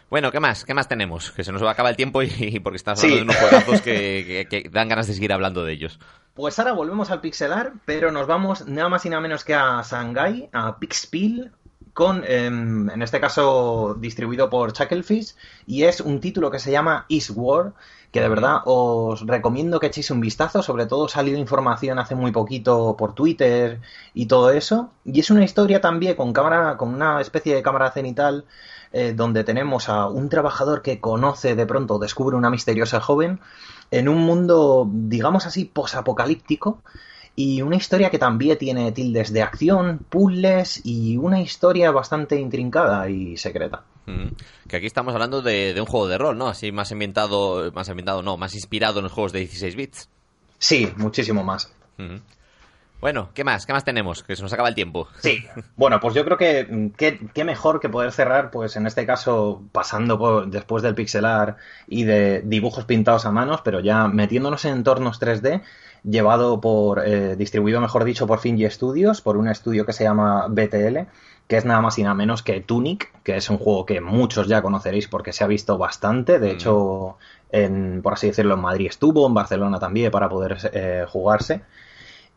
Bueno, 0.09 0.31
¿qué 0.31 0.39
más? 0.39 0.63
¿Qué 0.63 0.73
más 0.73 0.87
tenemos? 0.87 1.31
Que 1.31 1.43
se 1.43 1.51
nos 1.51 1.61
va 1.63 1.69
a 1.69 1.71
acabar 1.73 1.91
el 1.91 1.97
tiempo 1.97 2.21
y, 2.23 2.31
y 2.39 2.59
porque 2.59 2.77
estás 2.77 2.99
Sí. 2.99 3.07
hablando 3.07 3.33
de 3.33 3.39
unos 3.39 3.49
juegazos 3.49 3.81
que, 3.81 4.47
que- 4.49 4.63
que 4.63 4.69
dan 4.69 4.87
ganas 4.87 5.07
de 5.07 5.13
seguir 5.13 5.33
hablando 5.33 5.65
de 5.65 5.73
ellos. 5.73 5.99
Pues 6.33 6.57
ahora 6.59 6.71
volvemos 6.73 7.09
al 7.11 7.19
pixelar, 7.19 7.73
pero 7.85 8.11
nos 8.11 8.27
vamos 8.27 8.67
nada 8.67 8.89
más 8.89 9.05
y 9.05 9.09
nada 9.09 9.21
menos 9.21 9.43
que 9.43 9.53
a 9.55 9.81
Shanghai, 9.83 10.49
a 10.53 10.77
Pixpil, 10.79 11.51
con, 11.93 12.23
em, 12.27 12.89
en 12.91 13.01
este 13.01 13.19
caso, 13.19 13.95
distribuido 13.99 14.49
por 14.49 14.71
Chucklefish, 14.71 15.33
y 15.65 15.83
es 15.83 15.99
un 15.99 16.19
título 16.21 16.51
que 16.51 16.59
se 16.59 16.71
llama 16.71 17.05
Eastward, 17.09 17.73
que 18.11 18.21
de 18.21 18.29
verdad 18.29 18.61
os 18.65 19.25
recomiendo 19.25 19.79
que 19.79 19.87
echéis 19.87 20.11
un 20.11 20.21
vistazo, 20.21 20.63
sobre 20.63 20.85
todo 20.85 21.07
salido 21.07 21.37
información 21.37 21.99
hace 21.99 22.15
muy 22.15 22.31
poquito 22.31 22.95
por 22.97 23.13
Twitter 23.13 23.81
y 24.13 24.27
todo 24.27 24.51
eso, 24.51 24.91
y 25.05 25.19
es 25.19 25.29
una 25.29 25.43
historia 25.43 25.81
también 25.81 26.15
con 26.15 26.33
cámara, 26.33 26.77
con 26.77 26.93
una 26.93 27.21
especie 27.21 27.53
de 27.55 27.63
cámara 27.63 27.91
cenital, 27.91 28.45
eh, 28.93 29.13
donde 29.15 29.43
tenemos 29.43 29.89
a 29.89 30.07
un 30.07 30.29
trabajador 30.29 30.81
que 30.81 31.01
conoce 31.01 31.55
de 31.55 31.65
pronto, 31.65 31.99
descubre 31.99 32.37
una 32.37 32.49
misteriosa 32.49 33.01
joven, 33.01 33.39
en 33.91 34.09
un 34.09 34.19
mundo, 34.19 34.89
digamos 34.91 35.45
así, 35.45 35.65
posapocalíptico, 35.65 36.81
y 37.39 37.61
una 37.61 37.75
historia 37.75 38.09
que 38.09 38.17
también 38.17 38.57
tiene 38.57 38.91
tildes 38.91 39.31
de 39.31 39.43
acción, 39.43 39.99
puzzles 40.09 40.81
y 40.83 41.17
una 41.17 41.39
historia 41.39 41.91
bastante 41.91 42.39
intrincada 42.39 43.07
y 43.11 43.37
secreta. 43.37 43.83
Mm. 44.07 44.29
Que 44.67 44.77
aquí 44.77 44.87
estamos 44.87 45.13
hablando 45.13 45.43
de, 45.43 45.75
de 45.75 45.79
un 45.79 45.85
juego 45.85 46.07
de 46.07 46.17
rol, 46.17 46.35
¿no? 46.35 46.47
Así 46.47 46.71
más 46.71 46.91
ambientado, 46.91 47.71
más 47.73 47.89
ambientado, 47.89 48.23
no, 48.23 48.37
más 48.37 48.55
inspirado 48.55 48.99
en 48.99 49.03
los 49.03 49.11
juegos 49.11 49.33
de 49.33 49.39
16 49.39 49.75
bits. 49.75 50.09
Sí, 50.57 50.91
muchísimo 50.97 51.43
más. 51.43 51.71
Mm. 51.97 52.15
Bueno, 52.99 53.29
¿qué 53.35 53.43
más? 53.43 53.67
¿Qué 53.67 53.73
más 53.73 53.85
tenemos? 53.85 54.23
Que 54.23 54.35
se 54.35 54.41
nos 54.41 54.51
acaba 54.51 54.69
el 54.69 54.75
tiempo. 54.75 55.07
Sí, 55.19 55.45
bueno, 55.75 55.99
pues 55.99 56.15
yo 56.15 56.25
creo 56.25 56.37
que 56.37 56.63
mm, 56.63 56.89
qué, 56.97 57.19
qué 57.33 57.43
mejor 57.43 57.79
que 57.79 57.89
poder 57.89 58.11
cerrar, 58.11 58.49
pues 58.49 58.75
en 58.75 58.87
este 58.87 59.05
caso, 59.05 59.61
pasando 59.71 60.17
por, 60.17 60.47
después 60.49 60.81
del 60.81 60.95
pixelar 60.95 61.57
y 61.87 62.03
de 62.03 62.41
dibujos 62.41 62.85
pintados 62.85 63.27
a 63.27 63.31
manos, 63.31 63.61
pero 63.63 63.79
ya 63.79 64.07
metiéndonos 64.07 64.65
en 64.65 64.73
entornos 64.73 65.21
3D, 65.21 65.61
llevado 66.03 66.61
por, 66.61 67.05
eh, 67.05 67.35
distribuido 67.35 67.81
mejor 67.81 68.03
dicho 68.03 68.27
por 68.27 68.39
Finji 68.39 68.69
Studios, 68.69 69.21
por 69.21 69.37
un 69.37 69.47
estudio 69.47 69.85
que 69.85 69.93
se 69.93 70.03
llama 70.03 70.47
BTL, 70.49 71.07
que 71.47 71.57
es 71.57 71.65
nada 71.65 71.81
más 71.81 71.97
y 71.97 72.03
nada 72.03 72.15
menos 72.15 72.43
que 72.43 72.59
Tunic, 72.59 73.11
que 73.23 73.37
es 73.37 73.49
un 73.49 73.57
juego 73.57 73.85
que 73.85 74.01
muchos 74.01 74.47
ya 74.47 74.61
conoceréis 74.61 75.07
porque 75.07 75.33
se 75.33 75.43
ha 75.43 75.47
visto 75.47 75.77
bastante, 75.77 76.39
de 76.39 76.51
hecho, 76.51 77.17
en, 77.51 78.01
por 78.01 78.13
así 78.13 78.27
decirlo, 78.27 78.55
en 78.55 78.61
Madrid 78.61 78.87
estuvo, 78.87 79.25
en 79.25 79.33
Barcelona 79.33 79.79
también 79.79 80.11
para 80.11 80.29
poder 80.29 80.57
eh, 80.73 81.05
jugarse. 81.07 81.61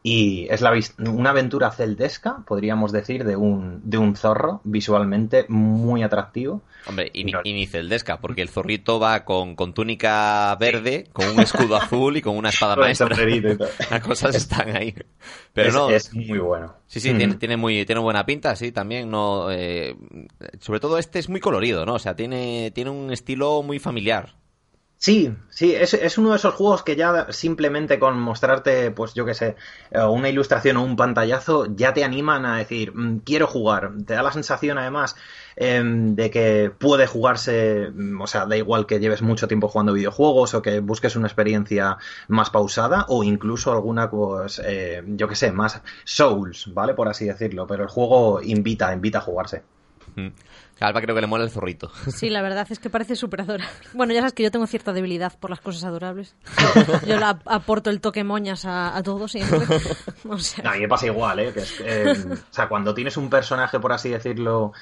Y 0.02 0.46
es 0.50 0.62
la, 0.62 0.72
una 1.10 1.28
aventura 1.30 1.70
celdesca, 1.72 2.38
podríamos 2.46 2.90
decir, 2.90 3.22
de 3.24 3.36
un, 3.36 3.82
de 3.84 3.98
un 3.98 4.16
zorro, 4.16 4.62
visualmente 4.64 5.44
muy 5.48 6.02
atractivo. 6.02 6.62
Hombre, 6.86 7.10
y, 7.12 7.24
ni- 7.24 7.32
y 7.44 7.52
ni 7.52 7.66
celdesca, 7.66 8.18
porque 8.18 8.40
el 8.40 8.48
zorrito 8.48 8.98
va 8.98 9.26
con, 9.26 9.54
con 9.56 9.74
túnica 9.74 10.56
verde, 10.58 11.04
con 11.12 11.28
un 11.28 11.40
escudo 11.40 11.76
azul 11.76 12.16
y 12.16 12.22
con 12.22 12.34
una 12.38 12.48
espada 12.48 12.76
maestra. 12.76 13.14
Las 13.90 14.00
cosas 14.00 14.34
están 14.34 14.74
ahí. 14.74 14.94
Pero 15.52 15.68
es, 15.68 15.74
no. 15.74 15.90
es 15.90 16.14
muy 16.14 16.38
bueno. 16.38 16.74
Sí, 16.86 16.98
sí, 17.00 17.12
Mm. 17.12 17.18
tiene, 17.18 17.34
tiene 17.34 17.56
muy 17.58 17.84
tiene 17.84 18.00
buena 18.00 18.24
pinta, 18.24 18.56
sí, 18.56 18.72
también 18.72 19.10
no 19.10 19.50
eh, 19.50 19.94
sobre 20.60 20.80
todo 20.80 20.96
este 20.96 21.18
es 21.18 21.28
muy 21.28 21.40
colorido, 21.40 21.84
¿no? 21.84 21.94
O 21.94 21.98
sea, 21.98 22.16
tiene 22.16 22.70
tiene 22.74 22.88
un 22.88 23.12
estilo 23.12 23.62
muy 23.62 23.78
familiar. 23.78 24.39
Sí, 25.02 25.34
sí, 25.48 25.74
es, 25.74 25.94
es 25.94 26.18
uno 26.18 26.30
de 26.30 26.36
esos 26.36 26.52
juegos 26.54 26.82
que 26.82 26.94
ya 26.94 27.26
simplemente 27.32 27.98
con 27.98 28.20
mostrarte, 28.20 28.90
pues 28.90 29.14
yo 29.14 29.24
qué 29.24 29.32
sé, 29.32 29.56
eh, 29.90 30.02
una 30.04 30.28
ilustración 30.28 30.76
o 30.76 30.82
un 30.84 30.94
pantallazo, 30.94 31.74
ya 31.74 31.94
te 31.94 32.04
animan 32.04 32.44
a 32.44 32.58
decir, 32.58 32.92
"Mm, 32.94 33.20
quiero 33.20 33.46
jugar. 33.46 33.92
Te 34.06 34.12
da 34.12 34.22
la 34.22 34.30
sensación, 34.32 34.76
además, 34.76 35.16
em, 35.56 36.14
de 36.14 36.30
que 36.30 36.70
puede 36.78 37.06
jugarse, 37.06 37.90
mm, 37.94 38.20
o 38.20 38.26
sea, 38.26 38.44
da 38.44 38.58
igual 38.58 38.84
que 38.86 39.00
lleves 39.00 39.22
mucho 39.22 39.48
tiempo 39.48 39.68
jugando 39.68 39.94
videojuegos 39.94 40.52
o 40.52 40.60
que 40.60 40.80
busques 40.80 41.16
una 41.16 41.28
experiencia 41.28 41.96
más 42.28 42.50
pausada 42.50 43.06
o 43.08 43.24
incluso 43.24 43.72
alguna, 43.72 44.10
pues, 44.10 44.60
eh, 44.62 45.02
yo 45.06 45.28
qué 45.28 45.34
sé, 45.34 45.50
más 45.50 45.80
Souls, 46.04 46.72
¿vale? 46.74 46.92
Por 46.92 47.08
así 47.08 47.24
decirlo, 47.24 47.66
pero 47.66 47.84
el 47.84 47.88
juego 47.88 48.42
invita, 48.42 48.92
invita 48.92 49.18
a 49.18 49.22
jugarse. 49.22 49.62
Mm. 50.16 50.28
A 50.80 50.86
Alba 50.86 51.02
creo 51.02 51.14
que 51.14 51.20
le 51.20 51.26
mola 51.26 51.44
el 51.44 51.50
zorrito. 51.50 51.92
Sí, 52.10 52.30
la 52.30 52.40
verdad 52.40 52.66
es 52.70 52.78
que 52.78 52.88
parece 52.88 53.14
súper 53.14 53.42
adorable. 53.42 53.70
Bueno, 53.92 54.14
ya 54.14 54.20
sabes 54.20 54.32
que 54.32 54.42
yo 54.42 54.50
tengo 54.50 54.66
cierta 54.66 54.92
debilidad 54.94 55.38
por 55.38 55.50
las 55.50 55.60
cosas 55.60 55.84
adorables. 55.84 56.34
Yo 57.06 57.18
le 57.18 57.24
ap- 57.24 57.46
aporto 57.46 57.90
el 57.90 58.00
toque 58.00 58.24
moñas 58.24 58.64
a, 58.64 58.96
a 58.96 59.02
todo 59.02 59.28
siempre. 59.28 59.60
O 60.28 60.38
sea, 60.38 60.70
A 60.70 60.74
mí 60.74 60.80
me 60.80 60.88
pasa 60.88 61.06
igual, 61.06 61.38
¿eh? 61.40 61.52
Que 61.52 61.60
es- 61.60 61.80
eh, 61.84 62.14
o 62.32 62.52
sea, 62.54 62.68
cuando 62.68 62.94
tienes 62.94 63.16
un 63.18 63.28
personaje, 63.28 63.78
por 63.78 63.92
así 63.92 64.08
decirlo, 64.08 64.72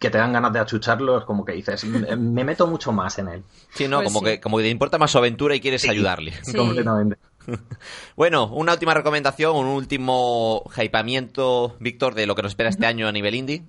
que 0.00 0.08
te 0.10 0.16
dan 0.18 0.32
ganas 0.32 0.52
de 0.54 0.60
achucharlo, 0.60 1.18
es 1.18 1.24
como 1.24 1.44
que 1.44 1.52
dices, 1.52 1.84
"Me- 1.84 2.16
me 2.16 2.44
meto 2.44 2.66
mucho 2.66 2.90
más 2.92 3.18
en 3.18 3.28
él. 3.28 3.42
Sí, 3.74 3.88
no, 3.88 3.98
Pues 3.98 4.08
como 4.08 4.20
sí. 4.20 4.24
que 4.32 4.40
como 4.40 4.56
que 4.56 4.62
te 4.64 4.70
importa 4.70 4.96
más 4.98 5.10
su 5.10 5.18
aventura 5.18 5.54
y 5.54 5.60
quieres 5.60 5.86
ayudarle. 5.88 6.32
Sí. 6.42 6.56
Completamente. 6.56 7.18
Bueno, 8.16 8.46
una 8.46 8.72
última 8.72 8.94
recomendación, 8.94 9.54
un 9.56 9.66
último 9.66 10.62
hypamiento, 10.76 11.76
Víctor, 11.80 12.14
de 12.14 12.26
lo 12.26 12.34
que 12.34 12.42
nos 12.42 12.52
espera 12.52 12.70
este 12.70 12.86
año 12.86 13.06
a 13.08 13.12
nivel 13.12 13.34
indie. 13.34 13.64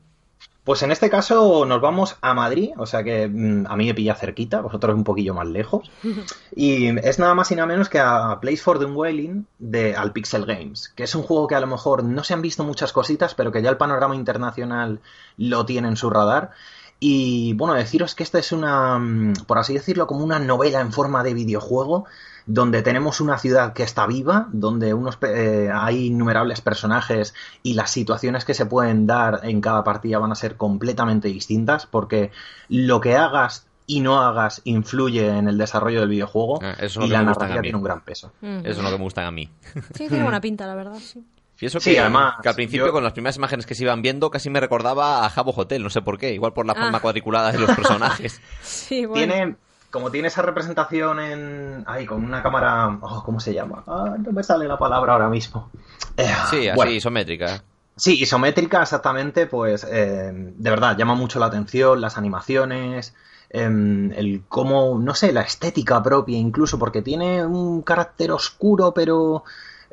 Pues 0.63 0.81
en 0.81 0.91
este 0.91 1.09
caso 1.09 1.65
nos 1.65 1.81
vamos 1.81 2.15
a 2.21 2.33
Madrid, 2.33 2.71
o 2.77 2.85
sea 2.85 3.03
que 3.03 3.27
mm, 3.27 3.65
a 3.67 3.75
mí 3.75 3.85
me 3.85 3.93
pilla 3.93 4.15
cerquita, 4.15 4.61
vosotros 4.61 4.95
un 4.95 5.03
poquillo 5.03 5.33
más 5.33 5.47
lejos. 5.47 5.91
Y 6.55 6.97
es 6.99 7.17
nada 7.17 7.33
más 7.33 7.51
y 7.51 7.55
nada 7.55 7.65
menos 7.65 7.89
que 7.89 7.99
a 7.99 8.39
Place 8.39 8.57
for 8.57 8.77
the 8.77 8.85
Wailing 8.85 9.47
de 9.57 9.95
Alpixel 9.95 10.45
Games, 10.45 10.89
que 10.89 11.03
es 11.03 11.15
un 11.15 11.23
juego 11.23 11.47
que 11.47 11.55
a 11.55 11.59
lo 11.59 11.65
mejor 11.65 12.03
no 12.03 12.23
se 12.23 12.35
han 12.35 12.43
visto 12.43 12.63
muchas 12.63 12.93
cositas, 12.93 13.33
pero 13.33 13.51
que 13.51 13.63
ya 13.63 13.71
el 13.71 13.77
panorama 13.77 14.15
internacional 14.15 14.99
lo 15.37 15.65
tiene 15.65 15.87
en 15.87 15.97
su 15.97 16.11
radar. 16.11 16.51
Y 16.99 17.53
bueno, 17.55 17.73
deciros 17.73 18.13
que 18.13 18.23
esta 18.23 18.39
es 18.39 18.51
una, 18.51 18.99
mm, 18.99 19.33
por 19.47 19.57
así 19.57 19.73
decirlo, 19.73 20.07
como 20.07 20.23
una 20.23 20.39
novela 20.39 20.79
en 20.79 20.93
forma 20.93 21.23
de 21.23 21.33
videojuego, 21.33 22.05
donde 22.45 22.81
tenemos 22.81 23.21
una 23.21 23.37
ciudad 23.37 23.73
que 23.73 23.83
está 23.83 24.05
viva, 24.07 24.47
donde 24.51 24.93
unos, 24.93 25.15
pe- 25.17 25.65
eh, 25.65 25.71
hay 25.73 26.07
innumerables 26.07 26.61
personajes 26.61 27.33
y 27.63 27.73
las 27.75 27.89
situaciones 27.91 28.45
que 28.45 28.53
se 28.53 28.65
pueden 28.65 29.07
dar 29.07 29.41
en 29.43 29.61
cada 29.61 29.83
partida 29.83 30.19
van 30.19 30.31
a 30.31 30.35
ser 30.35 30.57
completamente 30.57 31.27
distintas, 31.29 31.85
porque 31.85 32.31
lo 32.69 32.99
que 33.01 33.15
hagas 33.15 33.65
y 33.85 33.99
no 33.99 34.21
hagas 34.21 34.61
influye 34.63 35.27
en 35.27 35.47
el 35.47 35.57
desarrollo 35.57 35.99
del 36.01 36.09
videojuego 36.09 36.59
Ah, 36.63 36.75
eso 36.79 37.01
y 37.01 37.07
que 37.07 37.13
la 37.13 37.23
narrativa 37.23 37.61
tiene 37.61 37.77
un 37.77 37.83
gran 37.83 38.01
peso. 38.01 38.31
ujú. 38.41 38.59
Eso 38.63 38.69
es 38.69 38.77
lo 38.77 38.89
que 38.91 38.97
me 38.97 39.03
gustan 39.03 39.25
a 39.25 39.31
mí. 39.31 39.49
Sí, 39.93 40.07
tiene 40.07 40.23
buena 40.23 40.39
pinta, 40.41 40.65
la 40.67 40.75
verdad, 40.75 40.97
sí. 40.99 41.23
Y 41.59 41.65
eso 41.67 41.79
Sí, 41.79 41.91
que, 41.91 41.99
además, 41.99 42.35
que 42.41 42.49
al 42.49 42.55
principio 42.55 42.87
yo- 42.87 42.91
con 42.91 43.03
las 43.03 43.13
primeras 43.13 43.37
imágenes 43.37 43.65
que 43.65 43.75
se 43.75 43.83
iban 43.83 44.01
viendo 44.01 44.29
casi 44.31 44.49
me 44.49 44.59
recordaba 44.59 45.25
a 45.25 45.29
Jabo 45.29 45.53
Hotel, 45.55 45.81
no 45.83 45.89
sé 45.89 46.01
por 46.01 46.17
qué, 46.17 46.33
igual 46.33 46.51
por 46.51 46.65
la 46.65 46.73
forma 46.75 46.97
Ah. 46.97 47.01
cuadriculada 47.01 47.51
de 47.53 47.59
los 47.59 47.69
personajes. 47.75 48.41
Sí, 48.61 49.05
bueno. 49.05 49.33
Tiene, 49.33 49.55
como 49.93 50.09
tiene 50.09 50.27
esa 50.27 50.41
representación 50.41 51.19
en, 51.19 51.83
ay, 51.85 52.07
con 52.07 52.25
una 52.25 52.41
cámara, 52.41 52.97
oh, 52.99 53.23
¿cómo 53.23 53.39
se 53.39 53.53
llama? 53.53 53.83
Ah, 53.85 54.15
no 54.17 54.31
me 54.31 54.41
sale 54.41 54.67
la 54.67 54.79
palabra 54.79 55.13
ahora 55.13 55.29
mismo. 55.29 55.69
Eh, 56.17 56.25
Sí, 56.49 56.67
así, 56.67 56.75
bueno, 56.75 56.91
isométrica. 56.91 57.63
Sí, 57.95 58.19
isométrica 58.19 58.81
exactamente, 58.81 59.45
pues 59.45 59.85
eh, 59.87 60.31
de 60.33 60.69
verdad 60.71 60.97
llama 60.97 61.13
mucho 61.13 61.39
la 61.39 61.45
atención 61.45 62.01
las 62.01 62.17
animaciones, 62.17 63.13
em, 63.51 64.11
el 64.13 64.41
cómo, 64.49 64.97
no 64.97 65.13
sé, 65.13 65.31
la 65.31 65.41
estética 65.41 66.01
propia 66.01 66.39
incluso, 66.39 66.79
porque 66.79 67.03
tiene 67.03 67.45
un 67.45 67.83
carácter 67.83 68.31
oscuro 68.31 68.95
pero 68.95 69.43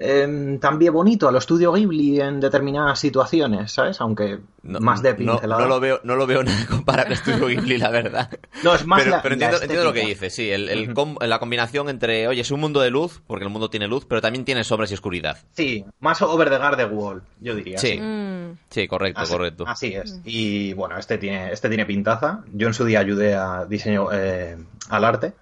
em, 0.02 0.58
también 0.58 0.92
bonito 0.94 1.28
a 1.28 1.32
lo 1.32 1.36
estudio 1.38 1.72
Ghibli 1.72 2.20
en 2.20 2.40
determinadas 2.40 2.98
situaciones, 2.98 3.70
¿sabes? 3.72 4.00
Aunque 4.00 4.38
más 4.62 5.02
de 5.02 5.10
No, 5.10 5.16
pincelada. 5.16 5.60
no 5.62 5.68
lo 5.68 5.78
veo, 5.78 6.00
no 6.04 6.16
lo 6.16 6.26
veo 6.26 6.42
nada 6.44 6.66
comparable 6.66 7.14
a 7.14 7.16
Studio 7.18 7.46
Ghibli, 7.48 7.76
la 7.78 7.90
verdad. 7.90 8.30
No, 8.64 8.74
es 8.74 8.86
más 8.86 9.00
pero, 9.00 9.10
la- 9.16 9.22
pero 9.22 9.36
la 9.36 9.46
entiendo, 9.58 9.84
lo 9.84 9.92
que 9.92 10.06
dices, 10.06 10.34
sí. 10.34 10.50
El, 10.50 10.68
el 10.70 10.94
com- 10.94 11.16
la 11.20 11.38
combinación 11.38 11.88
entre, 11.90 12.26
oye, 12.28 12.40
es 12.40 12.50
un 12.50 12.60
mundo 12.60 12.80
de 12.80 12.90
luz, 12.90 13.20
porque 13.26 13.44
el 13.44 13.50
mundo 13.50 13.68
tiene 13.70 13.86
luz, 13.88 14.06
pero 14.06 14.20
también 14.22 14.44
tiene 14.46 14.64
sombras 14.64 14.90
y 14.90 14.94
oscuridad. 14.94 15.36
Sí, 15.52 15.84
más 16.00 16.22
over 16.22 16.48
the 16.50 16.58
Garden 16.58 16.88
Wall, 16.92 17.22
yo 17.40 17.54
diría. 17.54 17.76
Sí. 17.78 18.00
Mm. 18.00 18.56
Sí, 18.70 18.88
correcto, 18.88 19.20
Así, 19.20 19.32
correcto. 19.32 19.64
así 19.68 19.94
es. 19.94 20.18
Y 20.24 20.72
bueno, 20.72 20.96
este 20.98 21.18
tiene, 21.18 21.52
este 21.52 21.68
tiene 21.68 21.84
pintaza. 21.86 22.42
Yo 22.52 22.66
en 22.68 22.74
su 22.74 22.84
día 22.86 23.00
ayudé 23.00 23.34
a 23.34 23.66
diseño 23.66 24.08
eh, 24.12 24.56
al 24.88 25.04
arte, 25.04 25.34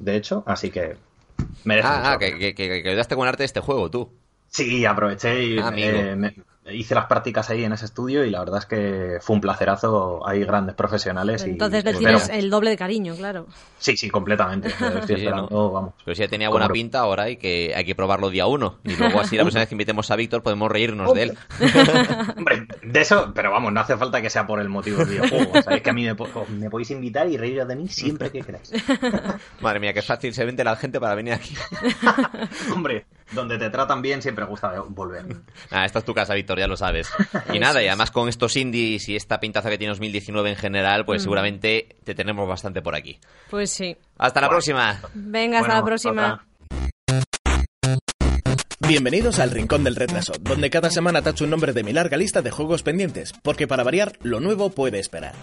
de 0.00 0.16
hecho, 0.16 0.42
así 0.46 0.70
que 0.70 0.96
merece 1.64 1.88
Ah, 1.88 2.12
ah, 2.14 2.18
que, 2.18 2.38
que, 2.38 2.54
que, 2.54 2.82
que 2.82 2.88
ayudaste 2.90 3.16
con 3.16 3.26
arte 3.28 3.42
de 3.42 3.46
este 3.46 3.60
juego, 3.60 3.90
tú. 3.90 4.10
Sí, 4.48 4.84
aproveché 4.84 5.42
y 5.44 5.58
Ah, 5.58 5.70
me- 5.70 6.34
hice 6.70 6.94
las 6.94 7.06
prácticas 7.06 7.50
ahí 7.50 7.64
en 7.64 7.72
ese 7.72 7.86
estudio 7.86 8.24
y 8.24 8.30
la 8.30 8.38
verdad 8.38 8.58
es 8.60 8.66
que 8.66 9.18
fue 9.20 9.34
un 9.34 9.40
placerazo. 9.40 10.26
Hay 10.26 10.44
grandes 10.44 10.76
profesionales. 10.76 11.44
y 11.46 11.50
Entonces 11.50 11.82
le 11.84 11.90
espero- 11.90 12.18
tienes 12.18 12.28
el 12.28 12.50
doble 12.50 12.70
de 12.70 12.76
cariño, 12.76 13.16
claro. 13.16 13.46
Sí, 13.78 13.96
sí, 13.96 14.08
completamente. 14.10 14.68
Estoy 14.70 15.02
Sí, 15.06 15.12
esperando, 15.14 15.48
¿no? 15.50 15.70
vamos. 15.72 15.94
Pero 16.04 16.14
si 16.14 16.20
ya 16.22 16.28
tenía 16.28 16.48
buena 16.50 16.68
pinta, 16.68 17.00
ahora 17.00 17.24
hay 17.24 17.36
que, 17.36 17.72
hay 17.74 17.84
que 17.84 17.94
probarlo 17.96 18.30
día 18.30 18.46
uno. 18.46 18.78
Y 18.84 18.94
luego 18.94 19.20
así 19.20 19.36
la 19.36 19.42
próxima 19.44 19.60
vez 19.62 19.68
que 19.68 19.74
invitemos 19.74 20.10
a 20.10 20.16
Víctor 20.16 20.42
podemos 20.42 20.70
reírnos 20.70 21.12
de 21.14 21.22
él. 21.24 21.38
Hombre, 22.36 22.66
de 22.82 23.00
eso, 23.00 23.32
pero 23.34 23.50
vamos, 23.50 23.72
no 23.72 23.80
hace 23.80 23.96
falta 23.96 24.22
que 24.22 24.30
sea 24.30 24.46
por 24.46 24.60
el 24.60 24.68
motivo 24.68 24.98
del 24.98 25.08
videojuego. 25.08 25.62
Sabéis 25.62 25.82
que 25.82 25.90
a 25.90 25.92
mí 25.94 26.04
me, 26.04 26.14
po- 26.14 26.46
me 26.48 26.70
podéis 26.70 26.90
invitar 26.92 27.28
y 27.28 27.36
reíros 27.36 27.66
de 27.66 27.74
mí 27.76 27.88
siempre 27.88 28.30
que 28.30 28.40
queráis. 28.42 28.72
Madre 29.60 29.80
mía, 29.80 29.92
qué 29.92 30.02
fácil 30.02 30.32
se 30.32 30.44
vende 30.44 30.62
la 30.62 30.76
gente 30.76 31.00
para 31.00 31.14
venir 31.16 31.32
aquí. 31.34 31.54
Hombre, 32.72 33.06
donde 33.34 33.58
te 33.58 33.70
tratan 33.70 34.02
bien 34.02 34.22
siempre 34.22 34.44
gusta 34.44 34.72
volver. 34.88 35.24
Ah, 35.70 35.84
esta 35.84 36.00
es 36.00 36.04
tu 36.04 36.14
casa, 36.14 36.34
Víctor, 36.34 36.58
ya 36.58 36.66
lo 36.66 36.76
sabes. 36.76 37.10
Y 37.52 37.58
nada, 37.58 37.82
y 37.82 37.88
además 37.88 38.10
con 38.10 38.28
estos 38.28 38.56
indies 38.56 39.08
y 39.08 39.16
esta 39.16 39.40
pintaza 39.40 39.70
que 39.70 39.78
tiene 39.78 39.90
2019 39.92 40.50
en 40.50 40.56
general, 40.56 41.04
pues 41.04 41.20
Mm. 41.20 41.24
seguramente 41.24 41.96
te 42.04 42.14
tenemos 42.14 42.48
bastante 42.48 42.82
por 42.82 42.94
aquí. 42.94 43.18
Pues 43.50 43.70
sí. 43.70 43.96
Hasta 44.18 44.40
la 44.40 44.48
próxima. 44.48 45.00
Venga, 45.14 45.58
hasta 45.60 45.68
Bueno, 45.68 45.80
la 45.80 45.86
próxima. 45.86 46.46
Bienvenidos 48.88 49.38
al 49.38 49.50
Rincón 49.50 49.84
del 49.84 49.96
Retraso, 49.96 50.32
donde 50.40 50.68
cada 50.68 50.90
semana 50.90 51.22
tacho 51.22 51.44
un 51.44 51.50
nombre 51.50 51.72
de 51.72 51.82
mi 51.82 51.92
larga 51.92 52.16
lista 52.16 52.42
de 52.42 52.50
juegos 52.50 52.82
pendientes, 52.82 53.32
porque 53.42 53.66
para 53.66 53.84
variar, 53.84 54.18
lo 54.22 54.40
nuevo 54.40 54.70
puede 54.70 54.98
esperar. 54.98 55.34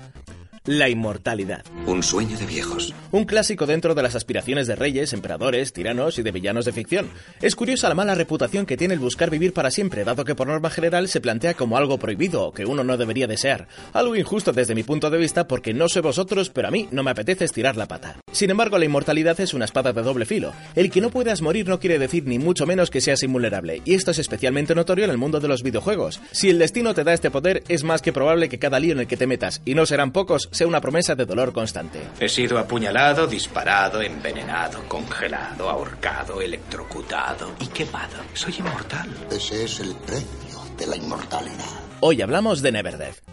La 0.66 0.90
inmortalidad. 0.90 1.64
Un 1.86 2.04
sueño 2.04 2.38
de 2.38 2.46
viejos. 2.46 2.94
Un 3.12 3.24
clásico 3.24 3.66
dentro 3.66 3.96
de 3.96 4.04
las 4.04 4.16
aspiraciones 4.16 4.68
de 4.68 4.76
reyes, 4.76 5.14
emperadores, 5.14 5.72
tiranos 5.72 6.20
y 6.20 6.22
de 6.22 6.32
villanos 6.32 6.66
de 6.66 6.74
ficción. 6.74 7.10
Es 7.42 7.56
curiosa 7.56 7.90
la 7.90 7.96
mala 7.96 8.14
reputación 8.14 8.66
que 8.66 8.78
tiene 8.78 8.94
el 8.94 9.00
buscar 9.00 9.30
vivir 9.30 9.54
para 9.54 9.72
siempre, 9.72 10.04
dado 10.04 10.26
que 10.26 10.36
por 10.36 10.48
norma 10.48 10.70
general 10.70 11.08
se 11.08 11.22
plantea 11.22 11.54
como 11.54 11.78
algo 11.78 11.98
prohibido 11.98 12.44
o 12.44 12.52
que 12.52 12.66
uno 12.66 12.84
no 12.84 12.98
debería 12.98 13.26
desear. 13.26 13.68
Algo 13.94 14.16
injusto 14.16 14.52
desde 14.52 14.76
mi 14.76 14.84
punto 14.84 15.10
de 15.10 15.18
vista 15.18 15.48
porque 15.48 15.74
no 15.74 15.88
sé 15.88 16.02
vosotros, 16.02 16.50
pero 16.50 16.68
a 16.68 16.72
mí 16.72 16.90
no 16.92 17.04
me 17.04 17.12
apetece 17.12 17.46
estirar 17.46 17.78
la 17.78 17.88
pata. 17.88 18.18
Sin 18.32 18.52
embargo, 18.52 18.78
la 18.78 18.86
inmortalidad 18.86 19.40
es 19.40 19.54
una 19.54 19.66
espada 19.66 19.94
de 19.94 20.02
doble 20.02 20.26
filo. 20.26 20.54
El 20.76 20.92
que 20.92 21.02
no 21.02 21.10
puedas 21.10 21.42
morir 21.42 21.68
no 21.68 21.80
quiere 21.80 22.00
decir 22.00 22.26
ni 22.26 22.38
mucho 22.38 22.66
menos 22.66 22.90
que 22.90 23.02
seas 23.02 23.24
invulnerable, 23.24 23.82
y 23.86 23.94
esto 23.96 24.12
es 24.12 24.20
especialmente 24.20 24.76
notorio 24.76 25.06
en 25.06 25.12
el 25.12 25.18
mundo 25.18 25.40
de 25.40 25.48
los 25.48 25.64
videojuegos. 25.64 26.20
Si 26.32 26.50
el 26.50 26.60
destino 26.60 26.94
te 26.94 27.04
da 27.04 27.14
este 27.14 27.32
poder, 27.32 27.64
es 27.70 27.84
más 27.84 28.02
que 28.02 28.14
probable 28.14 28.50
que 28.50 28.60
cada 28.60 28.80
lío 28.80 28.92
en 28.94 29.00
el 29.00 29.08
que 29.08 29.18
te 29.18 29.28
metas, 29.28 29.62
y 29.66 29.74
no 29.74 29.86
serán 29.86 30.12
pocos, 30.12 30.49
sea 30.52 30.68
una 30.68 30.82
promesa 30.82 31.16
de 31.16 31.26
dolor 31.26 31.54
constante. 31.54 32.02
He 32.20 32.30
sido 32.30 32.58
apuñalado, 32.58 33.28
disparado, 33.28 34.02
envenenado, 34.02 34.84
congelado, 34.88 35.70
ahorcado, 35.70 36.42
electrocutado 36.42 37.52
y 37.60 37.68
quemado. 37.68 38.18
Soy 38.34 38.56
inmortal. 38.60 39.10
Ese 39.32 39.64
es 39.64 39.80
el 39.80 39.96
precio 39.96 40.60
de 40.78 40.88
la 40.88 40.96
inmortalidad. 40.96 41.80
Hoy 42.02 42.22
hablamos 42.22 42.62
de 42.62 42.72
Neverdeath. 42.72 43.29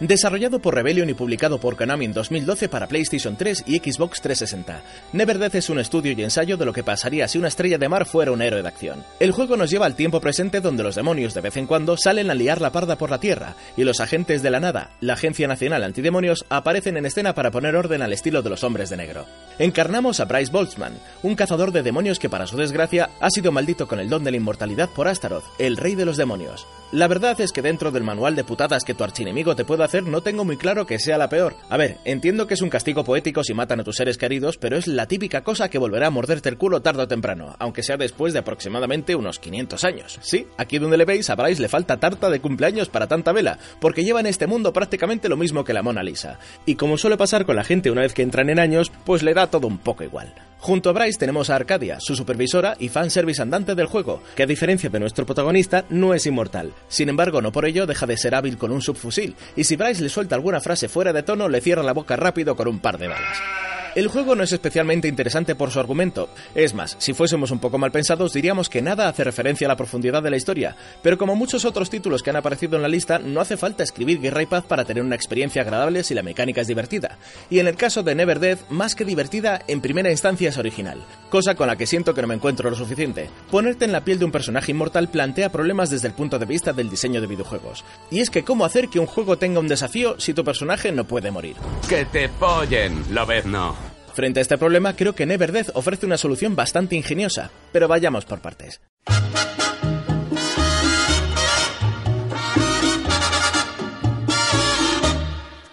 Desarrollado 0.00 0.60
por 0.60 0.76
Rebellion 0.76 1.10
y 1.10 1.14
publicado 1.14 1.58
por 1.58 1.74
Konami 1.74 2.04
en 2.04 2.12
2012 2.12 2.68
para 2.68 2.86
PlayStation 2.86 3.36
3 3.36 3.64
y 3.66 3.78
Xbox 3.78 4.20
360, 4.20 4.80
Neverdeath 5.12 5.56
es 5.56 5.70
un 5.70 5.80
estudio 5.80 6.12
y 6.12 6.22
ensayo 6.22 6.56
de 6.56 6.64
lo 6.64 6.72
que 6.72 6.84
pasaría 6.84 7.26
si 7.26 7.36
una 7.36 7.48
estrella 7.48 7.78
de 7.78 7.88
mar 7.88 8.06
fuera 8.06 8.30
un 8.30 8.40
héroe 8.40 8.62
de 8.62 8.68
acción. 8.68 9.02
El 9.18 9.32
juego 9.32 9.56
nos 9.56 9.70
lleva 9.70 9.86
al 9.86 9.96
tiempo 9.96 10.20
presente 10.20 10.60
donde 10.60 10.84
los 10.84 10.94
demonios 10.94 11.34
de 11.34 11.40
vez 11.40 11.56
en 11.56 11.66
cuando 11.66 11.96
salen 11.96 12.30
a 12.30 12.34
liar 12.34 12.60
la 12.60 12.70
parda 12.70 12.96
por 12.96 13.10
la 13.10 13.18
tierra 13.18 13.56
y 13.76 13.82
los 13.82 13.98
agentes 13.98 14.40
de 14.40 14.50
la 14.50 14.60
nada, 14.60 14.90
la 15.00 15.14
Agencia 15.14 15.48
Nacional 15.48 15.82
Antidemonios, 15.82 16.44
aparecen 16.48 16.96
en 16.96 17.06
escena 17.06 17.34
para 17.34 17.50
poner 17.50 17.74
orden 17.74 18.00
al 18.00 18.12
estilo 18.12 18.42
de 18.42 18.50
los 18.50 18.62
hombres 18.62 18.90
de 18.90 18.98
negro. 18.98 19.26
Encarnamos 19.58 20.20
a 20.20 20.26
Bryce 20.26 20.52
Boltzmann, 20.52 20.96
un 21.24 21.34
cazador 21.34 21.72
de 21.72 21.82
demonios 21.82 22.20
que 22.20 22.30
para 22.30 22.46
su 22.46 22.56
desgracia 22.56 23.10
ha 23.18 23.30
sido 23.30 23.50
maldito 23.50 23.88
con 23.88 23.98
el 23.98 24.08
don 24.08 24.22
de 24.22 24.30
la 24.30 24.36
inmortalidad 24.36 24.90
por 24.90 25.08
Astaroth, 25.08 25.44
el 25.58 25.76
rey 25.76 25.96
de 25.96 26.04
los 26.04 26.16
demonios. 26.16 26.68
La 26.90 27.06
verdad 27.06 27.38
es 27.42 27.52
que 27.52 27.60
dentro 27.60 27.90
del 27.90 28.02
manual 28.02 28.34
de 28.34 28.44
putadas 28.44 28.82
que 28.82 28.94
tu 28.94 29.04
archienemigo 29.04 29.54
te 29.54 29.66
puede 29.66 29.84
hacer 29.84 30.04
no 30.04 30.22
tengo 30.22 30.46
muy 30.46 30.56
claro 30.56 30.86
que 30.86 30.98
sea 30.98 31.18
la 31.18 31.28
peor. 31.28 31.54
A 31.68 31.76
ver, 31.76 31.98
entiendo 32.06 32.46
que 32.46 32.54
es 32.54 32.62
un 32.62 32.70
castigo 32.70 33.04
poético 33.04 33.44
si 33.44 33.52
matan 33.52 33.80
a 33.80 33.84
tus 33.84 33.96
seres 33.96 34.16
queridos, 34.16 34.56
pero 34.56 34.78
es 34.78 34.86
la 34.86 35.04
típica 35.04 35.42
cosa 35.42 35.68
que 35.68 35.76
volverá 35.76 36.06
a 36.06 36.10
morderte 36.10 36.48
el 36.48 36.56
culo 36.56 36.80
tarde 36.80 37.02
o 37.02 37.08
temprano, 37.08 37.54
aunque 37.58 37.82
sea 37.82 37.98
después 37.98 38.32
de 38.32 38.38
aproximadamente 38.38 39.14
unos 39.16 39.38
500 39.38 39.84
años. 39.84 40.18
Sí, 40.22 40.46
aquí 40.56 40.78
donde 40.78 40.96
le 40.96 41.04
veis 41.04 41.28
Bryce 41.36 41.60
le 41.60 41.68
falta 41.68 41.98
tarta 41.98 42.30
de 42.30 42.40
cumpleaños 42.40 42.88
para 42.88 43.06
tanta 43.06 43.32
vela, 43.32 43.58
porque 43.82 44.02
lleva 44.02 44.20
en 44.20 44.26
este 44.26 44.46
mundo 44.46 44.72
prácticamente 44.72 45.28
lo 45.28 45.36
mismo 45.36 45.64
que 45.64 45.74
la 45.74 45.82
Mona 45.82 46.02
Lisa. 46.02 46.38
Y 46.64 46.76
como 46.76 46.96
suele 46.96 47.18
pasar 47.18 47.44
con 47.44 47.56
la 47.56 47.64
gente 47.64 47.90
una 47.90 48.00
vez 48.00 48.14
que 48.14 48.22
entran 48.22 48.48
en 48.48 48.60
años, 48.60 48.90
pues 49.04 49.22
le 49.22 49.34
da 49.34 49.48
todo 49.48 49.66
un 49.66 49.76
poco 49.76 50.04
igual. 50.04 50.32
Junto 50.60 50.90
a 50.90 50.92
Bryce 50.92 51.18
tenemos 51.18 51.50
a 51.50 51.54
Arcadia, 51.54 51.98
su 52.00 52.16
supervisora 52.16 52.76
y 52.78 52.88
fanservice 52.88 53.40
andante 53.40 53.74
del 53.74 53.86
juego, 53.86 54.22
que 54.34 54.42
a 54.42 54.46
diferencia 54.46 54.90
de 54.90 54.98
nuestro 54.98 55.24
protagonista 55.24 55.84
no 55.88 56.14
es 56.14 56.26
inmortal. 56.26 56.72
Sin 56.88 57.08
embargo, 57.08 57.40
no 57.40 57.52
por 57.52 57.64
ello 57.64 57.86
deja 57.86 58.06
de 58.06 58.16
ser 58.16 58.34
hábil 58.34 58.58
con 58.58 58.72
un 58.72 58.82
subfusil, 58.82 59.36
y 59.54 59.64
si 59.64 59.76
Bryce 59.76 60.02
le 60.02 60.08
suelta 60.08 60.34
alguna 60.34 60.60
frase 60.60 60.88
fuera 60.88 61.12
de 61.12 61.22
tono, 61.22 61.48
le 61.48 61.60
cierra 61.60 61.82
la 61.82 61.92
boca 61.92 62.16
rápido 62.16 62.56
con 62.56 62.66
un 62.66 62.80
par 62.80 62.98
de 62.98 63.08
balas. 63.08 63.38
El 63.98 64.06
juego 64.06 64.36
no 64.36 64.44
es 64.44 64.52
especialmente 64.52 65.08
interesante 65.08 65.56
por 65.56 65.72
su 65.72 65.80
argumento. 65.80 66.28
Es 66.54 66.72
más, 66.72 66.94
si 67.00 67.14
fuésemos 67.14 67.50
un 67.50 67.58
poco 67.58 67.78
mal 67.78 67.90
pensados, 67.90 68.32
diríamos 68.32 68.68
que 68.68 68.80
nada 68.80 69.08
hace 69.08 69.24
referencia 69.24 69.66
a 69.66 69.70
la 69.70 69.76
profundidad 69.76 70.22
de 70.22 70.30
la 70.30 70.36
historia. 70.36 70.76
Pero 71.02 71.18
como 71.18 71.34
muchos 71.34 71.64
otros 71.64 71.90
títulos 71.90 72.22
que 72.22 72.30
han 72.30 72.36
aparecido 72.36 72.76
en 72.76 72.82
la 72.82 72.88
lista, 72.88 73.18
no 73.18 73.40
hace 73.40 73.56
falta 73.56 73.82
escribir 73.82 74.20
Guerra 74.20 74.42
y 74.42 74.46
Paz 74.46 74.62
para 74.68 74.84
tener 74.84 75.02
una 75.02 75.16
experiencia 75.16 75.62
agradable 75.62 76.04
si 76.04 76.14
la 76.14 76.22
mecánica 76.22 76.60
es 76.60 76.68
divertida. 76.68 77.18
Y 77.50 77.58
en 77.58 77.66
el 77.66 77.74
caso 77.74 78.04
de 78.04 78.14
Never 78.14 78.38
Death, 78.38 78.68
más 78.68 78.94
que 78.94 79.04
divertida, 79.04 79.62
en 79.66 79.80
primera 79.80 80.12
instancia 80.12 80.50
es 80.50 80.58
original. 80.58 81.02
Cosa 81.28 81.56
con 81.56 81.66
la 81.66 81.74
que 81.74 81.88
siento 81.88 82.14
que 82.14 82.22
no 82.22 82.28
me 82.28 82.36
encuentro 82.36 82.70
lo 82.70 82.76
suficiente. 82.76 83.28
Ponerte 83.50 83.84
en 83.84 83.90
la 83.90 84.04
piel 84.04 84.20
de 84.20 84.26
un 84.26 84.30
personaje 84.30 84.70
inmortal 84.70 85.08
plantea 85.08 85.50
problemas 85.50 85.90
desde 85.90 86.06
el 86.06 86.14
punto 86.14 86.38
de 86.38 86.46
vista 86.46 86.72
del 86.72 86.88
diseño 86.88 87.20
de 87.20 87.26
videojuegos. 87.26 87.84
Y 88.12 88.20
es 88.20 88.30
que 88.30 88.44
cómo 88.44 88.64
hacer 88.64 88.90
que 88.90 89.00
un 89.00 89.06
juego 89.06 89.38
tenga 89.38 89.58
un 89.58 89.66
desafío 89.66 90.20
si 90.20 90.34
tu 90.34 90.44
personaje 90.44 90.92
no 90.92 91.02
puede 91.02 91.32
morir. 91.32 91.56
Que 91.88 92.04
te 92.04 92.28
follen, 92.28 93.02
lo 93.10 93.26
ves 93.26 93.44
no. 93.44 93.87
Frente 94.18 94.40
a 94.40 94.42
este 94.42 94.58
problema, 94.58 94.96
creo 94.96 95.14
que 95.14 95.26
Neverdeath 95.26 95.76
ofrece 95.76 96.04
una 96.04 96.18
solución 96.18 96.56
bastante 96.56 96.96
ingeniosa, 96.96 97.52
pero 97.70 97.86
vayamos 97.86 98.24
por 98.24 98.40
partes. 98.40 98.80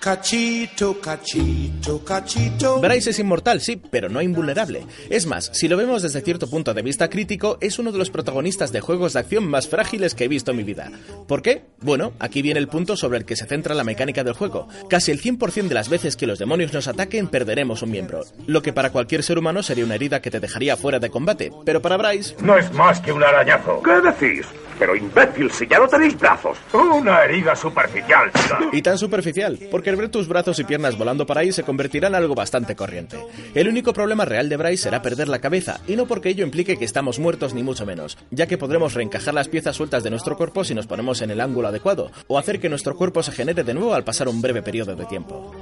Cachito, 0.05 1.01
cachito, 1.01 2.05
cachito. 2.05 2.79
Bryce 2.79 3.09
es 3.09 3.17
inmortal, 3.17 3.59
sí, 3.59 3.81
pero 3.89 4.07
no 4.07 4.21
invulnerable. 4.21 4.85
Es 5.09 5.25
más, 5.25 5.49
si 5.51 5.67
lo 5.67 5.77
vemos 5.77 6.03
desde 6.03 6.21
cierto 6.21 6.47
punto 6.47 6.75
de 6.75 6.83
vista 6.83 7.09
crítico, 7.09 7.57
es 7.59 7.79
uno 7.79 7.91
de 7.91 7.97
los 7.97 8.11
protagonistas 8.11 8.71
de 8.71 8.81
juegos 8.81 9.13
de 9.13 9.21
acción 9.21 9.47
más 9.47 9.67
frágiles 9.67 10.13
que 10.13 10.25
he 10.25 10.27
visto 10.27 10.51
en 10.51 10.57
mi 10.57 10.63
vida. 10.63 10.91
¿Por 11.27 11.41
qué? 11.41 11.63
Bueno, 11.81 12.13
aquí 12.19 12.43
viene 12.43 12.59
el 12.59 12.67
punto 12.67 12.95
sobre 12.95 13.17
el 13.17 13.25
que 13.25 13.35
se 13.35 13.47
centra 13.47 13.73
la 13.73 13.83
mecánica 13.83 14.23
del 14.23 14.35
juego. 14.35 14.67
Casi 14.91 15.09
el 15.11 15.19
100% 15.19 15.69
de 15.69 15.73
las 15.73 15.89
veces 15.89 16.15
que 16.15 16.27
los 16.27 16.37
demonios 16.37 16.71
nos 16.71 16.87
ataquen 16.87 17.27
perderemos 17.27 17.81
un 17.81 17.89
miembro, 17.89 18.21
lo 18.45 18.61
que 18.61 18.73
para 18.73 18.91
cualquier 18.91 19.23
ser 19.23 19.39
humano 19.39 19.63
sería 19.63 19.85
una 19.85 19.95
herida 19.95 20.21
que 20.21 20.29
te 20.29 20.39
dejaría 20.39 20.77
fuera 20.77 20.99
de 20.99 21.09
combate, 21.09 21.51
pero 21.65 21.81
para 21.81 21.97
Bryce... 21.97 22.35
No 22.43 22.55
es 22.55 22.71
más 22.73 22.99
que 22.99 23.11
un 23.11 23.23
arañazo. 23.23 23.81
¿Qué 23.81 24.01
decís? 24.01 24.45
Pero 24.77 24.95
imbécil, 24.95 25.49
si 25.51 25.67
ya 25.67 25.79
no 25.79 25.87
tenéis 25.87 26.19
brazos. 26.19 26.57
Una 26.73 27.23
herida 27.23 27.55
superficial. 27.55 28.29
Y 28.73 28.81
tan 28.81 28.97
superficial, 28.97 29.57
porque 29.71 29.94
ver 29.95 30.09
tus 30.09 30.27
brazos 30.27 30.59
y 30.59 30.63
piernas 30.63 30.97
volando 30.97 31.25
para 31.25 31.41
ahí 31.41 31.51
se 31.51 31.63
convertirá 31.63 32.07
en 32.07 32.15
algo 32.15 32.35
bastante 32.35 32.75
corriente. 32.75 33.17
El 33.53 33.67
único 33.67 33.93
problema 33.93 34.25
real 34.25 34.49
de 34.49 34.57
Bryce 34.57 34.83
será 34.83 35.01
perder 35.01 35.27
la 35.27 35.39
cabeza, 35.39 35.79
y 35.87 35.95
no 35.95 36.05
porque 36.05 36.29
ello 36.29 36.45
implique 36.45 36.77
que 36.77 36.85
estamos 36.85 37.19
muertos 37.19 37.53
ni 37.53 37.63
mucho 37.63 37.85
menos, 37.85 38.17
ya 38.31 38.47
que 38.47 38.57
podremos 38.57 38.93
reencajar 38.93 39.33
las 39.33 39.47
piezas 39.47 39.75
sueltas 39.75 40.03
de 40.03 40.09
nuestro 40.09 40.37
cuerpo 40.37 40.63
si 40.63 40.75
nos 40.75 40.87
ponemos 40.87 41.21
en 41.21 41.31
el 41.31 41.41
ángulo 41.41 41.67
adecuado, 41.67 42.11
o 42.27 42.37
hacer 42.37 42.59
que 42.59 42.69
nuestro 42.69 42.95
cuerpo 42.95 43.23
se 43.23 43.31
genere 43.31 43.63
de 43.63 43.73
nuevo 43.73 43.93
al 43.93 44.03
pasar 44.03 44.27
un 44.27 44.41
breve 44.41 44.61
periodo 44.61 44.95
de 44.95 45.05
tiempo. 45.05 45.53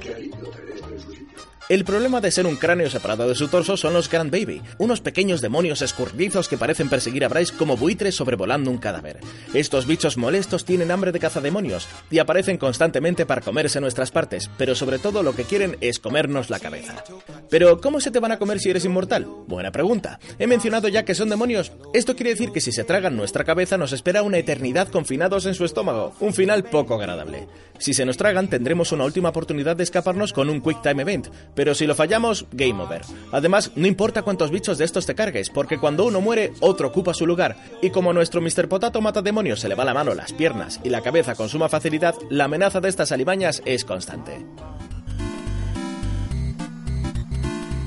El 1.70 1.86
problema 1.86 2.20
de 2.20 2.30
ser 2.30 2.46
un 2.46 2.56
cráneo 2.56 2.90
separado 2.90 3.26
de 3.26 3.34
su 3.34 3.48
torso 3.48 3.78
son 3.78 3.94
los 3.94 4.10
Grand 4.10 4.30
Baby, 4.30 4.60
unos 4.76 5.00
pequeños 5.00 5.40
demonios 5.40 5.80
escurridizos 5.80 6.46
que 6.46 6.58
parecen 6.58 6.90
perseguir 6.90 7.24
a 7.24 7.28
Bryce 7.28 7.54
como 7.56 7.78
buitres 7.78 8.14
sobrevolando 8.14 8.70
un 8.70 8.76
cadáver. 8.76 9.18
Estos 9.54 9.86
bichos 9.86 10.18
molestos 10.18 10.66
tienen 10.66 10.90
hambre 10.90 11.10
de 11.10 11.20
cazademonios 11.20 11.88
y 12.10 12.18
aparecen 12.18 12.58
constantemente 12.58 13.24
para 13.24 13.40
comerse 13.40 13.80
nuestras 13.80 14.10
partes, 14.10 14.50
pero 14.58 14.74
sobre 14.74 14.98
todo 14.98 15.22
lo 15.22 15.34
que 15.34 15.44
quieren 15.44 15.78
es 15.80 15.98
comernos 15.98 16.50
la 16.50 16.60
cabeza. 16.60 17.02
Pero, 17.48 17.80
¿cómo 17.80 17.98
se 17.98 18.10
te 18.10 18.20
van 18.20 18.32
a 18.32 18.38
comer 18.38 18.60
si 18.60 18.68
eres 18.68 18.84
inmortal? 18.84 19.26
Buena 19.46 19.72
pregunta. 19.72 20.20
He 20.38 20.46
mencionado 20.46 20.88
ya 20.88 21.06
que 21.06 21.14
son 21.14 21.30
demonios. 21.30 21.72
Esto 21.94 22.14
quiere 22.14 22.30
decir 22.30 22.50
que 22.52 22.60
si 22.60 22.72
se 22.72 22.84
tragan 22.84 23.16
nuestra 23.16 23.44
cabeza 23.44 23.78
nos 23.78 23.92
espera 23.92 24.22
una 24.22 24.36
eternidad 24.36 24.88
confinados 24.88 25.46
en 25.46 25.54
su 25.54 25.64
estómago, 25.64 26.14
un 26.20 26.34
final 26.34 26.64
poco 26.64 26.96
agradable. 26.96 27.48
Si 27.78 27.94
se 27.94 28.04
nos 28.04 28.18
tragan 28.18 28.48
tendremos 28.48 28.92
una 28.92 29.04
última 29.04 29.30
oportunidad 29.30 29.76
de 29.76 29.84
escaparnos 29.84 30.34
con 30.34 30.50
un 30.50 30.60
Quick 30.60 30.82
Time 30.82 31.02
Event, 31.02 31.28
pero 31.54 31.74
si 31.74 31.86
lo 31.86 31.94
fallamos, 31.94 32.46
game 32.52 32.82
over. 32.82 33.02
Además, 33.32 33.72
no 33.76 33.86
importa 33.86 34.22
cuántos 34.22 34.50
bichos 34.50 34.78
de 34.78 34.84
estos 34.84 35.06
te 35.06 35.14
cargues, 35.14 35.50
porque 35.50 35.78
cuando 35.78 36.04
uno 36.04 36.20
muere, 36.20 36.52
otro 36.60 36.88
ocupa 36.88 37.14
su 37.14 37.26
lugar, 37.26 37.56
y 37.82 37.90
como 37.90 38.12
nuestro 38.12 38.40
Mr. 38.40 38.68
Potato 38.68 39.00
mata 39.00 39.22
demonios 39.22 39.60
se 39.60 39.68
le 39.68 39.74
va 39.74 39.84
la 39.84 39.94
mano, 39.94 40.14
las 40.14 40.32
piernas 40.32 40.80
y 40.84 40.90
la 40.90 41.00
cabeza 41.00 41.34
con 41.34 41.48
suma 41.48 41.68
facilidad, 41.68 42.14
la 42.30 42.44
amenaza 42.44 42.80
de 42.80 42.88
estas 42.88 43.12
alimañas 43.12 43.62
es 43.64 43.84
constante. 43.84 44.44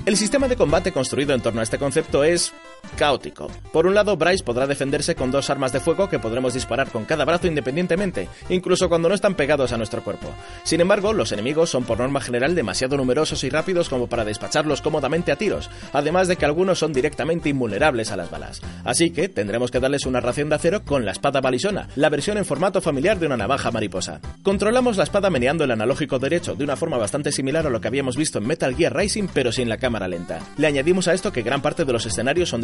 El 0.08 0.16
sistema 0.16 0.48
de 0.48 0.56
combate 0.56 0.94
construido 0.94 1.34
en 1.34 1.42
torno 1.42 1.60
a 1.60 1.64
este 1.64 1.78
concepto 1.78 2.24
es 2.24 2.54
caótico. 2.96 3.48
Por 3.72 3.88
un 3.88 3.96
lado, 3.96 4.18
Bryce 4.18 4.44
podrá 4.44 4.68
defenderse 4.68 5.16
con 5.16 5.32
dos 5.32 5.50
armas 5.50 5.74
de 5.74 5.80
fuego 5.80 6.10
que 6.10 6.20
podremos 6.20 6.54
disparar 6.54 6.90
con 6.90 7.06
cada 7.06 7.26
brazo 7.26 7.48
independientemente, 7.48 8.28
incluso 8.50 8.90
cuando 8.90 9.10
no 9.10 9.16
están 9.16 9.36
pegados 9.36 9.72
a 9.72 9.78
nuestro 9.78 10.04
cuerpo. 10.04 10.28
Sin 10.64 10.82
embargo, 10.82 11.14
los 11.14 11.32
enemigos 11.32 11.70
son 11.70 11.84
por 11.84 12.00
norma 12.00 12.22
general 12.22 12.56
demasiado 12.56 12.98
numerosos 12.98 13.44
y 13.44 13.50
rápidos 13.50 13.90
como 13.90 14.08
para 14.08 14.26
despacharlos 14.26 14.82
cómodamente 14.82 15.32
a 15.32 15.36
tiros, 15.36 15.70
además 15.94 16.28
de 16.28 16.36
que 16.36 16.46
algunos 16.46 16.80
son 16.80 16.94
directamente 16.94 17.50
invulnerables 17.50 18.12
a 18.12 18.18
las 18.18 18.30
balas. 18.30 18.62
Así 18.84 19.12
que 19.12 19.30
tendremos 19.30 19.72
que 19.72 19.80
darles 19.80 20.06
una 20.06 20.22
ración 20.22 20.50
de 20.50 20.56
acero 20.56 20.84
con 20.84 21.06
la 21.06 21.12
espada 21.12 21.42
balisona, 21.42 21.90
la 21.96 22.10
versión 22.10 22.38
en 22.38 22.46
formato 22.46 22.82
familiar 22.82 23.20
de 23.20 23.28
una 23.28 23.38
navaja 23.38 23.72
mariposa. 23.72 24.20
Controlamos 24.44 24.98
la 24.98 25.04
espada 25.04 25.30
meneando 25.30 25.64
el 25.64 25.72
analógico 25.72 26.20
derecho 26.20 26.56
de 26.56 26.64
una 26.64 26.76
forma 26.76 26.98
bastante 26.98 27.32
similar 27.32 27.68
a 27.68 27.70
lo 27.70 27.82
que 27.82 27.88
habíamos 27.88 28.18
visto 28.18 28.40
en 28.40 28.48
Metal 28.48 28.76
Gear 28.76 28.96
Rising, 28.96 29.28
pero 29.34 29.52
sin 29.52 29.70
la 29.70 29.78
cámara 29.78 30.08
lenta. 30.08 30.40
Le 30.58 30.68
añadimos 30.68 31.08
a 31.08 31.14
esto 31.14 31.32
que 31.32 31.42
gran 31.42 31.62
parte 31.62 31.86
de 31.86 31.94
los 31.94 32.06
escenarios 32.06 32.50
son 32.50 32.62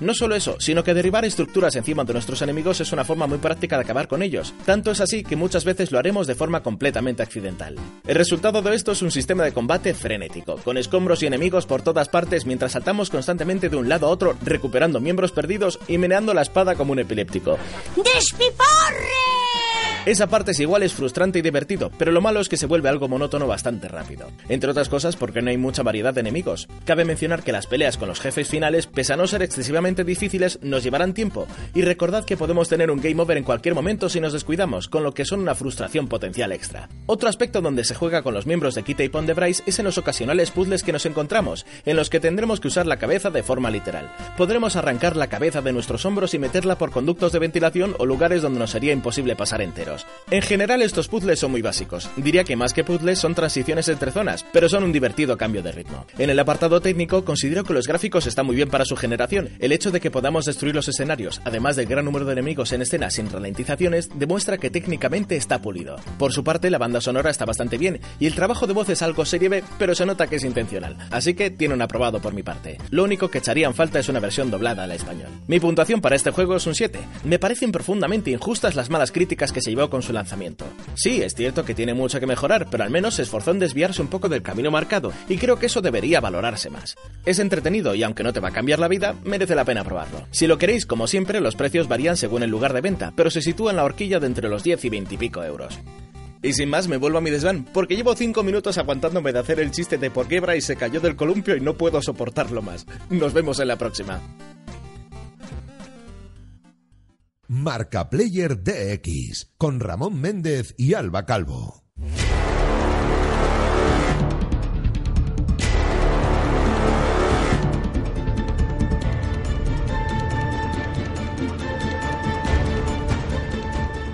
No 0.00 0.14
solo 0.14 0.34
eso, 0.34 0.56
sino 0.60 0.84
que 0.84 0.94
derribar 0.94 1.24
estructuras 1.24 1.76
encima 1.76 2.04
de 2.04 2.12
nuestros 2.12 2.42
enemigos 2.42 2.80
es 2.80 2.92
una 2.92 3.04
forma 3.04 3.26
muy 3.26 3.38
práctica 3.38 3.76
de 3.76 3.82
acabar 3.82 4.08
con 4.08 4.22
ellos. 4.22 4.54
Tanto 4.64 4.90
es 4.90 5.00
así 5.00 5.22
que 5.22 5.36
muchas 5.36 5.64
veces 5.64 5.90
lo 5.92 5.98
haremos 5.98 6.26
de 6.26 6.34
forma 6.34 6.62
completamente 6.62 7.22
accidental. 7.22 7.76
El 8.06 8.14
resultado 8.14 8.62
de 8.62 8.74
esto 8.74 8.92
es 8.92 9.02
un 9.02 9.10
sistema 9.10 9.44
de 9.44 9.52
combate 9.52 9.94
frenético, 9.94 10.56
con 10.56 10.76
escombros 10.76 11.22
y 11.22 11.26
enemigos 11.26 11.66
por 11.66 11.82
todas 11.82 12.08
partes 12.08 12.46
mientras 12.46 12.72
saltamos 12.72 13.10
constantemente 13.10 13.68
de 13.68 13.76
un 13.76 13.88
lado 13.88 14.06
a 14.06 14.10
otro, 14.10 14.36
recuperando 14.42 15.00
miembros 15.00 15.32
perdidos 15.32 15.78
y 15.88 15.98
meneando 15.98 16.34
la 16.34 16.42
espada 16.42 16.74
como 16.74 16.92
un 16.92 16.98
epiléptico. 17.00 17.58
Esa 20.06 20.26
parte 20.28 20.52
es 20.52 20.60
igual, 20.60 20.82
es 20.82 20.94
frustrante 20.94 21.38
y 21.38 21.42
divertido, 21.42 21.90
pero 21.98 22.12
lo 22.12 22.20
malo 22.20 22.40
es 22.40 22.48
que 22.48 22.56
se 22.56 22.66
vuelve 22.66 22.88
algo 22.88 23.08
monótono 23.08 23.46
bastante 23.46 23.88
rápido. 23.88 24.28
Entre 24.48 24.70
otras 24.70 24.88
cosas 24.88 25.16
porque 25.16 25.42
no 25.42 25.50
hay 25.50 25.58
mucha 25.58 25.82
variedad 25.82 26.14
de 26.14 26.20
enemigos. 26.20 26.68
Cabe 26.84 27.04
mencionar 27.04 27.42
que 27.42 27.52
las 27.52 27.66
peleas 27.66 27.98
con 27.98 28.08
los 28.08 28.20
jefes 28.20 28.48
finales, 28.48 28.86
pese 28.86 29.12
a 29.12 29.16
no 29.16 29.26
ser 29.26 29.42
excesivamente 29.42 30.04
difíciles, 30.04 30.58
nos 30.62 30.82
llevarán 30.82 31.14
tiempo, 31.14 31.46
y 31.74 31.82
recordad 31.82 32.24
que 32.24 32.36
podemos 32.36 32.68
tener 32.68 32.90
un 32.90 33.00
game 33.00 33.20
over 33.20 33.36
en 33.36 33.44
cualquier 33.44 33.74
momento 33.74 34.08
si 34.08 34.20
nos 34.20 34.32
descuidamos, 34.32 34.88
con 34.88 35.02
lo 35.02 35.12
que 35.12 35.24
son 35.24 35.40
una 35.40 35.54
frustración 35.54 36.08
potencial 36.08 36.52
extra. 36.52 36.88
Otro 37.06 37.28
aspecto 37.28 37.60
donde 37.60 37.84
se 37.84 37.94
juega 37.94 38.22
con 38.22 38.34
los 38.34 38.46
miembros 38.46 38.74
de 38.74 38.84
Kita 38.84 39.04
y 39.04 39.08
Pond 39.08 39.26
de 39.26 39.34
Bryce 39.34 39.62
es 39.66 39.78
en 39.78 39.84
los 39.84 39.98
ocasionales 39.98 40.50
puzzles 40.50 40.82
que 40.82 40.92
nos 40.92 41.06
encontramos, 41.06 41.66
en 41.84 41.96
los 41.96 42.08
que 42.08 42.20
tendremos 42.20 42.60
que 42.60 42.68
usar 42.68 42.86
la 42.86 42.98
cabeza 42.98 43.30
de 43.30 43.42
forma 43.42 43.70
literal. 43.70 44.10
Podremos 44.36 44.76
arrancar 44.76 45.16
la 45.16 45.26
cabeza 45.26 45.60
de 45.60 45.72
nuestros 45.72 46.04
hombros 46.06 46.34
y 46.34 46.38
meterla 46.38 46.78
por 46.78 46.90
conductos 46.90 47.32
de 47.32 47.38
ventilación 47.40 47.94
o 47.98 48.06
lugares 48.06 48.42
donde 48.42 48.60
nos 48.60 48.70
sería 48.70 48.92
imposible 48.92 49.36
pasar 49.36 49.60
En 50.30 50.42
general 50.42 50.82
estos 50.82 51.08
puzzles 51.08 51.38
son 51.38 51.50
muy 51.50 51.62
básicos. 51.62 52.10
Diría 52.16 52.44
que 52.44 52.56
más 52.56 52.72
que 52.72 52.84
puzzles 52.84 53.18
son 53.18 53.34
transiciones 53.34 53.88
entre 53.88 54.10
zonas, 54.10 54.44
pero 54.52 54.68
son 54.68 54.84
un 54.84 54.92
divertido 54.92 55.36
cambio 55.36 55.62
de 55.62 55.72
ritmo. 55.72 56.06
En 56.18 56.30
el 56.30 56.38
apartado 56.38 56.80
técnico 56.80 57.24
considero 57.24 57.64
que 57.64 57.74
los 57.74 57.86
gráficos 57.86 58.26
están 58.26 58.46
muy 58.46 58.56
bien 58.56 58.68
para 58.68 58.84
su 58.84 58.96
generación. 58.96 59.50
El 59.58 59.72
hecho 59.72 59.90
de 59.90 60.00
que 60.00 60.10
podamos 60.10 60.44
destruir 60.44 60.74
los 60.74 60.88
escenarios, 60.88 61.40
además 61.44 61.76
del 61.76 61.86
gran 61.86 62.04
número 62.04 62.24
de 62.24 62.32
enemigos 62.32 62.72
en 62.72 62.82
escena 62.82 63.10
sin 63.10 63.30
ralentizaciones, 63.30 64.10
demuestra 64.14 64.58
que 64.58 64.70
técnicamente 64.70 65.36
está 65.36 65.60
pulido. 65.60 65.96
Por 66.18 66.32
su 66.32 66.44
parte, 66.44 66.70
la 66.70 66.78
banda 66.78 67.00
sonora 67.00 67.30
está 67.30 67.44
bastante 67.44 67.78
bien 67.78 68.00
y 68.20 68.26
el 68.26 68.34
trabajo 68.34 68.66
de 68.66 68.72
voz 68.72 68.88
es 68.88 69.02
algo 69.02 69.24
serie 69.24 69.48
B, 69.48 69.64
pero 69.78 69.94
se 69.94 70.06
nota 70.06 70.26
que 70.26 70.36
es 70.36 70.44
intencional. 70.44 70.96
Así 71.10 71.34
que 71.34 71.50
tiene 71.50 71.74
un 71.74 71.82
aprobado 71.82 72.20
por 72.20 72.34
mi 72.34 72.42
parte. 72.42 72.78
Lo 72.90 73.04
único 73.04 73.28
que 73.28 73.38
echaría 73.38 73.66
en 73.66 73.74
falta 73.74 73.98
es 73.98 74.08
una 74.08 74.20
versión 74.20 74.50
doblada 74.50 74.84
al 74.84 74.92
español. 74.92 75.28
Mi 75.46 75.60
puntuación 75.60 76.00
para 76.00 76.16
este 76.16 76.30
juego 76.30 76.56
es 76.56 76.66
un 76.66 76.74
7. 76.74 76.98
Me 77.24 77.38
parecen 77.38 77.72
profundamente 77.72 78.30
injustas 78.30 78.74
las 78.74 78.90
malas 78.90 79.12
críticas 79.12 79.52
que 79.52 79.62
se 79.62 79.70
con 79.86 80.02
su 80.02 80.12
lanzamiento. 80.12 80.64
Sí, 80.94 81.22
es 81.22 81.34
cierto 81.34 81.64
que 81.64 81.74
tiene 81.74 81.94
mucho 81.94 82.18
que 82.18 82.26
mejorar, 82.26 82.66
pero 82.70 82.82
al 82.82 82.90
menos 82.90 83.14
se 83.14 83.22
esforzó 83.22 83.52
en 83.52 83.60
desviarse 83.60 84.02
un 84.02 84.08
poco 84.08 84.28
del 84.28 84.42
camino 84.42 84.70
marcado, 84.70 85.12
y 85.28 85.38
creo 85.38 85.58
que 85.58 85.66
eso 85.66 85.80
debería 85.80 86.20
valorarse 86.20 86.70
más. 86.70 86.96
Es 87.24 87.38
entretenido 87.38 87.94
y 87.94 88.02
aunque 88.02 88.24
no 88.24 88.32
te 88.32 88.40
va 88.40 88.48
a 88.48 88.52
cambiar 88.52 88.80
la 88.80 88.88
vida, 88.88 89.14
merece 89.24 89.54
la 89.54 89.64
pena 89.64 89.84
probarlo. 89.84 90.26
Si 90.32 90.46
lo 90.46 90.58
queréis, 90.58 90.86
como 90.86 91.06
siempre, 91.06 91.40
los 91.40 91.54
precios 91.54 91.86
varían 91.86 92.16
según 92.16 92.42
el 92.42 92.50
lugar 92.50 92.72
de 92.72 92.80
venta, 92.80 93.12
pero 93.14 93.30
se 93.30 93.42
sitúa 93.42 93.70
en 93.70 93.76
la 93.76 93.84
horquilla 93.84 94.18
de 94.18 94.26
entre 94.26 94.48
los 94.48 94.64
10 94.64 94.84
y 94.84 94.88
20 94.88 95.14
y 95.14 95.18
pico 95.18 95.44
euros. 95.44 95.78
Y 96.42 96.52
sin 96.52 96.68
más, 96.68 96.86
me 96.88 96.98
vuelvo 96.98 97.18
a 97.18 97.20
mi 97.20 97.30
desván, 97.30 97.64
porque 97.72 97.96
llevo 97.96 98.14
5 98.14 98.42
minutos 98.42 98.78
aguantándome 98.78 99.32
de 99.32 99.40
hacer 99.40 99.60
el 99.60 99.70
chiste 99.70 99.98
de 99.98 100.10
por 100.10 100.28
qué 100.28 100.40
Bryce 100.40 100.68
se 100.68 100.76
cayó 100.76 101.00
del 101.00 101.16
columpio 101.16 101.56
y 101.56 101.60
no 101.60 101.74
puedo 101.74 102.00
soportarlo 102.00 102.62
más. 102.62 102.86
Nos 103.10 103.32
vemos 103.32 103.58
en 103.58 103.68
la 103.68 103.76
próxima. 103.76 104.20
Marca 107.50 108.10
Player 108.10 108.62
DX 108.62 109.54
con 109.56 109.80
Ramón 109.80 110.20
Méndez 110.20 110.74
y 110.76 110.92
Alba 110.92 111.24
Calvo. 111.24 111.82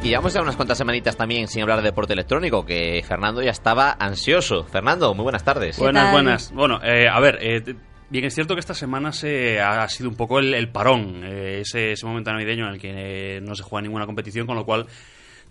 Y 0.05 0.11
llevamos 0.11 0.33
ya 0.33 0.41
unas 0.41 0.55
cuantas 0.55 0.79
semanitas 0.79 1.17
también 1.17 1.49
sin 1.49 1.63
hablar 1.63 1.79
de 1.79 1.87
deporte 1.87 2.13
electrónico, 2.13 2.65
que 2.65 3.03
Fernando 3.09 3.43
ya 3.43 3.51
estaba 3.51 3.97
ansioso. 3.99 4.63
Fernando, 4.63 5.13
muy 5.13 5.25
buenas 5.25 5.43
tardes. 5.43 5.77
Buenas, 5.79 6.13
buenas. 6.13 6.53
Bueno, 6.53 6.79
eh, 6.85 7.09
a 7.09 7.19
ver, 7.19 7.39
eh, 7.41 7.75
bien 8.15 8.27
es 8.27 8.35
cierto 8.37 8.55
que 8.55 8.61
esta 8.61 8.75
semana 8.75 9.11
se 9.13 9.61
ha 9.61 9.89
sido 9.89 10.09
un 10.09 10.15
poco 10.15 10.39
el, 10.39 10.55
el 10.55 10.69
parón, 10.69 11.23
eh, 11.25 11.63
ese, 11.63 11.91
ese 11.93 12.07
momento 12.07 12.31
navideño 12.31 12.69
en 12.69 12.75
el 12.75 12.81
que 12.81 12.93
eh, 13.39 13.41
no 13.41 13.57
se 13.57 13.65
juega 13.65 13.83
ninguna 13.83 14.07
competición, 14.07 14.47
con 14.47 14.55
lo 14.55 14.65
cual 14.65 14.87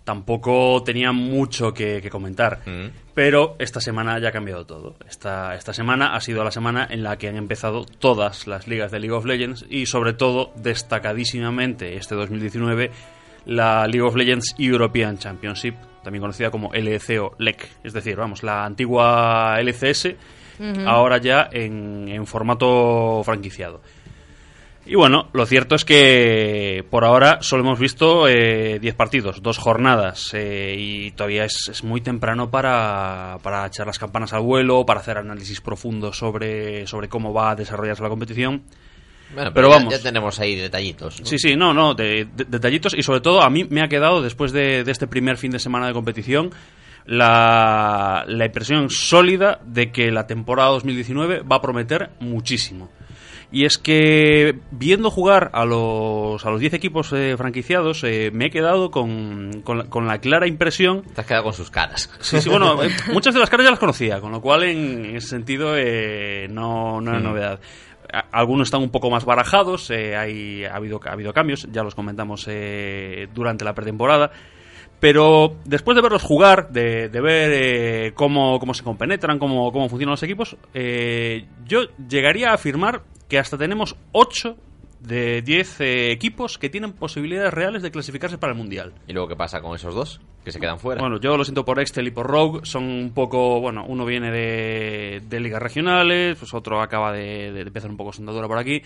tampoco 0.02 0.82
tenía 0.82 1.12
mucho 1.12 1.74
que, 1.74 2.00
que 2.00 2.08
comentar. 2.08 2.62
Pero 3.12 3.56
esta 3.58 3.82
semana 3.82 4.18
ya 4.18 4.30
ha 4.30 4.32
cambiado 4.32 4.64
todo. 4.64 4.96
Esta, 5.06 5.54
esta 5.54 5.74
semana 5.74 6.14
ha 6.14 6.20
sido 6.22 6.42
la 6.42 6.50
semana 6.50 6.88
en 6.90 7.02
la 7.02 7.18
que 7.18 7.28
han 7.28 7.36
empezado 7.36 7.84
todas 7.84 8.46
las 8.46 8.66
ligas 8.66 8.90
de 8.90 8.98
League 8.98 9.14
of 9.14 9.26
Legends 9.26 9.66
y 9.68 9.84
sobre 9.84 10.14
todo 10.14 10.50
destacadísimamente 10.56 11.96
este 11.96 12.14
2019 12.14 12.90
la 13.44 13.86
League 13.86 14.00
of 14.00 14.16
Legends 14.16 14.54
European 14.56 15.18
Championship, 15.18 15.74
también 16.02 16.22
conocida 16.22 16.50
como 16.50 16.72
LEC 16.72 17.20
o 17.20 17.34
LEC, 17.38 17.68
es 17.84 17.92
decir, 17.92 18.16
vamos, 18.16 18.42
la 18.42 18.64
antigua 18.64 19.60
LCS, 19.60 20.14
Ahora 20.86 21.18
ya 21.18 21.48
en, 21.52 22.08
en 22.08 22.26
formato 22.26 23.22
franquiciado. 23.24 23.80
Y 24.86 24.96
bueno, 24.96 25.30
lo 25.32 25.46
cierto 25.46 25.74
es 25.76 25.84
que 25.86 26.84
por 26.90 27.06
ahora 27.06 27.38
solo 27.40 27.62
hemos 27.62 27.78
visto 27.78 28.28
eh, 28.28 28.78
10 28.80 28.94
partidos, 28.94 29.42
dos 29.42 29.56
jornadas, 29.56 30.30
eh, 30.34 30.76
y 30.78 31.10
todavía 31.12 31.46
es, 31.46 31.70
es 31.70 31.82
muy 31.84 32.02
temprano 32.02 32.50
para, 32.50 33.38
para 33.42 33.66
echar 33.66 33.86
las 33.86 33.98
campanas 33.98 34.34
al 34.34 34.42
vuelo, 34.42 34.84
para 34.84 35.00
hacer 35.00 35.16
análisis 35.16 35.62
profundos 35.62 36.18
sobre, 36.18 36.86
sobre 36.86 37.08
cómo 37.08 37.32
va 37.32 37.52
a 37.52 37.56
desarrollarse 37.56 38.02
la 38.02 38.10
competición. 38.10 38.62
Bueno, 39.34 39.52
pero 39.54 39.70
ya- 39.70 39.76
vamos. 39.76 39.94
ya 39.94 40.02
tenemos 40.02 40.38
ahí 40.38 40.54
detallitos. 40.54 41.18
¿no? 41.18 41.24
Sí, 41.26 41.38
sí, 41.38 41.56
no, 41.56 41.72
no, 41.72 41.94
de- 41.94 42.26
de- 42.36 42.44
detallitos 42.44 42.92
y 42.94 43.02
sobre 43.02 43.22
todo 43.22 43.40
a 43.40 43.48
mí 43.48 43.64
me 43.64 43.80
ha 43.82 43.88
quedado 43.88 44.20
después 44.20 44.52
de, 44.52 44.84
de 44.84 44.92
este 44.92 45.06
primer 45.06 45.38
fin 45.38 45.50
de 45.50 45.58
semana 45.60 45.86
de 45.86 45.94
competición 45.94 46.50
la, 47.06 48.24
la 48.26 48.46
impresión 48.46 48.90
sólida 48.90 49.60
de 49.64 49.92
que 49.92 50.10
la 50.10 50.26
temporada 50.26 50.70
2019 50.70 51.40
va 51.42 51.56
a 51.56 51.60
prometer 51.62 52.10
muchísimo. 52.20 52.90
Y 53.52 53.66
es 53.66 53.78
que 53.78 54.58
viendo 54.72 55.10
jugar 55.12 55.50
a 55.52 55.64
los, 55.64 56.44
a 56.44 56.50
los 56.50 56.58
10 56.58 56.74
equipos 56.74 57.12
eh, 57.12 57.36
franquiciados, 57.38 58.02
eh, 58.02 58.30
me 58.32 58.46
he 58.46 58.50
quedado 58.50 58.90
con, 58.90 59.60
con, 59.62 59.78
la, 59.78 59.84
con 59.84 60.08
la 60.08 60.18
clara 60.18 60.48
impresión... 60.48 61.02
Te 61.14 61.20
has 61.20 61.26
quedado 61.26 61.44
con 61.44 61.52
sus 61.52 61.70
caras. 61.70 62.10
Sí, 62.20 62.40
sí, 62.40 62.48
bueno, 62.48 62.82
eh, 62.82 62.88
muchas 63.12 63.32
de 63.32 63.38
las 63.38 63.48
caras 63.50 63.64
ya 63.64 63.70
las 63.70 63.78
conocía, 63.78 64.20
con 64.20 64.32
lo 64.32 64.40
cual 64.40 64.64
en 64.64 65.14
ese 65.16 65.28
sentido 65.28 65.74
eh, 65.76 66.48
no, 66.50 67.00
no 67.00 67.10
era 67.12 67.20
Mm. 67.20 67.24
novedad. 67.24 67.60
A- 68.12 68.24
Algunos 68.32 68.66
están 68.68 68.82
un 68.82 68.90
poco 68.90 69.08
más 69.08 69.24
barajados, 69.24 69.88
eh, 69.90 70.16
hay, 70.16 70.64
ha, 70.64 70.74
habido, 70.74 71.00
ha 71.04 71.12
habido 71.12 71.32
cambios, 71.32 71.68
ya 71.70 71.84
los 71.84 71.94
comentamos 71.94 72.46
eh, 72.48 73.28
durante 73.32 73.64
la 73.64 73.72
pretemporada. 73.74 74.32
Pero 75.04 75.58
después 75.66 75.96
de 75.96 76.00
verlos 76.00 76.22
jugar, 76.22 76.70
de, 76.70 77.10
de 77.10 77.20
ver 77.20 77.50
eh, 77.52 78.12
cómo, 78.14 78.58
cómo 78.58 78.72
se 78.72 78.82
compenetran, 78.82 79.38
cómo, 79.38 79.70
cómo 79.70 79.90
funcionan 79.90 80.12
los 80.12 80.22
equipos, 80.22 80.56
eh, 80.72 81.44
yo 81.66 81.82
llegaría 82.08 82.52
a 82.52 82.54
afirmar 82.54 83.02
que 83.28 83.38
hasta 83.38 83.58
tenemos 83.58 83.96
8 84.12 84.56
de 85.00 85.42
10 85.42 85.80
eh, 85.82 86.10
equipos 86.10 86.56
que 86.56 86.70
tienen 86.70 86.94
posibilidades 86.94 87.52
reales 87.52 87.82
de 87.82 87.90
clasificarse 87.90 88.38
para 88.38 88.54
el 88.54 88.58
Mundial. 88.58 88.94
¿Y 89.06 89.12
luego 89.12 89.28
qué 89.28 89.36
pasa 89.36 89.60
con 89.60 89.74
esos 89.74 89.94
dos? 89.94 90.22
Que 90.42 90.52
se 90.52 90.58
quedan 90.58 90.78
fuera. 90.78 91.02
Bueno, 91.02 91.20
yo 91.20 91.36
lo 91.36 91.44
siento 91.44 91.66
por 91.66 91.80
Excel 91.80 92.06
y 92.06 92.10
por 92.10 92.26
Rogue. 92.26 92.60
Son 92.62 92.84
un 92.84 93.12
poco, 93.12 93.60
bueno, 93.60 93.84
uno 93.86 94.06
viene 94.06 94.30
de, 94.30 95.20
de 95.28 95.40
ligas 95.40 95.62
regionales, 95.62 96.38
pues 96.38 96.54
otro 96.54 96.80
acaba 96.80 97.12
de, 97.12 97.52
de 97.52 97.60
empezar 97.60 97.90
un 97.90 97.98
poco 97.98 98.14
sondadura 98.14 98.48
por 98.48 98.56
aquí. 98.56 98.80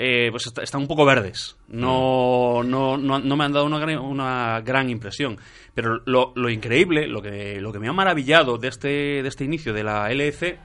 Eh, 0.00 0.28
pues 0.30 0.46
está- 0.46 0.62
están 0.62 0.82
un 0.82 0.86
poco 0.86 1.04
verdes. 1.04 1.56
No, 1.66 2.62
no, 2.64 2.96
no, 2.96 3.18
no 3.18 3.36
me 3.36 3.44
han 3.44 3.52
dado 3.52 3.66
una 3.66 3.80
gran, 3.80 3.98
una 3.98 4.62
gran 4.64 4.90
impresión. 4.90 5.38
Pero 5.74 6.02
lo, 6.06 6.32
lo 6.36 6.48
increíble, 6.50 7.08
lo 7.08 7.20
que, 7.20 7.60
lo 7.60 7.72
que 7.72 7.80
me 7.80 7.88
ha 7.88 7.92
maravillado 7.92 8.58
de 8.58 8.68
este, 8.68 8.88
de 9.22 9.28
este 9.28 9.44
inicio 9.44 9.72
de 9.72 9.82
la 9.82 10.08
LEC 10.14 10.56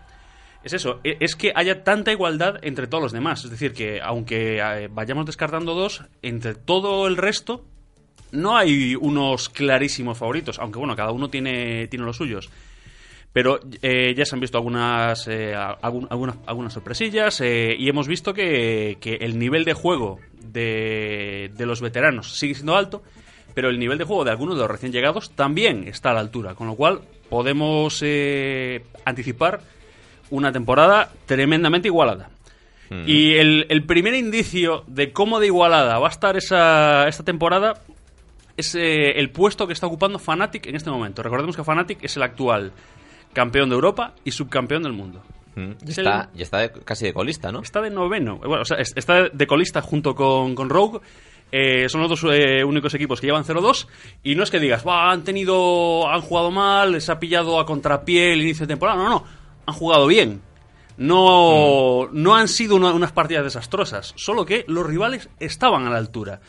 es 0.63 0.73
eso, 0.73 0.99
e- 1.03 1.17
es 1.19 1.35
que 1.35 1.51
haya 1.55 1.83
tanta 1.83 2.11
igualdad 2.11 2.59
entre 2.61 2.85
todos 2.85 3.01
los 3.01 3.11
demás. 3.11 3.43
Es 3.43 3.49
decir, 3.49 3.73
que 3.73 3.99
aunque 4.01 4.59
eh, 4.59 4.87
vayamos 4.91 5.25
descartando 5.25 5.73
dos, 5.73 6.03
entre 6.21 6.53
todo 6.53 7.07
el 7.07 7.17
resto 7.17 7.65
no 8.31 8.55
hay 8.55 8.95
unos 8.95 9.49
clarísimos 9.49 10.17
favoritos, 10.17 10.59
aunque 10.59 10.77
bueno, 10.79 10.95
cada 10.95 11.11
uno 11.11 11.29
tiene, 11.29 11.87
tiene 11.87 12.05
los 12.05 12.17
suyos. 12.17 12.49
Pero 13.33 13.59
eh, 13.81 14.13
ya 14.15 14.25
se 14.25 14.35
han 14.35 14.39
visto 14.39 14.57
algunas, 14.59 15.27
eh, 15.27 15.55
algún- 15.55 16.07
algunas, 16.11 16.35
algunas 16.45 16.71
sorpresillas 16.73 17.41
eh, 17.41 17.75
y 17.77 17.89
hemos 17.89 18.07
visto 18.07 18.33
que, 18.33 18.97
que 19.01 19.15
el 19.15 19.39
nivel 19.39 19.65
de 19.65 19.73
juego 19.73 20.19
de, 20.43 21.51
de 21.57 21.65
los 21.65 21.81
veteranos 21.81 22.37
sigue 22.37 22.53
siendo 22.53 22.75
alto, 22.77 23.01
pero 23.55 23.69
el 23.69 23.79
nivel 23.79 23.97
de 23.97 24.03
juego 24.03 24.23
de 24.23 24.31
algunos 24.31 24.55
de 24.55 24.61
los 24.61 24.69
recién 24.71 24.91
llegados 24.91 25.31
también 25.31 25.87
está 25.87 26.11
a 26.11 26.13
la 26.13 26.19
altura, 26.19 26.53
con 26.53 26.67
lo 26.67 26.75
cual 26.75 27.01
podemos 27.29 27.99
eh, 28.03 28.83
anticipar 29.03 29.61
una 30.29 30.51
temporada 30.51 31.11
tremendamente 31.25 31.87
igualada. 31.87 32.29
Y 33.07 33.33
el, 33.37 33.65
el 33.69 33.83
primer 33.85 34.13
indicio 34.13 34.83
de 34.85 35.11
cómo 35.11 35.39
de 35.39 35.47
igualada 35.47 35.97
va 35.97 36.07
a 36.07 36.11
estar 36.11 36.37
esa, 36.37 37.07
esta 37.07 37.23
temporada 37.23 37.81
es 38.55 38.75
el 38.75 39.31
puesto 39.31 39.65
que 39.65 39.73
está 39.73 39.87
ocupando 39.87 40.19
Fnatic 40.19 40.67
en 40.67 40.75
este 40.75 40.91
momento. 40.91 41.23
Recordemos 41.23 41.55
que 41.55 41.63
Fnatic 41.63 42.03
es 42.03 42.15
el 42.17 42.21
actual 42.23 42.71
campeón 43.33 43.69
de 43.69 43.75
Europa 43.75 44.13
y 44.23 44.31
subcampeón 44.31 44.83
del 44.83 44.93
mundo. 44.93 45.21
Mm. 45.55 45.71
Y 45.85 45.89
Es 45.91 45.97
está, 45.97 46.29
y 46.35 46.41
está 46.41 46.57
de- 46.59 46.71
casi 46.71 47.05
de 47.05 47.13
colista, 47.13 47.51
¿no? 47.51 47.61
Está 47.61 47.81
de 47.81 47.89
noveno. 47.89 48.37
Bueno, 48.37 48.61
o 48.61 48.65
sea, 48.65 48.77
es- 48.77 48.93
está 48.95 49.29
de 49.29 49.47
colista 49.47 49.81
junto 49.81 50.15
con, 50.15 50.55
con 50.55 50.69
Rogue. 50.69 50.99
Eh, 51.51 51.87
son 51.87 52.01
los 52.01 52.09
dos 52.09 52.25
eh, 52.33 52.63
únicos 52.63 52.93
equipos 52.95 53.21
que 53.21 53.27
llevan 53.27 53.43
0-2. 53.45 53.87
Y 54.23 54.33
no 54.33 54.41
es 54.43 54.49
que 54.49 54.59
digas, 54.59 54.83
"Buah, 54.83 55.11
han 55.11 55.23
tenido. 55.23 56.09
han 56.09 56.21
jugado 56.21 56.49
mal, 56.49 56.93
les 56.93 57.07
ha 57.09 57.19
pillado 57.19 57.59
a 57.59 57.65
contrapié 57.67 58.33
el 58.33 58.41
inicio 58.41 58.65
de 58.65 58.73
temporada. 58.73 58.97
No, 59.03 59.09
no. 59.09 59.23
Han 59.67 59.75
jugado 59.75 60.07
bien. 60.07 60.41
No, 60.97 62.09
no 62.11 62.35
han 62.35 62.47
sido 62.47 62.75
una- 62.75 62.93
unas 62.93 63.11
partidas 63.11 63.43
desastrosas. 63.43 64.13
Solo 64.15 64.45
que 64.45 64.63
los 64.67 64.85
rivales 64.85 65.29
estaban 65.39 65.85
a 65.85 65.89
la 65.91 65.97
altura. 65.97 66.39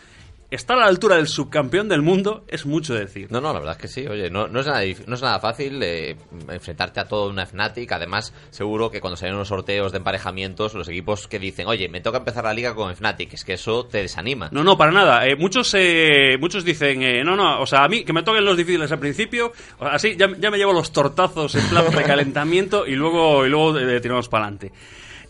Estar 0.51 0.77
a 0.77 0.81
la 0.83 0.87
altura 0.87 1.17
del 1.17 1.27
subcampeón 1.27 1.89
del 1.89 2.01
mundo 2.03 2.45
es 2.47 2.65
mucho 2.65 2.95
decir. 2.95 3.27
No, 3.33 3.41
no, 3.41 3.53
la 3.53 3.59
verdad 3.59 3.73
es 3.77 3.83
que 3.83 3.89
sí. 3.89 4.07
Oye, 4.07 4.31
no, 4.31 4.47
no, 4.47 4.61
es, 4.61 4.67
nada, 4.67 4.83
no 5.07 5.15
es 5.17 5.23
nada 5.23 5.41
fácil 5.41 5.83
eh, 5.83 6.17
enfrentarte 6.49 7.01
a 7.01 7.09
toda 7.09 7.29
una 7.29 7.45
Fnatic. 7.45 7.91
Además, 7.91 8.33
seguro 8.51 8.89
que 8.91 9.01
cuando 9.01 9.17
salen 9.17 9.35
unos 9.35 9.49
sorteos 9.49 9.91
de 9.91 9.99
emparejamientos, 9.99 10.75
los 10.75 10.89
equipos 10.89 11.27
que 11.27 11.41
dicen, 11.41 11.67
oye, 11.67 11.89
me 11.89 12.01
toca 12.01 12.19
empezar 12.19 12.45
la 12.45 12.55
liga 12.55 12.75
con 12.75 12.95
Fnatic, 12.95 13.33
es 13.35 13.45
que 13.45 13.55
eso 13.55 13.87
te 13.87 13.99
desanima. 13.99 14.49
No, 14.53 14.63
no, 14.63 14.77
para 14.79 14.93
nada. 14.93 15.27
Eh, 15.27 15.35
muchos 15.35 15.75
eh, 15.77 16.37
muchos 16.39 16.65
dicen, 16.65 17.03
eh, 17.03 17.25
no, 17.25 17.35
no, 17.35 17.61
o 17.61 17.67
sea, 17.67 17.83
a 17.83 17.89
mí 17.89 18.05
que 18.05 18.13
me 18.13 18.23
toquen 18.23 18.45
los 18.45 18.57
difíciles 18.57 18.93
al 18.93 19.01
principio, 19.01 19.51
o- 19.81 19.87
así 19.87 20.15
ya, 20.17 20.29
ya 20.39 20.51
me 20.53 20.59
llevo 20.59 20.73
los 20.73 20.93
tortazos 20.93 21.55
en 21.57 21.67
plan 21.69 21.85
recalentamiento 21.93 22.87
y 22.87 22.95
luego, 22.95 23.45
y 23.45 23.49
luego 23.49 23.75
tiramos 24.01 24.29
para 24.29 24.45
adelante. 24.45 24.71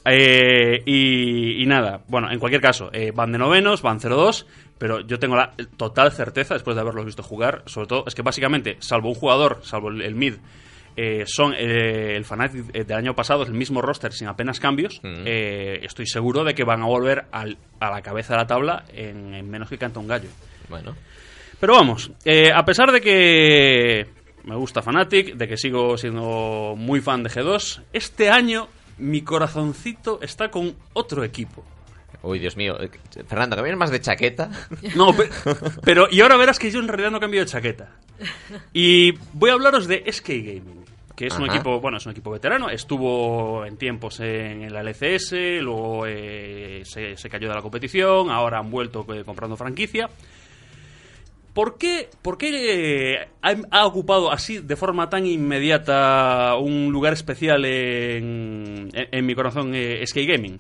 Eh, 0.07 0.83
y, 0.85 1.63
y 1.63 1.67
nada, 1.67 2.03
bueno, 2.09 2.31
en 2.31 2.39
cualquier 2.39 2.61
caso, 2.61 2.91
eh, 2.93 3.11
van 3.15 3.33
de 3.33 3.39
novenos, 3.39 3.81
van 3.81 3.99
0-2, 4.01 4.45
pero 4.79 5.01
yo 5.01 5.19
tengo 5.19 5.37
la 5.37 5.53
total 5.77 6.13
certeza, 6.13 6.55
después 6.55 6.75
de 6.77 6.83
haberlos 6.83 7.05
visto 7.07 7.23
jugar, 7.23 7.63
sobre 7.67 7.87
todo, 7.87 8.05
es 8.07 8.15
que 8.15 8.23
básicamente, 8.23 8.77
salvo 8.81 9.09
un 9.09 9.15
jugador, 9.15 9.61
salvo 9.63 9.89
el, 9.89 10.03
el 10.03 10.15
mid, 10.15 10.35
eh, 10.97 11.25
son 11.27 11.55
eh, 11.55 12.15
el 12.17 12.25
Fnatic 12.25 12.67
eh, 12.75 12.85
del 12.85 12.97
año 12.97 13.15
pasado, 13.15 13.43
es 13.43 13.49
el 13.49 13.55
mismo 13.55 13.83
roster 13.83 14.13
sin 14.13 14.29
apenas 14.29 14.61
cambios. 14.61 15.01
eh, 15.05 15.81
estoy 15.83 16.07
seguro 16.07 16.45
de 16.45 16.55
que 16.55 16.65
van 16.65 16.83
a 16.83 16.87
volver 16.87 17.25
al- 17.33 17.59
a 17.81 17.91
la 17.91 18.01
cabeza 18.03 18.35
de 18.35 18.39
la 18.41 18.47
tabla 18.47 18.85
en, 18.93 19.35
en 19.35 19.51
menos 19.51 19.69
que 19.69 19.79
canta 19.79 19.99
un 20.01 20.07
gallo. 20.07 20.29
Bueno. 20.69 20.95
Pero 21.61 21.75
vamos, 21.75 22.11
a 22.55 22.65
pesar 22.65 22.93
de 22.93 23.01
que 23.01 24.07
me 24.45 24.55
gusta 24.57 24.83
Fnatic, 24.83 25.35
de 25.35 25.49
que 25.49 25.57
sigo 25.57 25.97
siendo 25.97 26.75
muy 26.77 27.01
fan 27.01 27.23
de 27.23 27.31
G2, 27.31 27.83
este 27.93 28.29
año 28.31 28.69
mi 28.99 29.23
corazoncito 29.23 30.21
está 30.23 30.51
con 30.51 30.75
otro 30.93 31.25
equipo. 31.25 31.65
Uy, 32.25 32.39
Dios 32.39 32.57
mío. 32.57 32.77
Eh, 32.81 32.91
Fernando, 33.29 33.57
vienes 33.63 33.79
más 33.79 33.91
de 33.91 34.01
chaqueta. 34.01 34.51
No, 34.97 35.15
pe- 35.15 35.29
pero 35.85 36.07
y 36.11 36.21
ahora 36.21 36.37
verás 36.37 36.59
que 36.59 36.71
yo 36.71 36.81
en 36.81 36.89
realidad 36.89 37.11
no 37.11 37.21
cambio 37.21 37.41
de 37.41 37.47
chaqueta. 37.47 37.91
Y 38.73 39.13
voy 39.33 39.51
a 39.51 39.55
hablaros 39.55 39.87
de 39.87 40.05
SK 40.11 40.29
Gaming, 40.29 40.85
que 41.17 41.27
es 41.27 41.35
un 41.39 41.45
equipo, 41.51 41.81
bueno, 41.81 41.99
es 41.99 42.07
un 42.07 42.13
equipo 42.13 42.31
veterano, 42.31 42.71
estuvo 42.71 43.65
en 43.67 43.77
tiempos 43.77 44.21
en 44.21 44.63
el 44.63 44.75
LCS, 44.77 45.33
luego 45.63 46.07
eh, 46.07 46.83
se, 46.85 47.17
se 47.17 47.29
cayó 47.29 47.49
de 47.49 47.55
la 47.55 47.63
competición, 47.63 48.31
ahora 48.31 48.59
han 48.59 48.71
vuelto 48.71 49.05
eh, 49.15 49.25
comprando 49.25 49.57
franquicia. 49.57 50.09
¿Por 51.53 51.79
qué, 51.79 52.09
por 52.21 52.37
qué 52.37 53.13
eh, 53.15 53.29
ha, 53.43 53.55
ha 53.71 53.87
ocupado 53.87 54.33
así 54.33 54.59
de 54.59 54.75
forma 54.75 55.09
tan 55.09 55.25
inmediata 55.25 56.57
un 56.57 56.91
lugar 56.91 57.13
especial 57.13 57.65
en, 57.65 58.89
en- 58.93 59.09
en 59.13 59.27
mi 59.27 59.35
corazón 59.37 59.73
SK 60.05 60.17
Gaming? 60.27 60.59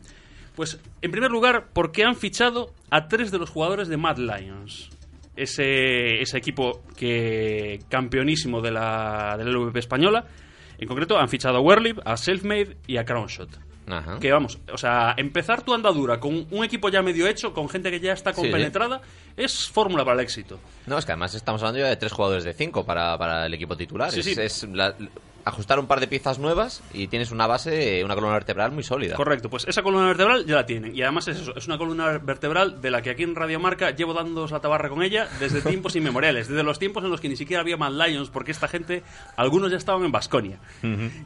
Pues 0.54 0.78
en 1.02 1.10
primer 1.10 1.30
lugar 1.30 1.66
porque 1.72 2.04
han 2.04 2.16
fichado 2.16 2.72
a 2.90 3.08
tres 3.08 3.30
de 3.30 3.38
los 3.38 3.50
jugadores 3.50 3.88
de 3.88 3.96
Mad 3.96 4.18
Lions. 4.18 4.90
Ese, 5.36 6.20
ese 6.22 6.38
equipo 6.38 6.82
que 6.96 7.80
campeonísimo 7.88 8.60
de 8.60 8.70
la, 8.70 9.34
de 9.36 9.44
la 9.44 9.50
LVP 9.50 9.78
española. 9.80 10.26
En 10.78 10.86
concreto 10.86 11.18
han 11.18 11.28
fichado 11.28 11.56
a 11.56 11.60
Werlib, 11.60 12.00
a 12.04 12.16
Selfmade 12.16 12.76
y 12.86 12.96
a 12.98 13.04
Crownshot. 13.04 13.48
Ajá. 13.86 14.18
Que 14.18 14.32
vamos, 14.32 14.58
o 14.72 14.78
sea, 14.78 15.14
empezar 15.16 15.62
tu 15.62 15.74
andadura 15.74 16.18
con 16.18 16.46
un 16.50 16.64
equipo 16.64 16.88
ya 16.88 17.02
medio 17.02 17.26
hecho, 17.26 17.52
con 17.52 17.68
gente 17.68 17.90
que 17.90 18.00
ya 18.00 18.12
está 18.12 18.30
Sí, 18.32 18.36
sí. 18.36 18.42
compenetrada, 18.42 19.02
es 19.36 19.68
fórmula 19.68 20.04
para 20.04 20.14
el 20.14 20.20
éxito. 20.24 20.58
No, 20.86 20.96
es 20.98 21.04
que 21.04 21.12
además 21.12 21.34
estamos 21.34 21.60
hablando 21.62 21.80
ya 21.80 21.88
de 21.88 21.96
tres 21.96 22.12
jugadores 22.12 22.44
de 22.44 22.54
cinco 22.54 22.86
para, 22.86 23.18
para 23.18 23.44
el 23.46 23.52
equipo 23.54 23.76
titular. 23.76 24.10
Sí, 24.10 24.20
es, 24.20 24.26
sí. 24.26 24.34
es 24.40 24.62
la- 24.72 24.94
ajustar 25.44 25.78
un 25.78 25.86
par 25.86 26.00
de 26.00 26.06
piezas 26.08 26.38
nuevas 26.38 26.82
y 26.92 27.06
tienes 27.08 27.30
una 27.30 27.46
base, 27.46 28.02
una 28.04 28.14
columna 28.14 28.34
vertebral 28.34 28.72
muy 28.72 28.82
sólida. 28.82 29.14
Correcto, 29.16 29.50
pues 29.50 29.66
esa 29.68 29.82
columna 29.82 30.06
vertebral 30.06 30.46
ya 30.46 30.54
la 30.56 30.66
tienen. 30.66 30.94
Y 30.96 31.02
además 31.02 31.28
es 31.28 31.38
eso, 31.40 31.54
es 31.56 31.66
una 31.66 31.76
columna 31.78 32.18
vertebral 32.18 32.80
de 32.80 32.90
la 32.90 33.02
que 33.02 33.10
aquí 33.10 33.22
en 33.24 33.34
Radio 33.34 33.60
Marca 33.60 33.90
llevo 33.90 34.14
dándoos 34.14 34.50
la 34.52 34.60
tabarra 34.60 34.88
con 34.88 35.02
ella 35.02 35.28
desde 35.40 35.60
tiempos 35.68 35.94
inmemoriales, 35.96 36.48
desde 36.48 36.62
los 36.62 36.78
tiempos 36.78 37.04
en 37.04 37.10
los 37.10 37.20
que 37.20 37.28
ni 37.28 37.36
siquiera 37.36 37.60
había 37.60 37.76
Mad 37.76 37.92
Lions, 37.92 38.30
porque 38.30 38.52
esta 38.52 38.68
gente, 38.68 39.02
algunos 39.36 39.70
ya 39.70 39.76
estaban 39.76 40.04
en 40.04 40.12
Basconia. 40.12 40.58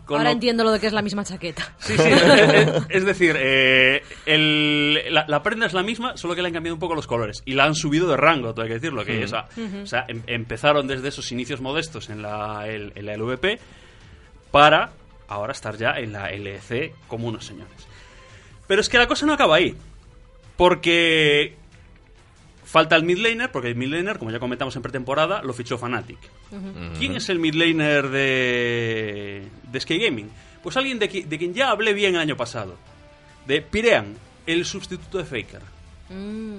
Ahora 0.06 0.30
entiendo 0.32 0.64
lo 0.64 0.72
de 0.72 0.80
que 0.80 0.86
es 0.88 0.92
la 0.92 1.02
misma 1.02 1.24
chaqueta. 1.24 1.72
Sí, 1.78 1.94
sí, 1.96 2.02
es, 2.88 3.04
decir, 3.04 3.36
eh, 3.38 4.02
el- 4.26 5.12
la, 5.14 5.24
la 5.28 5.42
prenda 5.42 5.66
es 5.66 5.72
la 5.74 5.82
misma, 5.82 6.16
solo 6.16 6.34
que 6.34 6.42
le 6.42 6.48
han 6.48 6.54
cambiado 6.54 6.74
un 6.74 6.80
poco 6.80 6.94
los 6.94 7.06
colores. 7.06 7.42
Y 7.44 7.54
la 7.54 7.64
han 7.64 7.74
subido 7.74 8.08
de 8.08 8.16
rango, 8.16 8.52
todo 8.52 8.62
hay 8.62 8.68
que 8.68 8.74
decirlo. 8.74 9.04
Que, 9.04 9.18
Mm. 9.20 9.24
o 9.24 9.28
sea, 9.28 9.46
Ujú. 9.56 9.78
o 9.82 9.86
sea, 9.86 10.04
em- 10.08 10.22
empezaron 10.26 10.86
desde 10.86 11.08
esos 11.08 11.30
inicios 11.32 11.60
modestos 11.60 12.10
en 12.10 12.22
la, 12.22 12.66
el- 12.68 12.92
en 12.94 13.06
la 13.06 13.14
LVP 13.16 13.58
para 14.50 14.90
ahora 15.28 15.52
estar 15.52 15.76
ya 15.76 15.98
en 15.98 16.12
la 16.12 16.30
LEC 16.30 16.94
como 17.06 17.28
unos 17.28 17.44
señores. 17.46 17.86
Pero 18.66 18.80
es 18.80 18.88
que 18.88 18.98
la 18.98 19.06
cosa 19.06 19.26
no 19.26 19.32
acaba 19.34 19.56
ahí. 19.56 19.74
Porque 20.56 21.54
falta 22.64 22.96
el 22.96 23.04
midlaner, 23.04 23.50
porque 23.52 23.68
el 23.68 23.76
midlaner, 23.76 24.18
como 24.18 24.30
ya 24.30 24.38
comentamos 24.38 24.74
en 24.76 24.82
pretemporada, 24.82 25.42
lo 25.42 25.52
fichó 25.52 25.78
Fnatic. 25.78 26.18
¿Quién 26.98 27.16
es 27.16 27.28
el 27.28 27.38
midlaner 27.38 28.08
de, 28.08 29.46
de 29.70 29.80
Sky 29.80 29.98
Gaming? 29.98 30.30
Pues 30.62 30.76
alguien 30.76 30.98
de, 30.98 31.10
qui- 31.10 31.24
de 31.24 31.38
quien 31.38 31.54
ya 31.54 31.70
hablé 31.70 31.92
bien 31.94 32.14
el 32.16 32.20
año 32.20 32.36
pasado. 32.36 32.76
De 33.46 33.62
Pirean, 33.62 34.16
el 34.46 34.64
sustituto 34.64 35.18
de 35.18 35.24
Faker. 35.24 35.62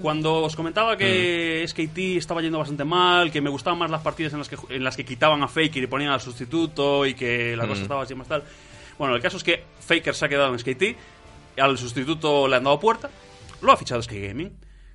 Cuando 0.01 0.43
os 0.43 0.55
comentaba 0.55 0.95
que 0.95 1.63
SKT 1.67 2.17
estaba 2.17 2.41
yendo 2.41 2.59
bastante 2.59 2.83
mal, 2.85 3.31
que 3.31 3.41
me 3.41 3.49
gustaban 3.49 3.79
más 3.79 3.89
las 3.89 4.01
partidas 4.01 4.33
en 4.33 4.39
las 4.39 4.47
que, 4.49 4.57
en 4.69 4.83
las 4.83 4.95
que 4.95 5.03
quitaban 5.03 5.41
a 5.43 5.47
Faker 5.47 5.83
y 5.83 5.87
ponían 5.87 6.11
al 6.11 6.21
sustituto 6.21 7.05
y 7.05 7.13
que 7.15 7.55
la 7.57 7.67
cosa 7.67 7.79
Mm. 7.79 7.83
estaba 7.83 8.03
así 8.03 8.13
más 8.15 8.27
tal. 8.27 8.43
Bueno, 8.97 9.15
el 9.15 9.21
caso 9.21 9.37
es 9.37 9.43
que 9.43 9.63
Faker 9.79 10.13
se 10.13 10.25
ha 10.25 10.29
quedado 10.29 10.53
en 10.53 10.59
SKT, 10.59 10.95
al 11.57 11.77
sustituto 11.77 12.47
le 12.47 12.57
han 12.57 12.63
dado 12.63 12.79
puerta, 12.79 13.09
lo 13.61 13.71
ha 13.71 13.77
fichado 13.77 14.01
Sky 14.01 14.19
Gaming. 14.27 14.51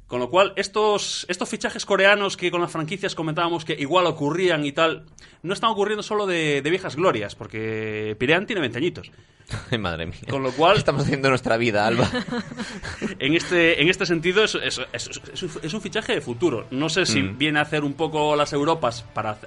Con 0.07 0.20
lo 0.20 0.28
cual, 0.30 0.52
estos, 0.57 1.24
estos 1.28 1.48
fichajes 1.48 1.86
coreanos 1.86 2.36
que 2.36 2.50
con 2.50 2.61
las 2.61 2.70
franquicias 2.70 3.14
comentábamos 3.14 3.64
que 3.64 3.72
igual 3.72 4.07
ocurrían 4.07 4.64
y 4.64 4.72
tal, 4.72 5.07
no 5.42 5.55
están 5.55 5.70
ocurriendo 5.70 6.02
solo 6.02 6.26
de, 6.26 6.61
de 6.62 6.70
viejas 6.70 6.94
glorias, 6.96 7.34
porque 7.34 8.14
Pirean 8.18 8.46
tiene 8.46 8.61
20 8.61 8.78
añitos. 8.78 9.11
Ay, 9.70 9.78
madre 9.78 10.07
mía. 10.07 10.16
Con 10.28 10.42
lo 10.42 10.52
cual... 10.52 10.74
¿Qué 10.74 10.78
estamos 10.80 11.02
haciendo 11.05 11.28
en 11.28 11.32
nuestra 11.32 11.57
vida, 11.57 11.86
Alba? 11.86 12.09
En 13.18 13.34
este, 13.34 13.80
en 13.82 13.88
este 13.88 14.07
sentido 14.07 14.44
es, 14.44 14.55
es- 14.57 14.80
es- 14.92 15.20
es 15.62 15.74
un- 15.74 15.80
fichaje 15.80 16.14
de 16.14 16.20
futuro. 16.20 16.66
No 16.70 16.88
sé 16.88 17.07
si 17.07 17.22
Mm. 17.22 17.38
viene 17.38 17.59
a 17.59 17.62
hacer 17.62 17.82
un 17.84 17.94
poco 17.94 18.36
las 18.36 18.52
Europas 18.52 19.05
para 19.14 19.38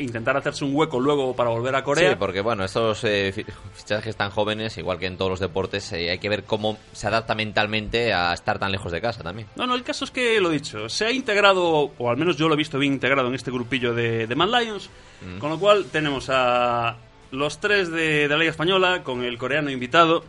intentar 0.00 0.36
hacerse 0.36 0.64
un 0.64 0.74
hueco 0.74 1.00
luego 1.00 1.34
para 1.34 1.50
volver 1.50 1.74
a 1.74 1.82
Corea. 1.84 2.10
Sí, 2.10 2.16
porque 2.18 2.40
bueno, 2.40 2.64
estos 2.64 3.02
eh, 3.04 3.32
fi- 3.34 3.44
fichajes 3.74 4.16
tan 4.16 4.30
jóvenes, 4.30 4.76
igual 4.78 4.98
que 4.98 5.06
en 5.06 5.16
todos 5.16 5.30
los 5.30 5.40
deportes, 5.40 5.92
eh, 5.92 6.10
hay 6.10 6.18
que 6.18 6.28
ver 6.28 6.44
cómo 6.44 6.78
se 6.92 7.06
adapta 7.06 7.34
mentalmente 7.34 8.12
a 8.12 8.32
estar 8.32 8.58
tan 8.58 8.72
lejos 8.72 8.92
de 8.92 9.00
casa 9.00 9.22
también. 9.22 9.48
No, 9.56 9.66
no, 9.66 9.74
el 9.74 9.82
caso 9.82 10.04
es 10.04 10.10
que 10.10 10.40
lo 10.40 10.50
dicho, 10.50 10.88
se 10.88 11.06
ha 11.06 11.10
integrado, 11.12 11.92
o 11.96 12.10
al 12.10 12.16
menos 12.16 12.36
yo 12.36 12.48
lo 12.48 12.54
he 12.54 12.58
visto 12.58 12.78
bien 12.78 12.92
integrado 12.94 13.28
en 13.28 13.34
este 13.34 13.50
grupillo 13.50 13.94
de, 13.94 14.26
de 14.26 14.34
Mad 14.34 14.48
Lions, 14.60 14.90
Mm. 15.20 15.38
con 15.38 15.50
lo 15.50 15.58
cual 15.58 15.86
tenemos 15.90 16.28
a 16.30 16.96
los 17.32 17.58
tres 17.58 17.90
de, 17.90 18.22
de 18.22 18.28
la 18.28 18.36
Liga 18.38 18.50
Española, 18.52 19.02
con 19.02 19.24
el 19.24 19.36
coreano 19.36 19.68
invitado. 19.68 20.22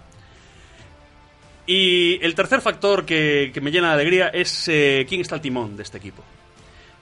Y 1.66 2.24
el 2.26 2.34
tercer 2.34 2.62
factor 2.62 3.06
que, 3.06 3.52
que 3.54 3.62
me 3.62 3.72
llena 3.72 3.90
de 3.90 3.94
alegría 4.02 4.30
es 4.30 4.68
eh, 4.68 5.06
quién 5.08 5.22
está 5.22 5.36
al 5.36 5.42
timón 5.42 5.78
de 5.78 5.84
este 5.84 6.00
equipo. 6.00 6.24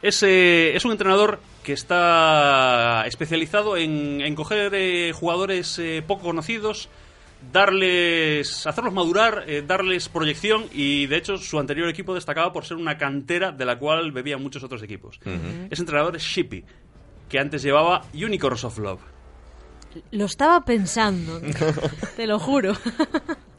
Es, 0.01 0.21
es 0.23 0.83
un 0.83 0.91
entrenador 0.91 1.39
que 1.67 1.73
está 1.73 3.03
especializado 3.07 3.75
en, 3.75 4.21
en 4.21 4.35
coger 4.35 4.73
eh, 4.73 5.11
jugadores 5.11 5.77
eh, 5.79 6.01
poco 6.07 6.23
conocidos, 6.23 6.87
darles, 7.51 8.65
hacerlos 8.65 8.93
madurar, 8.93 9.43
eh, 9.47 9.65
darles 9.67 10.07
proyección 10.07 10.67
y 10.71 11.07
de 11.07 11.17
hecho 11.17 11.35
su 11.35 11.59
anterior 11.59 11.89
equipo 11.89 12.15
destacaba 12.15 12.53
por 12.53 12.63
ser 12.63 12.77
una 12.77 12.97
cantera 12.97 13.51
de 13.51 13.65
la 13.65 13.77
cual 13.77 14.13
bebían 14.13 14.41
muchos 14.41 14.63
otros 14.63 14.81
equipos. 14.81 15.19
Ujú. 15.25 15.67
Ese 15.69 15.81
entrenador 15.81 16.15
es 16.15 16.23
Shippy, 16.23 16.63
que 17.27 17.37
antes 17.37 17.63
llevaba 17.63 18.05
Unicorns 18.13 18.63
of 18.63 18.77
Love. 18.77 19.01
Lo 20.11 20.25
estaba 20.25 20.63
pensando, 20.65 21.41
te 22.15 22.27
lo 22.27 22.39
juro. 22.39 22.73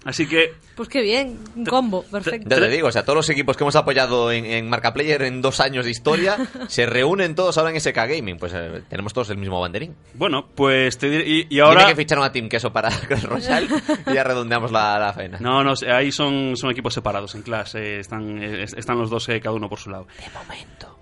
Así 0.05 0.26
que 0.26 0.55
Pues 0.76 0.89
qué 0.89 1.03
bien, 1.03 1.39
un 1.57 1.66
combo, 1.66 2.03
perfecto. 2.05 2.49
Ya 2.49 2.57
te 2.61 2.68
digo, 2.68 2.89
o 2.89 2.93
sea, 2.93 3.03
todos 3.03 3.16
los 3.16 3.29
equipos 3.31 3.57
que 3.57 3.64
hemos 3.64 3.76
apoyado 3.76 4.31
en, 4.33 4.47
en 4.47 4.68
Marca 4.70 4.95
Player 4.95 5.20
en 5.22 5.43
dos 5.43 5.61
años 5.61 5.85
de 5.85 5.91
historia 5.91 6.37
se 6.68 6.87
reúnen 6.87 7.35
todos 7.35 7.59
ahora 7.59 7.72
en 7.72 7.81
SK 7.81 7.95
Gaming. 7.97 8.39
Pues 8.39 8.53
eh, 8.55 8.83
tenemos 8.89 9.12
todos 9.12 9.29
el 9.31 9.37
mismo 9.39 9.61
banderín. 9.61 9.97
Bueno, 10.14 10.47
pues 10.55 10.97
te 10.97 11.11
diré- 11.11 11.26
y, 11.26 11.55
y 11.55 11.61
ahora 11.61 11.81
Tiene 11.81 11.93
que 11.93 11.97
fichar 12.03 12.18
una 12.18 12.33
Team 12.33 12.49
Queso 12.49 12.72
para 12.72 12.89
Clash 13.09 13.24
Royale 13.24 13.68
y 14.07 14.14
ya 14.14 14.24
redondeamos 14.24 14.70
la, 14.70 14.99
la 14.99 15.12
faena. 15.12 15.39
No, 15.41 15.62
no, 15.64 15.74
ahí 15.93 16.11
son, 16.12 16.57
son 16.57 16.70
equipos 16.70 16.95
separados 16.95 17.35
en 17.35 17.43
clase, 17.43 17.99
están, 17.99 18.43
eh, 18.43 18.62
están 18.62 18.99
los 18.99 19.11
dos 19.11 19.29
eh, 19.29 19.41
cada 19.41 19.57
uno 19.57 19.68
por 19.68 19.79
su 19.81 19.91
lado. 19.91 20.07
De 20.18 20.31
momento. 20.31 20.97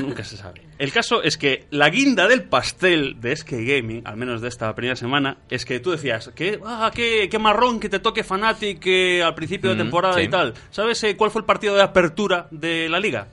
Nunca 0.00 0.24
se 0.24 0.36
sabe. 0.36 0.62
El 0.78 0.92
caso 0.92 1.22
es 1.22 1.36
que 1.36 1.66
la 1.70 1.88
guinda 1.90 2.26
del 2.28 2.44
pastel 2.44 3.20
de 3.20 3.36
SK 3.36 3.52
Gaming, 3.52 4.02
al 4.06 4.16
menos 4.16 4.40
de 4.40 4.48
esta 4.48 4.74
primera 4.74 4.96
semana, 4.96 5.38
es 5.50 5.64
que 5.64 5.78
tú 5.80 5.90
decías, 5.90 6.30
que, 6.34 6.58
ah, 6.64 6.90
qué, 6.94 7.28
qué 7.30 7.38
marrón 7.38 7.78
que 7.80 7.88
te 7.88 7.98
toque 7.98 8.24
Fnatic 8.24 8.80
eh, 8.86 9.22
al 9.22 9.34
principio 9.34 9.70
de 9.70 9.76
Mm, 9.76 9.78
temporada 9.78 10.14
sí. 10.14 10.22
y 10.22 10.28
tal. 10.28 10.54
¿Sabes 10.70 11.02
eh, 11.04 11.16
cuál 11.16 11.30
fue 11.30 11.40
el 11.40 11.46
partido 11.46 11.74
de 11.74 11.82
apertura 11.82 12.48
de 12.50 12.88
la 12.88 12.98
liga? 12.98 13.28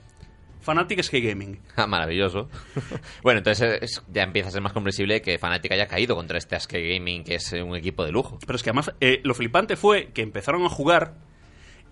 Fnatic 0.62 1.00
SK 1.02 1.14
Gaming. 1.22 1.58
Ah, 1.76 1.86
maravilloso. 1.86 2.50
bueno, 3.22 3.38
entonces 3.38 3.78
es- 3.80 4.02
ya 4.12 4.22
empieza 4.22 4.48
a 4.48 4.52
ser 4.52 4.60
más 4.60 4.74
comprensible 4.74 5.22
que 5.22 5.38
Fnatic 5.38 5.72
haya 5.72 5.86
caído 5.86 6.14
contra 6.16 6.36
este 6.36 6.54
SK 6.60 6.72
Gaming, 6.74 7.24
que 7.24 7.36
es 7.36 7.52
eh, 7.54 7.62
un 7.62 7.74
equipo 7.76 8.04
de 8.04 8.12
lujo. 8.12 8.38
Pero 8.46 8.56
es 8.56 8.62
que 8.62 8.68
además 8.70 8.92
eh, 9.00 9.20
lo 9.24 9.32
flipante 9.34 9.76
fue 9.76 10.08
que 10.12 10.20
empezaron 10.20 10.62
a 10.64 10.68
jugar, 10.68 11.14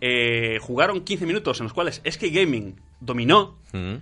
eh, 0.00 0.58
jugaron 0.60 1.00
15 1.02 1.24
minutos 1.26 1.60
en 1.60 1.64
los 1.64 1.72
cuales 1.72 2.02
SK 2.04 2.24
Gaming 2.30 2.76
dominó, 3.00 3.56
Mm. 3.72 3.96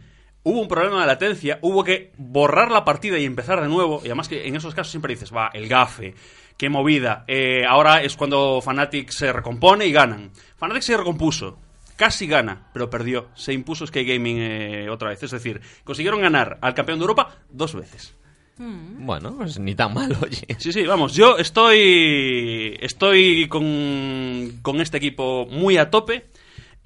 Hubo 0.47 0.61
un 0.61 0.69
problema 0.69 1.01
de 1.01 1.09
latencia, 1.09 1.59
hubo 1.61 1.83
que 1.83 2.13
borrar 2.19 2.71
la 2.71 2.85
partida 2.85 3.19
y 3.19 3.25
empezar 3.25 3.61
de 3.61 3.67
nuevo. 3.67 4.01
Y 4.05 4.07
además 4.07 4.29
que 4.29 4.47
en 4.47 4.55
esos 4.55 4.77
casos 4.77 4.93
siempre 4.93 5.13
dices, 5.13 5.35
va, 5.35 5.51
el 5.53 5.67
gafe, 5.67 6.15
qué 6.57 6.69
movida. 6.69 7.25
Eh, 7.27 7.65
ahora 7.69 8.05
es 8.05 8.15
cuando 8.15 8.61
Fnatic 8.63 9.11
se 9.11 9.33
recompone 9.33 9.87
y 9.87 9.93
ganan. 9.93 10.31
Fnatic 10.57 10.83
se 10.83 10.97
recompuso, 10.97 11.59
casi 11.97 12.29
gana, 12.29 12.69
pero 12.73 12.89
perdió. 12.89 13.27
Se 13.35 13.53
impuso 13.53 13.89
Sky 13.89 14.05
Gaming 14.05 14.37
eh, 14.39 14.89
otra 14.89 15.09
vez. 15.09 15.21
Es 15.21 15.33
decir, 15.33 15.61
consiguieron 15.83 16.21
ganar 16.21 16.59
al 16.61 16.75
campeón 16.75 17.01
de 17.01 17.03
Europa 17.03 17.39
dos 17.51 17.75
veces. 17.75 18.15
Bueno, 18.57 19.35
pues 19.37 19.59
ni 19.59 19.75
tan 19.75 19.93
mal, 19.95 20.17
oye. 20.23 20.47
Sí, 20.59 20.73
sí, 20.73 20.85
vamos, 20.85 21.13
yo 21.15 21.39
estoy 21.39 22.79
estoy 22.81 23.49
con, 23.49 24.61
con 24.63 24.81
este 24.81 24.99
equipo 24.99 25.47
muy 25.51 25.77
a 25.77 25.91
tope. 25.91 26.27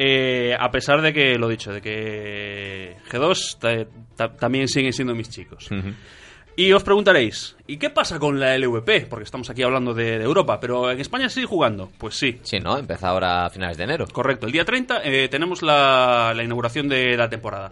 Eh, 0.03 0.57
a 0.59 0.71
pesar 0.71 1.03
de 1.03 1.13
que, 1.13 1.37
lo 1.37 1.47
dicho, 1.47 1.71
de 1.75 1.83
que 1.83 2.97
G2 3.11 3.59
ta- 3.59 3.87
ta- 4.17 4.35
también 4.35 4.67
siguen 4.67 4.95
siendo 4.95 5.15
mis 5.15 5.29
chicos. 5.29 5.69
Y 6.57 6.73
os 6.73 6.83
preguntaréis, 6.83 7.55
¿y 7.67 7.77
qué 7.77 7.91
pasa 7.91 8.19
con 8.19 8.41
la 8.41 8.57
LVP? 8.57 9.07
Porque 9.11 9.25
estamos 9.25 9.49
aquí 9.51 9.63
hablando 9.63 9.93
de, 9.95 10.19
de 10.19 10.25
Europa, 10.25 10.59
pero 10.59 10.91
¿en 10.91 11.01
España 11.01 11.29
sigue 11.29 11.47
jugando? 11.47 11.91
Pues 11.99 12.15
sí. 12.17 12.39
Sí, 12.43 12.59
¿no? 12.61 12.79
Empieza 12.79 13.09
ahora 13.09 13.45
a 13.47 13.51
finales 13.51 13.77
de 13.79 13.85
enero. 13.85 14.07
Correcto, 14.11 14.47
el 14.47 14.53
día 14.53 14.65
30 14.65 15.03
eh, 15.05 15.29
tenemos 15.29 15.63
la, 15.63 16.33
la 16.35 16.43
inauguración 16.43 16.89
de 16.89 17.17
la 17.17 17.29
temporada. 17.29 17.71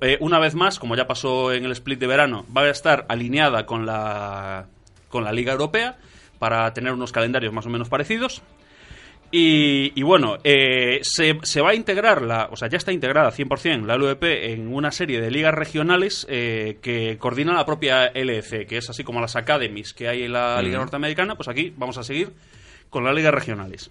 Eh, 0.00 0.16
una 0.20 0.38
vez 0.38 0.54
más, 0.54 0.78
como 0.78 0.96
ya 0.96 1.06
pasó 1.06 1.52
en 1.52 1.64
el 1.66 1.72
split 1.72 1.98
de 2.00 2.06
verano, 2.06 2.44
va 2.54 2.62
a 2.62 2.70
estar 2.70 3.04
alineada 3.08 3.66
con 3.66 3.84
la, 3.86 4.66
con 5.08 5.24
la 5.24 5.32
Liga 5.32 5.52
Europea 5.52 5.96
para 6.38 6.72
tener 6.74 6.92
unos 6.92 7.12
calendarios 7.12 7.52
más 7.54 7.64
o 7.66 7.70
menos 7.70 7.88
parecidos. 7.88 8.42
Y, 9.30 9.92
y 9.98 10.02
bueno, 10.02 10.36
eh, 10.44 11.00
se, 11.02 11.38
se 11.42 11.60
va 11.60 11.70
a 11.70 11.74
integrar, 11.74 12.22
la, 12.22 12.48
o 12.50 12.56
sea, 12.56 12.68
ya 12.68 12.78
está 12.78 12.92
integrada 12.92 13.32
100% 13.32 13.84
la 13.84 13.96
LVP 13.96 14.52
en 14.52 14.72
una 14.72 14.92
serie 14.92 15.20
de 15.20 15.30
ligas 15.30 15.52
regionales 15.52 16.26
eh, 16.30 16.78
que 16.80 17.18
coordina 17.18 17.52
la 17.52 17.66
propia 17.66 18.10
LEC, 18.14 18.66
que 18.66 18.78
es 18.78 18.88
así 18.88 19.02
como 19.02 19.20
las 19.20 19.34
academies 19.36 19.92
que 19.92 20.08
hay 20.08 20.22
en 20.22 20.32
la 20.32 20.62
Liga. 20.62 20.78
Norteamericana, 20.78 21.34
pues 21.34 21.48
aquí 21.48 21.74
vamos 21.76 21.98
a 21.98 22.04
seguir 22.04 22.32
con 22.88 23.04
las 23.04 23.14
ligas 23.14 23.34
regionales. 23.34 23.90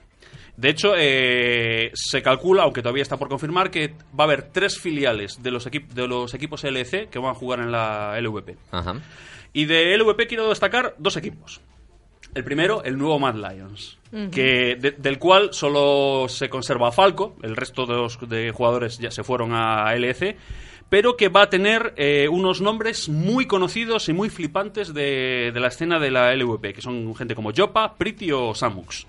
De 0.55 0.69
hecho, 0.69 0.93
eh, 0.97 1.91
se 1.93 2.21
calcula, 2.21 2.63
aunque 2.63 2.81
todavía 2.81 3.03
está 3.03 3.17
por 3.17 3.27
confirmar, 3.27 3.69
que 3.71 3.93
va 4.17 4.23
a 4.23 4.27
haber 4.27 4.43
tres 4.43 4.79
filiales 4.79 5.43
de 5.43 5.51
los, 5.51 5.65
de 5.65 6.07
los 6.07 6.33
equipos 6.33 6.63
LEC 6.63 7.09
que 7.09 7.19
van 7.19 7.31
a 7.31 7.36
jugar 7.36 7.59
en 7.59 7.71
la 7.73 8.17
LVP. 8.21 8.55
Ajá. 8.71 8.95
Y 9.51 9.65
de 9.65 9.97
LVP 9.97 10.27
quiero 10.27 10.49
destacar 10.49 10.95
dos 10.97 11.17
equipos. 11.17 11.61
El 12.36 12.43
primero, 12.43 12.83
el 12.83 12.97
nuevo 12.97 13.17
Mad 13.17 13.36
Lions, 13.36 13.97
que 14.31 14.75
de- 14.79 14.91
del 14.91 15.17
cual 15.17 15.49
solo 15.53 16.27
se 16.29 16.49
conserva 16.49 16.89
a 16.89 16.91
Falco, 16.91 17.36
el 17.41 17.55
resto 17.55 17.86
de 17.86 17.93
los 17.95 18.19
de 18.29 18.51
jugadores 18.51 18.97
ya 18.99 19.09
se 19.09 19.23
fueron 19.23 19.53
a 19.53 19.93
LEC, 19.95 20.38
pero 20.89 21.15
que 21.17 21.29
va 21.29 21.43
a 21.43 21.49
tener 21.49 21.93
eh, 21.97 22.27
unos 22.29 22.61
nombres 22.61 23.09
muy 23.09 23.45
conocidos 23.47 24.07
y 24.09 24.13
muy 24.13 24.29
flipantes 24.29 24.93
de, 24.93 25.51
de 25.53 25.59
la 25.59 25.69
escena 25.69 25.97
de 25.97 26.11
la 26.11 26.33
LVP, 26.36 26.73
que 26.73 26.81
son 26.81 27.15
gente 27.15 27.36
como 27.36 27.51
Jopa, 27.55 27.95
Pretty 27.97 28.31
o 28.31 28.53
Samux. 28.53 29.07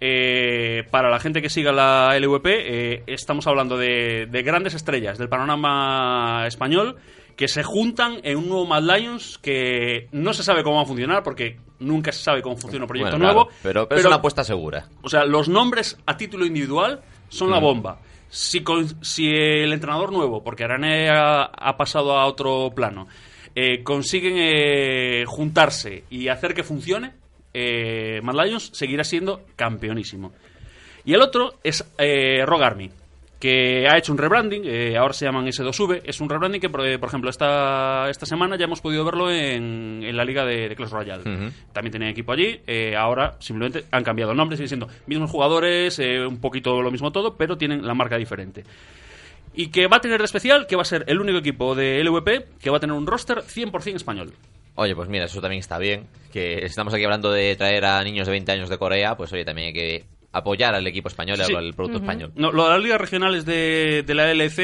Eh, 0.00 0.84
para 0.92 1.10
la 1.10 1.18
gente 1.18 1.42
que 1.42 1.50
siga 1.50 1.72
la 1.72 2.16
LVP, 2.18 2.46
eh, 2.46 3.02
estamos 3.08 3.46
hablando 3.48 3.76
de, 3.76 4.26
de 4.30 4.42
grandes 4.44 4.74
estrellas 4.74 5.18
del 5.18 5.28
panorama 5.28 6.44
español 6.46 6.96
que 7.38 7.48
se 7.48 7.62
juntan 7.62 8.18
en 8.24 8.36
un 8.36 8.48
nuevo 8.48 8.66
Mad 8.66 8.82
Lions 8.82 9.38
que 9.38 10.08
no 10.12 10.34
se 10.34 10.42
sabe 10.42 10.62
cómo 10.62 10.76
va 10.76 10.82
a 10.82 10.86
funcionar 10.86 11.22
porque 11.22 11.56
nunca 11.78 12.10
se 12.12 12.22
sabe 12.22 12.42
cómo 12.42 12.56
funciona 12.56 12.84
un 12.84 12.88
proyecto 12.88 13.12
Bueno, 13.12 13.24
claro, 13.24 13.34
nuevo. 13.44 13.50
pero, 13.62 13.88
pero 13.88 14.00
es 14.00 14.06
una 14.06 14.16
apuesta 14.16 14.42
segura. 14.44 14.88
O 15.02 15.08
sea, 15.08 15.24
los 15.24 15.48
nombres 15.48 15.96
a 16.04 16.16
título 16.16 16.44
individual 16.44 17.00
son 17.28 17.50
la 17.50 17.60
Mm. 17.60 17.62
bomba. 17.62 18.00
Si, 18.28 18.62
con- 18.62 19.02
si 19.04 19.28
el 19.30 19.72
entrenador 19.72 20.12
nuevo, 20.12 20.42
porque 20.42 20.64
Arané 20.64 21.08
ha, 21.10 21.44
ha 21.44 21.76
pasado 21.76 22.18
a 22.18 22.26
otro 22.26 22.70
plano, 22.74 23.06
eh, 23.54 23.82
consiguen 23.84 24.34
eh, 24.36 25.24
juntarse 25.26 26.04
y 26.10 26.28
hacer 26.28 26.54
que 26.54 26.62
funcione, 26.64 27.12
eh, 27.54 28.20
Mad 28.22 28.34
Lions 28.44 28.70
seguirá 28.74 29.04
siendo 29.04 29.42
campeonísimo. 29.56 30.32
Y 31.04 31.14
el 31.14 31.22
otro 31.22 31.54
es 31.62 31.84
eh, 31.98 32.44
Rogue 32.44 32.64
Army, 32.64 32.90
que 33.38 33.86
ha 33.88 33.96
hecho 33.96 34.10
un 34.12 34.18
rebranding, 34.18 34.62
eh, 34.64 34.96
ahora 34.96 35.12
se 35.14 35.24
llaman 35.24 35.46
S2V. 35.46 36.02
Es 36.04 36.20
un 36.20 36.28
rebranding 36.28 36.60
que, 36.60 36.68
por, 36.68 36.84
eh, 36.84 36.98
por 36.98 37.08
ejemplo, 37.08 37.30
esta, 37.30 38.08
esta 38.10 38.26
semana 38.26 38.56
ya 38.56 38.64
hemos 38.64 38.80
podido 38.80 39.04
verlo 39.04 39.30
en, 39.30 40.02
en 40.02 40.16
la 40.16 40.24
liga 40.24 40.44
de, 40.44 40.68
de 40.68 40.74
Clash 40.76 40.90
Royale. 40.90 41.22
También 41.72 41.92
tenían 41.92 42.10
equipo 42.10 42.32
allí, 42.32 42.60
eh, 42.66 42.96
ahora 42.96 43.36
simplemente 43.38 43.84
han 43.92 44.02
cambiado 44.02 44.32
el 44.32 44.36
nombre, 44.36 44.56
siguen 44.56 44.68
siendo 44.68 44.88
mismos 45.06 45.30
jugadores, 45.30 45.98
eh, 46.00 46.26
un 46.26 46.40
poquito 46.40 46.82
lo 46.82 46.90
mismo 46.90 47.12
todo, 47.12 47.36
pero 47.36 47.56
tienen 47.56 47.86
la 47.86 47.94
marca 47.94 48.16
diferente. 48.16 48.64
Y 49.54 49.68
que 49.68 49.86
va 49.86 49.98
a 49.98 50.00
tener 50.00 50.18
de 50.18 50.24
especial 50.24 50.66
que 50.66 50.76
va 50.76 50.82
a 50.82 50.84
ser 50.84 51.04
el 51.06 51.20
único 51.20 51.38
equipo 51.38 51.74
de 51.74 52.02
LVP 52.02 52.46
que 52.60 52.70
va 52.70 52.76
a 52.78 52.80
tener 52.80 52.94
un 52.94 53.06
roster 53.06 53.38
100% 53.38 53.96
español. 53.96 54.32
Oye, 54.74 54.94
pues 54.94 55.08
mira, 55.08 55.24
eso 55.24 55.40
también 55.40 55.60
está 55.60 55.78
bien. 55.78 56.06
Que 56.32 56.64
estamos 56.64 56.94
aquí 56.94 57.02
hablando 57.02 57.32
de 57.32 57.56
traer 57.56 57.84
a 57.84 58.02
niños 58.04 58.26
de 58.26 58.32
20 58.32 58.52
años 58.52 58.68
de 58.68 58.78
Corea, 58.78 59.16
pues 59.16 59.32
oye, 59.32 59.44
también 59.44 59.68
hay 59.68 59.72
que 59.72 60.04
apoyar 60.32 60.74
al 60.74 60.86
equipo 60.86 61.08
español 61.08 61.38
y 61.40 61.44
Sí. 61.44 61.54
al 61.54 61.72
producto 61.74 61.98
español. 61.98 62.32
No, 62.36 62.52
lo 62.52 62.64
de 62.64 62.70
las 62.70 62.82
ligas 62.82 63.00
regionales 63.00 63.44
de, 63.44 64.02
de 64.06 64.14
la 64.14 64.30
LC, 64.30 64.62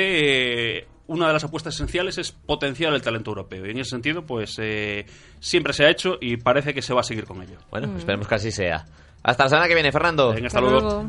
eh, 0.78 0.86
una 1.06 1.26
de 1.28 1.32
las 1.34 1.44
apuestas 1.44 1.74
esenciales 1.74 2.18
es 2.18 2.32
potenciar 2.32 2.92
el 2.94 3.02
talento 3.02 3.30
europeo. 3.30 3.66
Y 3.66 3.70
en 3.70 3.78
ese 3.78 3.90
sentido, 3.90 4.24
pues 4.24 4.56
eh, 4.60 5.06
siempre 5.40 5.72
se 5.72 5.84
ha 5.84 5.90
hecho 5.90 6.16
y 6.20 6.36
parece 6.36 6.72
que 6.74 6.82
se 6.82 6.94
va 6.94 7.00
a 7.00 7.04
seguir 7.04 7.24
con 7.24 7.42
ello. 7.42 7.58
Bueno, 7.70 7.88
pues 7.88 8.00
esperemos 8.00 8.26
que 8.28 8.34
así 8.34 8.50
sea. 8.50 8.84
Hasta 9.22 9.44
la 9.44 9.48
semana 9.48 9.68
que 9.68 9.74
viene, 9.74 9.90
Fernando. 9.92 10.32
Venga, 10.32 10.46
hasta 10.48 10.60
luego. 10.60 11.08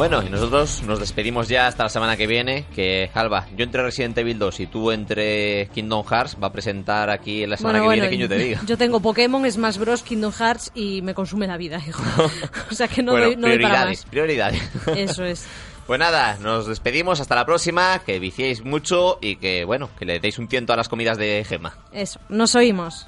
Bueno, 0.00 0.22
y 0.22 0.30
nosotros 0.30 0.82
nos 0.86 0.98
despedimos 0.98 1.46
ya 1.46 1.66
hasta 1.66 1.82
la 1.82 1.90
semana 1.90 2.16
que 2.16 2.26
viene. 2.26 2.64
Que, 2.74 3.10
Alba, 3.12 3.46
yo 3.54 3.64
entre 3.64 3.82
Resident 3.82 4.16
Evil 4.16 4.38
2 4.38 4.60
y 4.60 4.66
tú 4.66 4.92
entre 4.92 5.68
Kingdom 5.74 6.02
Hearts 6.06 6.38
va 6.42 6.46
a 6.46 6.52
presentar 6.52 7.10
aquí 7.10 7.42
en 7.42 7.50
la 7.50 7.58
semana 7.58 7.80
Bueno, 7.80 7.82
que 7.82 7.86
bueno, 7.98 8.08
viene 8.08 8.16
que 8.16 8.22
yo 8.22 8.26
te 8.26 8.42
diga. 8.42 8.62
yo 8.64 8.78
tengo 8.78 9.00
Pokémon, 9.00 9.50
Smash 9.50 9.76
Bros, 9.76 10.02
Kingdom 10.02 10.32
Hearts 10.32 10.72
y 10.74 11.02
me 11.02 11.12
consume 11.12 11.46
la 11.46 11.58
vida, 11.58 11.82
hijo. 11.86 12.02
o 12.70 12.74
sea 12.74 12.88
que 12.88 13.02
no 13.02 13.12
bueno, 13.12 13.26
doy, 13.26 13.36
no 13.36 13.48
doy 13.48 13.58
para 13.58 13.74
prioridades, 13.74 13.98
más. 13.98 14.10
prioridades. 14.10 14.62
Eso 14.96 15.22
es. 15.22 15.46
Pues 15.86 16.00
nada, 16.00 16.38
nos 16.40 16.66
despedimos, 16.66 17.20
hasta 17.20 17.34
la 17.34 17.44
próxima, 17.44 17.98
que 17.98 18.18
viciéis 18.18 18.64
mucho 18.64 19.18
y 19.20 19.36
que, 19.36 19.66
bueno, 19.66 19.90
que 19.98 20.06
le 20.06 20.18
deis 20.18 20.38
un 20.38 20.48
tiento 20.48 20.72
a 20.72 20.76
las 20.76 20.88
comidas 20.88 21.18
de 21.18 21.44
Gema. 21.46 21.76
Eso, 21.92 22.18
nos 22.30 22.54
oímos. 22.54 23.06